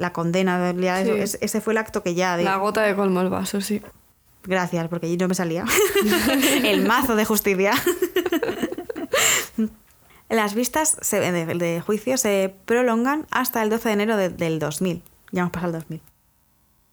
la 0.00 0.12
condena. 0.12 0.58
de- 0.72 0.82
ya 0.82 0.96
Sí. 1.04 1.10
eso- 1.10 1.16
es- 1.16 1.38
ese 1.40 1.60
fue 1.60 1.72
el 1.74 1.78
acto 1.78 2.02
que 2.02 2.14
ya... 2.14 2.36
de- 2.36 2.44
La 2.44 2.56
gota 2.56 2.82
de 2.82 2.94
colmo 2.96 3.20
el 3.20 3.28
vaso, 3.30 3.60
sí. 3.60 3.82
Gracias, 4.44 4.88
porque 4.88 5.10
yo 5.10 5.16
no 5.18 5.28
me 5.28 5.34
salía. 5.34 5.64
el 6.64 6.86
mazo 6.86 7.14
de 7.16 7.24
justicia. 7.24 7.72
Las 10.28 10.54
vistas 10.54 10.96
se- 11.00 11.20
de, 11.20 11.44
de 11.46 11.80
juicio 11.80 12.16
se 12.16 12.54
prolongan 12.64 13.26
hasta 13.30 13.62
el 13.62 13.70
12 13.70 13.88
de 13.88 13.92
enero 13.92 14.16
de- 14.16 14.28
del 14.28 14.58
2000. 14.58 15.02
Ya 15.32 15.40
hemos 15.42 15.52
pasado 15.52 15.74
el 15.76 15.80
2000. 15.82 16.00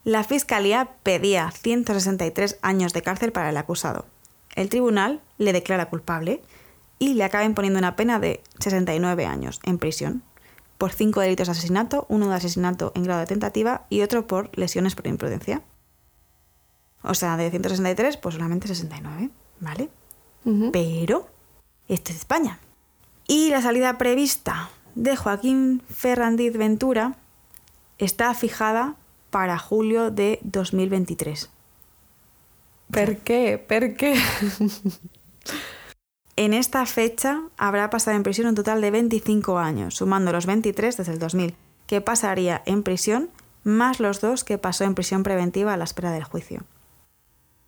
La 0.04 0.24
fiscalía 0.24 0.88
pedía 1.02 1.50
163 1.52 2.58
años 2.62 2.92
de 2.92 3.02
cárcel 3.02 3.30
para 3.32 3.50
el 3.50 3.56
acusado. 3.56 4.06
El 4.54 4.68
tribunal 4.68 5.20
le 5.38 5.52
declara 5.52 5.88
culpable 5.88 6.42
y 6.98 7.14
le 7.14 7.22
acaba 7.24 7.44
imponiendo 7.44 7.78
una 7.78 7.94
pena 7.94 8.18
de 8.18 8.42
69 8.58 9.24
años 9.26 9.60
en 9.62 9.78
prisión 9.78 10.22
por 10.78 10.92
cinco 10.92 11.20
delitos 11.20 11.48
de 11.48 11.52
asesinato, 11.52 12.06
uno 12.08 12.28
de 12.28 12.36
asesinato 12.36 12.92
en 12.94 13.02
grado 13.02 13.20
de 13.20 13.26
tentativa 13.26 13.86
y 13.90 14.02
otro 14.02 14.26
por 14.26 14.56
lesiones 14.56 14.94
por 14.94 15.08
imprudencia. 15.08 15.62
O 17.02 17.14
sea, 17.14 17.36
de 17.36 17.50
163, 17.50 18.16
pues 18.16 18.34
solamente 18.34 18.68
69, 18.68 19.30
¿vale? 19.60 19.88
Ujú. 20.44 20.70
Pero 20.72 21.28
esto 21.88 22.12
es 22.12 22.18
España. 22.18 22.58
Y 23.26 23.50
la 23.50 23.60
salida 23.60 23.98
prevista 23.98 24.70
de 24.94 25.16
Joaquín 25.16 25.82
Ferrandiz 25.90 26.56
Ventura 26.56 27.16
está 27.98 28.32
fijada 28.34 28.96
para 29.30 29.58
julio 29.58 30.10
de 30.10 30.38
2023. 30.42 31.50
¿Per 32.90 33.18
qué? 33.18 33.58
¿Per 33.58 33.96
qué? 33.96 34.18
En 36.40 36.54
esta 36.54 36.86
fecha 36.86 37.42
habrá 37.56 37.90
pasado 37.90 38.16
en 38.16 38.22
prisión 38.22 38.46
un 38.46 38.54
total 38.54 38.80
de 38.80 38.92
25 38.92 39.58
años, 39.58 39.96
sumando 39.96 40.30
los 40.30 40.46
23 40.46 40.96
desde 40.96 41.12
el 41.12 41.18
2000, 41.18 41.56
que 41.88 42.00
pasaría 42.00 42.62
en 42.64 42.84
prisión, 42.84 43.30
más 43.64 43.98
los 43.98 44.20
dos 44.20 44.44
que 44.44 44.56
pasó 44.56 44.84
en 44.84 44.94
prisión 44.94 45.24
preventiva 45.24 45.74
a 45.74 45.76
la 45.76 45.82
espera 45.82 46.12
del 46.12 46.22
juicio. 46.22 46.62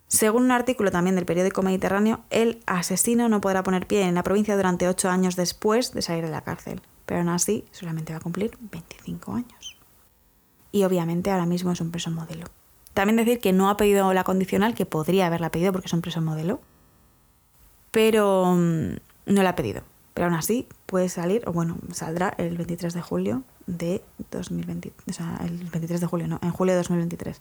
Según 0.07 0.45
un 0.45 0.53
artículo 0.53 0.93
también 0.93 1.17
del 1.17 1.27
periódico 1.27 1.65
Mediterráneo, 1.65 2.21
el 2.31 2.63
asesino 2.67 3.29
no 3.29 3.41
podrá 3.41 3.65
poner 3.65 3.89
pie 3.89 4.03
en 4.03 4.15
la 4.15 4.23
provincia 4.23 4.55
durante 4.55 4.87
8 4.87 5.11
años 5.11 5.35
después 5.35 5.93
de 5.93 6.03
salir 6.03 6.25
de 6.25 6.31
la 6.31 6.43
cárcel, 6.43 6.81
pero 7.07 7.19
aún 7.19 7.31
así 7.31 7.65
solamente 7.73 8.13
va 8.13 8.19
a 8.19 8.23
cumplir 8.23 8.57
25 8.61 9.33
años. 9.33 9.81
Y 10.71 10.85
obviamente 10.85 11.33
ahora 11.33 11.45
mismo 11.45 11.73
es 11.73 11.81
un 11.81 11.91
preso 11.91 12.13
modelo. 12.13 12.47
También 12.95 13.17
decir 13.17 13.41
que 13.41 13.53
no 13.53 13.69
ha 13.69 13.77
pedido 13.77 14.15
la 14.15 14.23
condicional, 14.23 14.77
que 14.77 14.87
podría 14.87 15.27
haberla 15.27 15.51
pedido 15.51 15.73
porque 15.73 15.89
es 15.89 15.93
un 15.93 16.03
preso 16.03 16.21
modelo, 16.21 16.61
pero 17.91 18.55
mm, 18.57 18.97
no 19.27 19.43
la 19.43 19.51
ha 19.51 19.57
pedido. 19.57 19.83
Pero 20.15 20.27
aún 20.27 20.35
así 20.35 20.67
puede 20.87 21.09
salir, 21.09 21.43
o 21.47 21.53
bueno, 21.53 21.79
saldrá 21.93 22.35
el 22.37 22.57
23 22.57 22.93
de 22.93 23.01
julio 23.01 23.43
de 23.67 24.03
2020, 24.31 24.93
o 25.09 25.13
sea, 25.13 25.39
el 25.45 25.57
23 25.71 26.01
de 26.01 26.07
julio, 26.07 26.27
no, 26.29 26.41
en 26.43 26.51
julio 26.51 26.75
de 26.75 26.79
2023. 26.79 27.41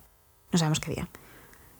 No 0.51 0.59
sabemos 0.59 0.79
qué 0.79 0.91
día. 0.91 1.07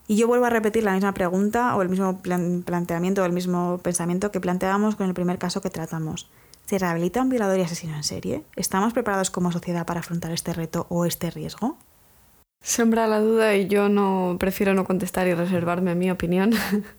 Y 0.08 0.16
yo 0.18 0.28
vuelvo 0.28 0.46
a 0.46 0.50
repetir 0.50 0.84
la 0.84 0.94
misma 0.94 1.14
pregunta 1.14 1.76
o 1.76 1.84
el 1.84 1.90
mismo 1.90 2.22
plan- 2.22 2.64
planteamiento 2.66 3.22
o 3.22 3.26
el 3.26 3.32
mismo 3.32 3.78
pensamiento 3.84 4.32
que 4.32 4.40
planteábamos 4.42 4.96
con 4.96 5.08
el 5.08 5.14
primer 5.14 5.38
caso 5.38 5.62
que 5.62 5.70
tratamos. 5.70 6.30
¿Se 6.66 6.80
rehabilita 6.80 7.22
un 7.22 7.30
violador 7.30 7.60
y 7.60 7.62
asesino 7.62 7.96
en 7.96 8.04
serie? 8.04 8.44
¿Estamos 8.56 8.94
preparados 8.94 9.30
como 9.30 9.52
sociedad 9.52 9.86
para 9.86 10.00
afrontar 10.00 10.32
este 10.32 10.54
reto 10.54 10.88
o 10.90 11.06
este 11.06 11.30
riesgo? 11.30 11.78
Sembra 12.64 13.08
la 13.08 13.20
duda 13.20 13.56
y 13.56 13.68
yo 13.68 13.88
no 13.88 14.38
prefiero 14.40 14.74
no 14.74 14.84
contestar 14.84 15.28
y 15.28 15.34
reservarme 15.34 15.96
mi 15.96 16.10
opinión. 16.12 16.52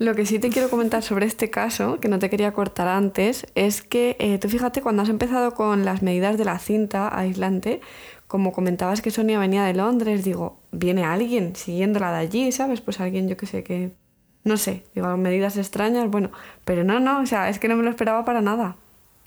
Lo 0.00 0.14
que 0.14 0.24
sí 0.24 0.38
te 0.38 0.48
quiero 0.48 0.70
comentar 0.70 1.02
sobre 1.02 1.26
este 1.26 1.50
caso, 1.50 2.00
que 2.00 2.08
no 2.08 2.18
te 2.18 2.30
quería 2.30 2.52
cortar 2.52 2.88
antes, 2.88 3.46
es 3.54 3.82
que 3.82 4.16
eh, 4.18 4.38
tú 4.38 4.48
fíjate 4.48 4.80
cuando 4.80 5.02
has 5.02 5.10
empezado 5.10 5.52
con 5.52 5.84
las 5.84 6.00
medidas 6.00 6.38
de 6.38 6.46
la 6.46 6.58
cinta 6.58 7.14
aislante, 7.14 7.82
como 8.26 8.52
comentabas 8.52 9.02
que 9.02 9.10
Sonia 9.10 9.38
venía 9.38 9.62
de 9.62 9.74
Londres, 9.74 10.24
digo, 10.24 10.58
viene 10.72 11.04
alguien 11.04 11.54
siguiéndola 11.54 12.12
de 12.12 12.16
allí, 12.16 12.50
¿sabes? 12.50 12.80
Pues 12.80 12.98
alguien, 12.98 13.28
yo 13.28 13.36
que 13.36 13.44
sé, 13.44 13.62
que... 13.62 13.94
No 14.42 14.56
sé, 14.56 14.84
digo, 14.94 15.14
medidas 15.18 15.58
extrañas, 15.58 16.10
bueno, 16.10 16.30
pero 16.64 16.82
no, 16.82 16.98
no, 16.98 17.20
o 17.20 17.26
sea, 17.26 17.50
es 17.50 17.58
que 17.58 17.68
no 17.68 17.76
me 17.76 17.82
lo 17.82 17.90
esperaba 17.90 18.24
para 18.24 18.40
nada. 18.40 18.76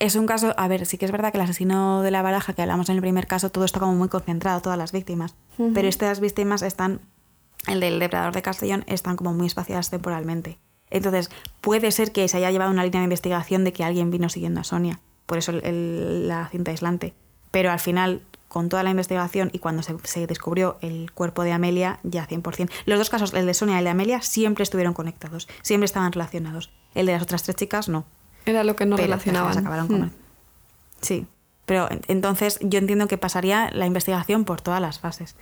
Es 0.00 0.16
un 0.16 0.26
caso, 0.26 0.54
a 0.56 0.66
ver, 0.66 0.86
sí 0.86 0.98
que 0.98 1.04
es 1.04 1.12
verdad 1.12 1.30
que 1.30 1.38
el 1.38 1.44
asesino 1.44 2.02
de 2.02 2.10
la 2.10 2.22
baraja 2.22 2.52
que 2.52 2.62
hablamos 2.62 2.88
en 2.88 2.96
el 2.96 3.00
primer 3.00 3.28
caso, 3.28 3.48
todo 3.48 3.64
está 3.64 3.78
como 3.78 3.94
muy 3.94 4.08
concentrado, 4.08 4.60
todas 4.60 4.76
las 4.76 4.90
víctimas. 4.90 5.36
Pero 5.72 5.86
estas 5.86 6.18
víctimas 6.18 6.62
están, 6.62 7.00
el 7.66 7.80
del 7.80 7.98
depredador 7.98 8.34
de 8.34 8.42
Castellón, 8.42 8.84
están 8.86 9.16
como 9.16 9.32
muy 9.32 9.46
espaciadas 9.46 9.90
temporalmente. 9.90 10.58
Entonces, 10.90 11.30
puede 11.60 11.90
ser 11.90 12.12
que 12.12 12.28
se 12.28 12.36
haya 12.36 12.50
llevado 12.50 12.70
una 12.70 12.84
línea 12.84 13.00
de 13.00 13.04
investigación 13.04 13.64
de 13.64 13.72
que 13.72 13.84
alguien 13.84 14.10
vino 14.10 14.28
siguiendo 14.28 14.60
a 14.60 14.64
Sonia, 14.64 15.00
por 15.26 15.38
eso 15.38 15.52
la 15.52 16.48
cinta 16.50 16.70
aislante. 16.70 17.14
Pero 17.50 17.70
al 17.70 17.80
final, 17.80 18.22
con 18.48 18.68
toda 18.68 18.82
la 18.82 18.90
investigación 18.90 19.50
y 19.52 19.58
cuando 19.58 19.82
se, 19.82 20.26
descubrió 20.26 20.76
el 20.80 21.10
cuerpo 21.12 21.42
de 21.42 21.52
Amelia, 21.52 21.98
ya 22.02 22.28
100%. 22.28 22.70
Los 22.86 22.98
dos 22.98 23.10
casos, 23.10 23.34
el 23.34 23.46
de 23.46 23.54
Sonia 23.54 23.76
y 23.76 23.78
el 23.78 23.84
de 23.84 23.90
Amelia, 23.90 24.22
siempre 24.22 24.62
estuvieron 24.62 24.94
conectados, 24.94 25.48
siempre 25.62 25.86
estaban 25.86 26.12
relacionados. 26.12 26.70
El 26.94 27.06
de 27.06 27.12
las 27.12 27.22
otras 27.22 27.42
tres 27.42 27.56
chicas, 27.56 27.88
no. 27.88 28.04
Era 28.46 28.62
lo 28.62 28.76
que 28.76 28.86
no 28.86 28.96
relacionaban. 28.96 29.88
Mm. 29.88 30.10
Sí, 31.00 31.26
pero 31.66 31.88
entonces 32.08 32.58
yo 32.60 32.78
entiendo 32.78 33.08
que 33.08 33.18
pasaría 33.18 33.70
la 33.72 33.86
investigación 33.86 34.44
por 34.44 34.60
todas 34.60 34.80
las 34.80 34.98
fases, 34.98 35.34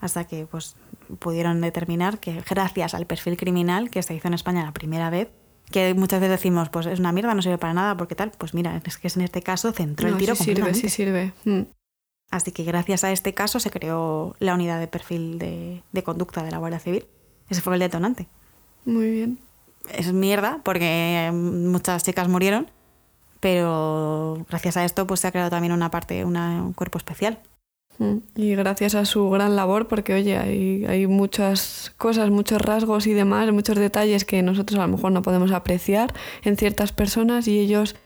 hasta 0.00 0.24
que 0.24 0.46
pues 0.46 0.76
pudieron 1.18 1.60
determinar 1.60 2.18
que 2.18 2.42
gracias 2.48 2.94
al 2.94 3.06
perfil 3.06 3.36
criminal 3.36 3.90
que 3.90 4.02
se 4.02 4.14
hizo 4.14 4.28
en 4.28 4.34
España 4.34 4.64
la 4.64 4.72
primera 4.72 5.10
vez, 5.10 5.28
que 5.70 5.94
muchas 5.94 6.20
veces 6.20 6.38
decimos, 6.38 6.68
pues 6.68 6.86
es 6.86 6.98
una 6.98 7.12
mierda, 7.12 7.34
no 7.34 7.42
sirve 7.42 7.58
para 7.58 7.74
nada, 7.74 7.96
porque 7.96 8.14
tal, 8.14 8.32
pues 8.36 8.54
mira, 8.54 8.80
es 8.84 8.98
que 8.98 9.08
en 9.08 9.20
este 9.22 9.42
caso 9.42 9.72
centró 9.72 10.08
el 10.08 10.16
tiro 10.16 10.34
sí 10.34 10.44
sirve, 10.44 10.74
sí 10.74 10.88
sirve. 10.88 11.32
Mm. 11.44 11.62
Así 12.30 12.52
que 12.52 12.64
gracias 12.64 13.04
a 13.04 13.12
este 13.12 13.34
caso 13.34 13.60
se 13.60 13.70
creó 13.70 14.36
la 14.38 14.54
unidad 14.54 14.78
de 14.78 14.86
perfil 14.86 15.38
de, 15.38 15.82
de 15.92 16.02
conducta 16.02 16.42
de 16.42 16.50
la 16.50 16.58
Guardia 16.58 16.78
Civil. 16.78 17.06
Ese 17.48 17.60
fue 17.60 17.74
el 17.74 17.80
detonante. 17.80 18.28
Muy 18.84 19.10
bien 19.10 19.40
es 19.88 20.12
mierda 20.12 20.60
porque 20.64 21.30
muchas 21.32 22.04
chicas 22.04 22.28
murieron, 22.28 22.70
pero 23.40 24.44
gracias 24.48 24.76
a 24.76 24.84
esto 24.84 25.06
pues 25.06 25.20
se 25.20 25.28
ha 25.28 25.32
creado 25.32 25.50
también 25.50 25.72
una 25.72 25.90
parte, 25.90 26.24
un 26.24 26.72
cuerpo 26.74 26.98
especial. 26.98 27.40
Y 28.34 28.54
gracias 28.54 28.94
a 28.94 29.04
su 29.04 29.28
gran 29.28 29.56
labor, 29.56 29.86
porque 29.86 30.14
oye, 30.14 30.38
hay, 30.38 30.86
hay 30.86 31.06
muchas 31.06 31.92
cosas, 31.98 32.30
muchos 32.30 32.60
rasgos 32.62 33.06
y 33.06 33.12
demás, 33.12 33.52
muchos 33.52 33.76
detalles 33.76 34.24
que 34.24 34.42
nosotros 34.42 34.80
a 34.80 34.86
lo 34.86 34.96
mejor 34.96 35.12
no 35.12 35.20
podemos 35.20 35.52
apreciar 35.52 36.14
en 36.42 36.56
ciertas 36.56 36.92
personas 36.92 37.46
y 37.46 37.58
ellos 37.58 37.96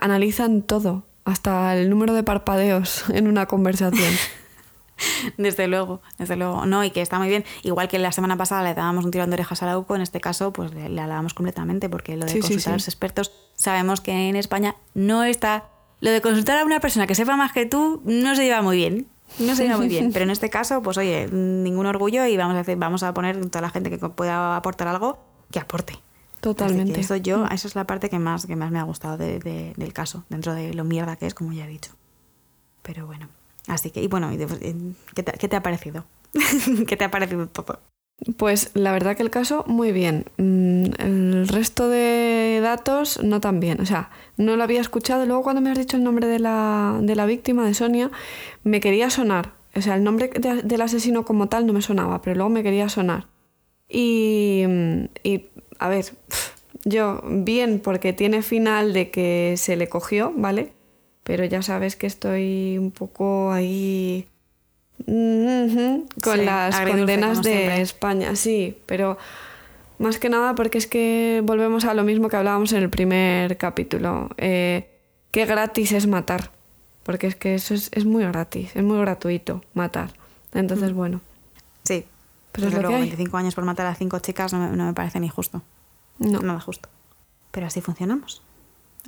analizan 0.00 0.60
todo, 0.60 1.06
hasta 1.24 1.74
el 1.76 1.88
número 1.88 2.12
de 2.12 2.22
parpadeos 2.24 3.08
en 3.14 3.26
una 3.26 3.46
conversación. 3.46 4.12
desde 5.38 5.66
luego, 5.66 6.02
desde 6.18 6.36
luego. 6.36 6.66
No, 6.66 6.84
y 6.84 6.90
que 6.90 7.00
está 7.00 7.18
muy 7.18 7.28
bien. 7.28 7.44
Igual 7.62 7.88
que 7.88 7.98
la 7.98 8.12
semana 8.12 8.36
pasada 8.36 8.62
le 8.62 8.74
dábamos 8.74 9.06
un 9.06 9.10
tirón 9.10 9.30
de 9.30 9.34
orejas 9.34 9.62
a 9.62 9.66
la 9.66 9.78
UCO, 9.78 9.96
en 9.96 10.02
este 10.02 10.20
caso, 10.20 10.52
pues 10.52 10.74
le, 10.74 10.90
le 10.90 11.00
hablábamos 11.00 11.32
completamente, 11.32 11.88
porque 11.88 12.16
lo 12.16 12.26
de 12.26 12.38
consultar 12.38 12.74
a 12.74 12.76
los 12.76 12.88
expertos, 12.88 13.32
sabemos 13.54 14.02
que 14.02 14.28
en 14.28 14.36
España 14.36 14.76
no 14.94 15.24
está. 15.24 15.70
Lo 16.00 16.10
de 16.10 16.20
consultar 16.20 16.58
a 16.58 16.64
una 16.64 16.80
persona 16.80 17.06
que 17.06 17.14
sepa 17.14 17.36
más 17.36 17.52
que 17.52 17.66
tú 17.66 18.02
no 18.04 18.34
se 18.36 18.44
lleva 18.44 18.62
muy 18.62 18.76
bien. 18.76 19.08
No 19.38 19.54
se 19.54 19.68
muy 19.76 19.88
bien. 19.88 20.12
Pero 20.12 20.24
en 20.24 20.30
este 20.30 20.50
caso, 20.50 20.82
pues 20.82 20.96
oye, 20.98 21.28
ningún 21.30 21.86
orgullo 21.86 22.26
y 22.26 22.36
vamos 22.36 22.56
a, 22.56 22.60
hacer, 22.60 22.76
vamos 22.76 23.02
a 23.02 23.14
poner 23.14 23.38
toda 23.50 23.62
la 23.62 23.70
gente 23.70 23.90
que 23.90 23.98
pueda 23.98 24.56
aportar 24.56 24.88
algo 24.88 25.18
que 25.50 25.58
aporte. 25.58 25.94
Totalmente. 26.40 27.00
eso 27.00 27.16
yo, 27.16 27.38
mm. 27.38 27.52
eso 27.52 27.68
es 27.68 27.74
la 27.74 27.84
parte 27.84 28.08
que 28.08 28.18
más, 28.18 28.46
que 28.46 28.56
más 28.56 28.70
me 28.70 28.78
ha 28.78 28.84
gustado 28.84 29.18
del 29.18 29.92
caso, 29.92 30.24
dentro 30.28 30.54
de 30.54 30.72
lo 30.72 30.84
mierda 30.84 31.16
que 31.16 31.26
es, 31.26 31.34
como 31.34 31.52
ya 31.52 31.64
he 31.64 31.68
dicho. 31.68 31.92
Pero 32.82 33.06
bueno. 33.06 33.28
Así 33.66 33.90
que, 33.90 34.02
y 34.02 34.08
bueno, 34.08 34.30
¿qué 35.14 35.22
te, 35.22 35.56
ha 35.56 35.62
parecido? 35.62 36.06
¿Qué 36.86 36.96
te 36.96 37.04
ha 37.04 37.10
parecido 37.10 37.46
todo? 37.48 37.80
Pues 38.36 38.72
la 38.74 38.92
verdad 38.92 39.16
que 39.16 39.22
el 39.22 39.30
caso, 39.30 39.64
muy 39.68 39.92
bien. 39.92 40.24
Mm, 40.38 40.84
el 40.98 41.48
resto 41.48 41.88
de 41.88 42.58
datos, 42.62 43.22
no 43.22 43.40
tan 43.40 43.60
bien. 43.60 43.80
O 43.80 43.86
sea, 43.86 44.10
no 44.36 44.56
lo 44.56 44.64
había 44.64 44.80
escuchado. 44.80 45.24
Luego 45.24 45.42
cuando 45.42 45.62
me 45.62 45.70
has 45.70 45.78
dicho 45.78 45.96
el 45.96 46.02
nombre 46.04 46.26
de 46.26 46.40
la, 46.40 46.98
de 47.00 47.14
la 47.14 47.26
víctima, 47.26 47.64
de 47.66 47.74
Sonia, 47.74 48.10
me 48.64 48.80
quería 48.80 49.10
sonar. 49.10 49.54
O 49.76 49.80
sea, 49.80 49.94
el 49.94 50.02
nombre 50.04 50.30
del 50.64 50.80
asesino 50.82 51.24
como 51.24 51.48
tal 51.48 51.66
no 51.66 51.72
me 51.72 51.82
sonaba, 51.82 52.20
pero 52.22 52.34
luego 52.36 52.50
me 52.50 52.62
quería 52.64 52.88
sonar. 52.88 53.28
Y, 53.88 54.64
y 55.22 55.46
a 55.78 55.88
ver, 55.88 56.06
yo 56.84 57.22
bien 57.24 57.80
porque 57.80 58.12
tiene 58.12 58.42
final 58.42 58.92
de 58.92 59.10
que 59.10 59.54
se 59.56 59.76
le 59.76 59.88
cogió, 59.88 60.32
¿vale? 60.36 60.72
pero 61.28 61.44
ya 61.44 61.60
sabes 61.60 61.94
que 61.94 62.06
estoy 62.06 62.78
un 62.78 62.90
poco 62.90 63.52
ahí 63.52 64.26
con 65.06 66.44
las 66.44 66.80
condenas 66.80 67.42
de 67.42 67.80
España, 67.80 68.36
sí, 68.36 68.76
pero 68.86 69.18
más 69.98 70.18
que 70.18 70.28
nada 70.28 70.54
porque 70.54 70.78
es 70.78 70.86
que 70.86 71.42
volvemos 71.44 71.84
a 71.84 71.94
lo 71.94 72.04
mismo 72.04 72.28
que 72.28 72.36
hablábamos 72.36 72.72
en 72.72 72.82
el 72.82 72.90
primer 72.90 73.56
capítulo. 73.56 74.30
Eh, 74.36 74.88
qué 75.30 75.44
gratis 75.46 75.92
es 75.92 76.06
matar, 76.06 76.50
porque 77.02 77.26
es 77.26 77.36
que 77.36 77.54
eso 77.54 77.74
es, 77.74 78.04
muy 78.04 78.24
gratis, 78.24 78.74
es 78.74 78.82
muy 78.82 78.98
gratuito 78.98 79.62
matar. 79.74 80.12
Entonces, 80.54 80.92
mm. 80.92 80.96
bueno. 80.96 81.20
Sí, 81.84 82.04
pero 82.52 82.68
es 82.68 82.74
luego 82.74 82.90
25 82.90 83.36
años 83.36 83.54
por 83.54 83.64
matar 83.64 83.86
a 83.86 83.94
cinco 83.94 84.18
chicas 84.18 84.52
no 84.52 84.58
me, 84.58 84.76
no 84.76 84.86
me 84.86 84.94
parece 84.94 85.20
ni 85.20 85.28
justo. 85.28 85.62
No. 86.18 86.40
Nada 86.40 86.60
justo. 86.60 86.88
Pero 87.50 87.66
así 87.66 87.80
funcionamos. 87.80 88.42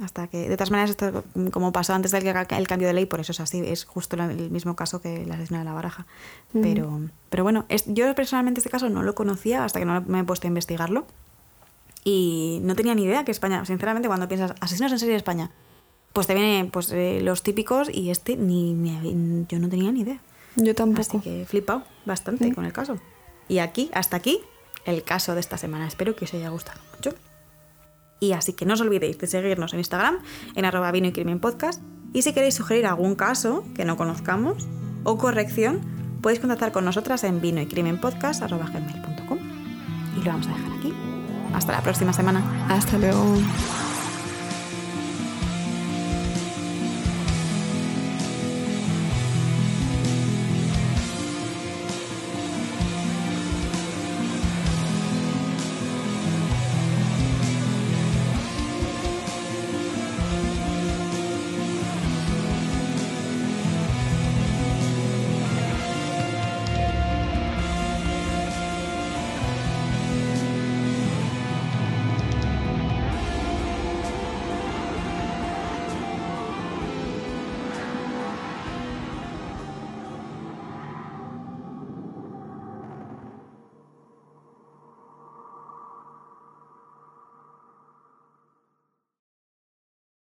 Hasta 0.02 0.26
que, 0.28 0.48
de 0.48 0.56
todas 0.56 0.70
maneras, 0.70 0.90
esto, 0.90 1.24
como 1.52 1.72
pasó 1.72 1.92
antes 1.92 2.10
del 2.10 2.26
el 2.26 2.66
cambio 2.66 2.88
de 2.88 2.94
ley, 2.94 3.06
por 3.06 3.20
eso 3.20 3.32
es 3.32 3.40
así, 3.40 3.62
es 3.64 3.84
justo 3.84 4.16
el 4.16 4.50
mismo 4.50 4.74
caso 4.74 5.00
que 5.00 5.26
la 5.26 5.34
asesina 5.34 5.58
de 5.58 5.64
la 5.64 5.72
baraja. 5.72 6.06
Pero, 6.52 7.02
pero 7.28 7.42
bueno, 7.42 7.66
yo 7.86 8.14
personalmente 8.14 8.60
este 8.60 8.70
caso 8.70 8.88
no 8.88 9.02
lo 9.02 9.14
conocía 9.14 9.64
hasta 9.64 9.78
que 9.78 9.84
no 9.84 10.00
me 10.02 10.20
he 10.20 10.24
puesto 10.24 10.46
a 10.46 10.48
investigarlo. 10.48 11.06
Y 12.02 12.60
no 12.62 12.74
tenía 12.76 12.94
ni 12.94 13.04
idea 13.04 13.24
que 13.24 13.30
España, 13.30 13.64
sinceramente, 13.66 14.08
cuando 14.08 14.26
piensas 14.26 14.54
asesinos 14.60 14.90
en 14.92 14.98
serie 14.98 15.12
de 15.12 15.18
España, 15.18 15.50
pues 16.12 16.26
te 16.26 16.34
vienen 16.34 16.70
pues, 16.70 16.90
eh, 16.92 17.20
los 17.22 17.42
típicos 17.42 17.88
y 17.92 18.10
este 18.10 18.36
ni, 18.36 19.46
yo 19.48 19.58
no 19.58 19.68
tenía 19.68 19.92
ni 19.92 20.00
idea. 20.00 20.18
Yo 20.56 20.74
tampoco. 20.74 21.18
Así 21.18 21.20
que 21.20 21.42
he 21.42 21.46
flipado 21.46 21.84
bastante 22.06 22.54
con 22.54 22.64
el 22.64 22.72
caso. 22.72 22.96
Y 23.48 23.58
aquí, 23.58 23.90
hasta 23.92 24.16
aquí, 24.16 24.40
el 24.84 25.02
caso 25.02 25.34
de 25.34 25.40
esta 25.40 25.58
semana. 25.58 25.86
Espero 25.86 26.16
que 26.16 26.24
os 26.24 26.34
haya 26.34 26.48
gustado 26.48 26.80
mucho. 26.94 27.14
Y 28.20 28.32
así 28.32 28.52
que 28.52 28.66
no 28.66 28.74
os 28.74 28.80
olvidéis 28.80 29.18
de 29.18 29.26
seguirnos 29.26 29.72
en 29.72 29.80
Instagram, 29.80 30.18
en 30.54 30.64
arroba 30.64 30.92
vino 30.92 31.08
y 31.08 31.12
crimen 31.12 31.40
podcast. 31.40 31.82
Y 32.12 32.22
si 32.22 32.32
queréis 32.32 32.54
sugerir 32.54 32.86
algún 32.86 33.14
caso 33.14 33.64
que 33.74 33.84
no 33.84 33.96
conozcamos 33.96 34.68
o 35.04 35.16
corrección, 35.16 35.80
podéis 36.20 36.40
contactar 36.40 36.70
con 36.72 36.84
nosotras 36.84 37.24
en 37.24 37.40
vino 37.40 37.60
y 37.60 37.66
crimen 37.66 37.98
podcast 38.00 38.42
Y 38.42 40.24
lo 40.24 40.30
vamos 40.32 40.46
a 40.46 40.50
dejar 40.50 40.72
aquí. 40.78 40.92
Hasta 41.54 41.72
la 41.72 41.80
próxima 41.80 42.12
semana. 42.12 42.66
Hasta 42.68 42.98
luego. 42.98 43.36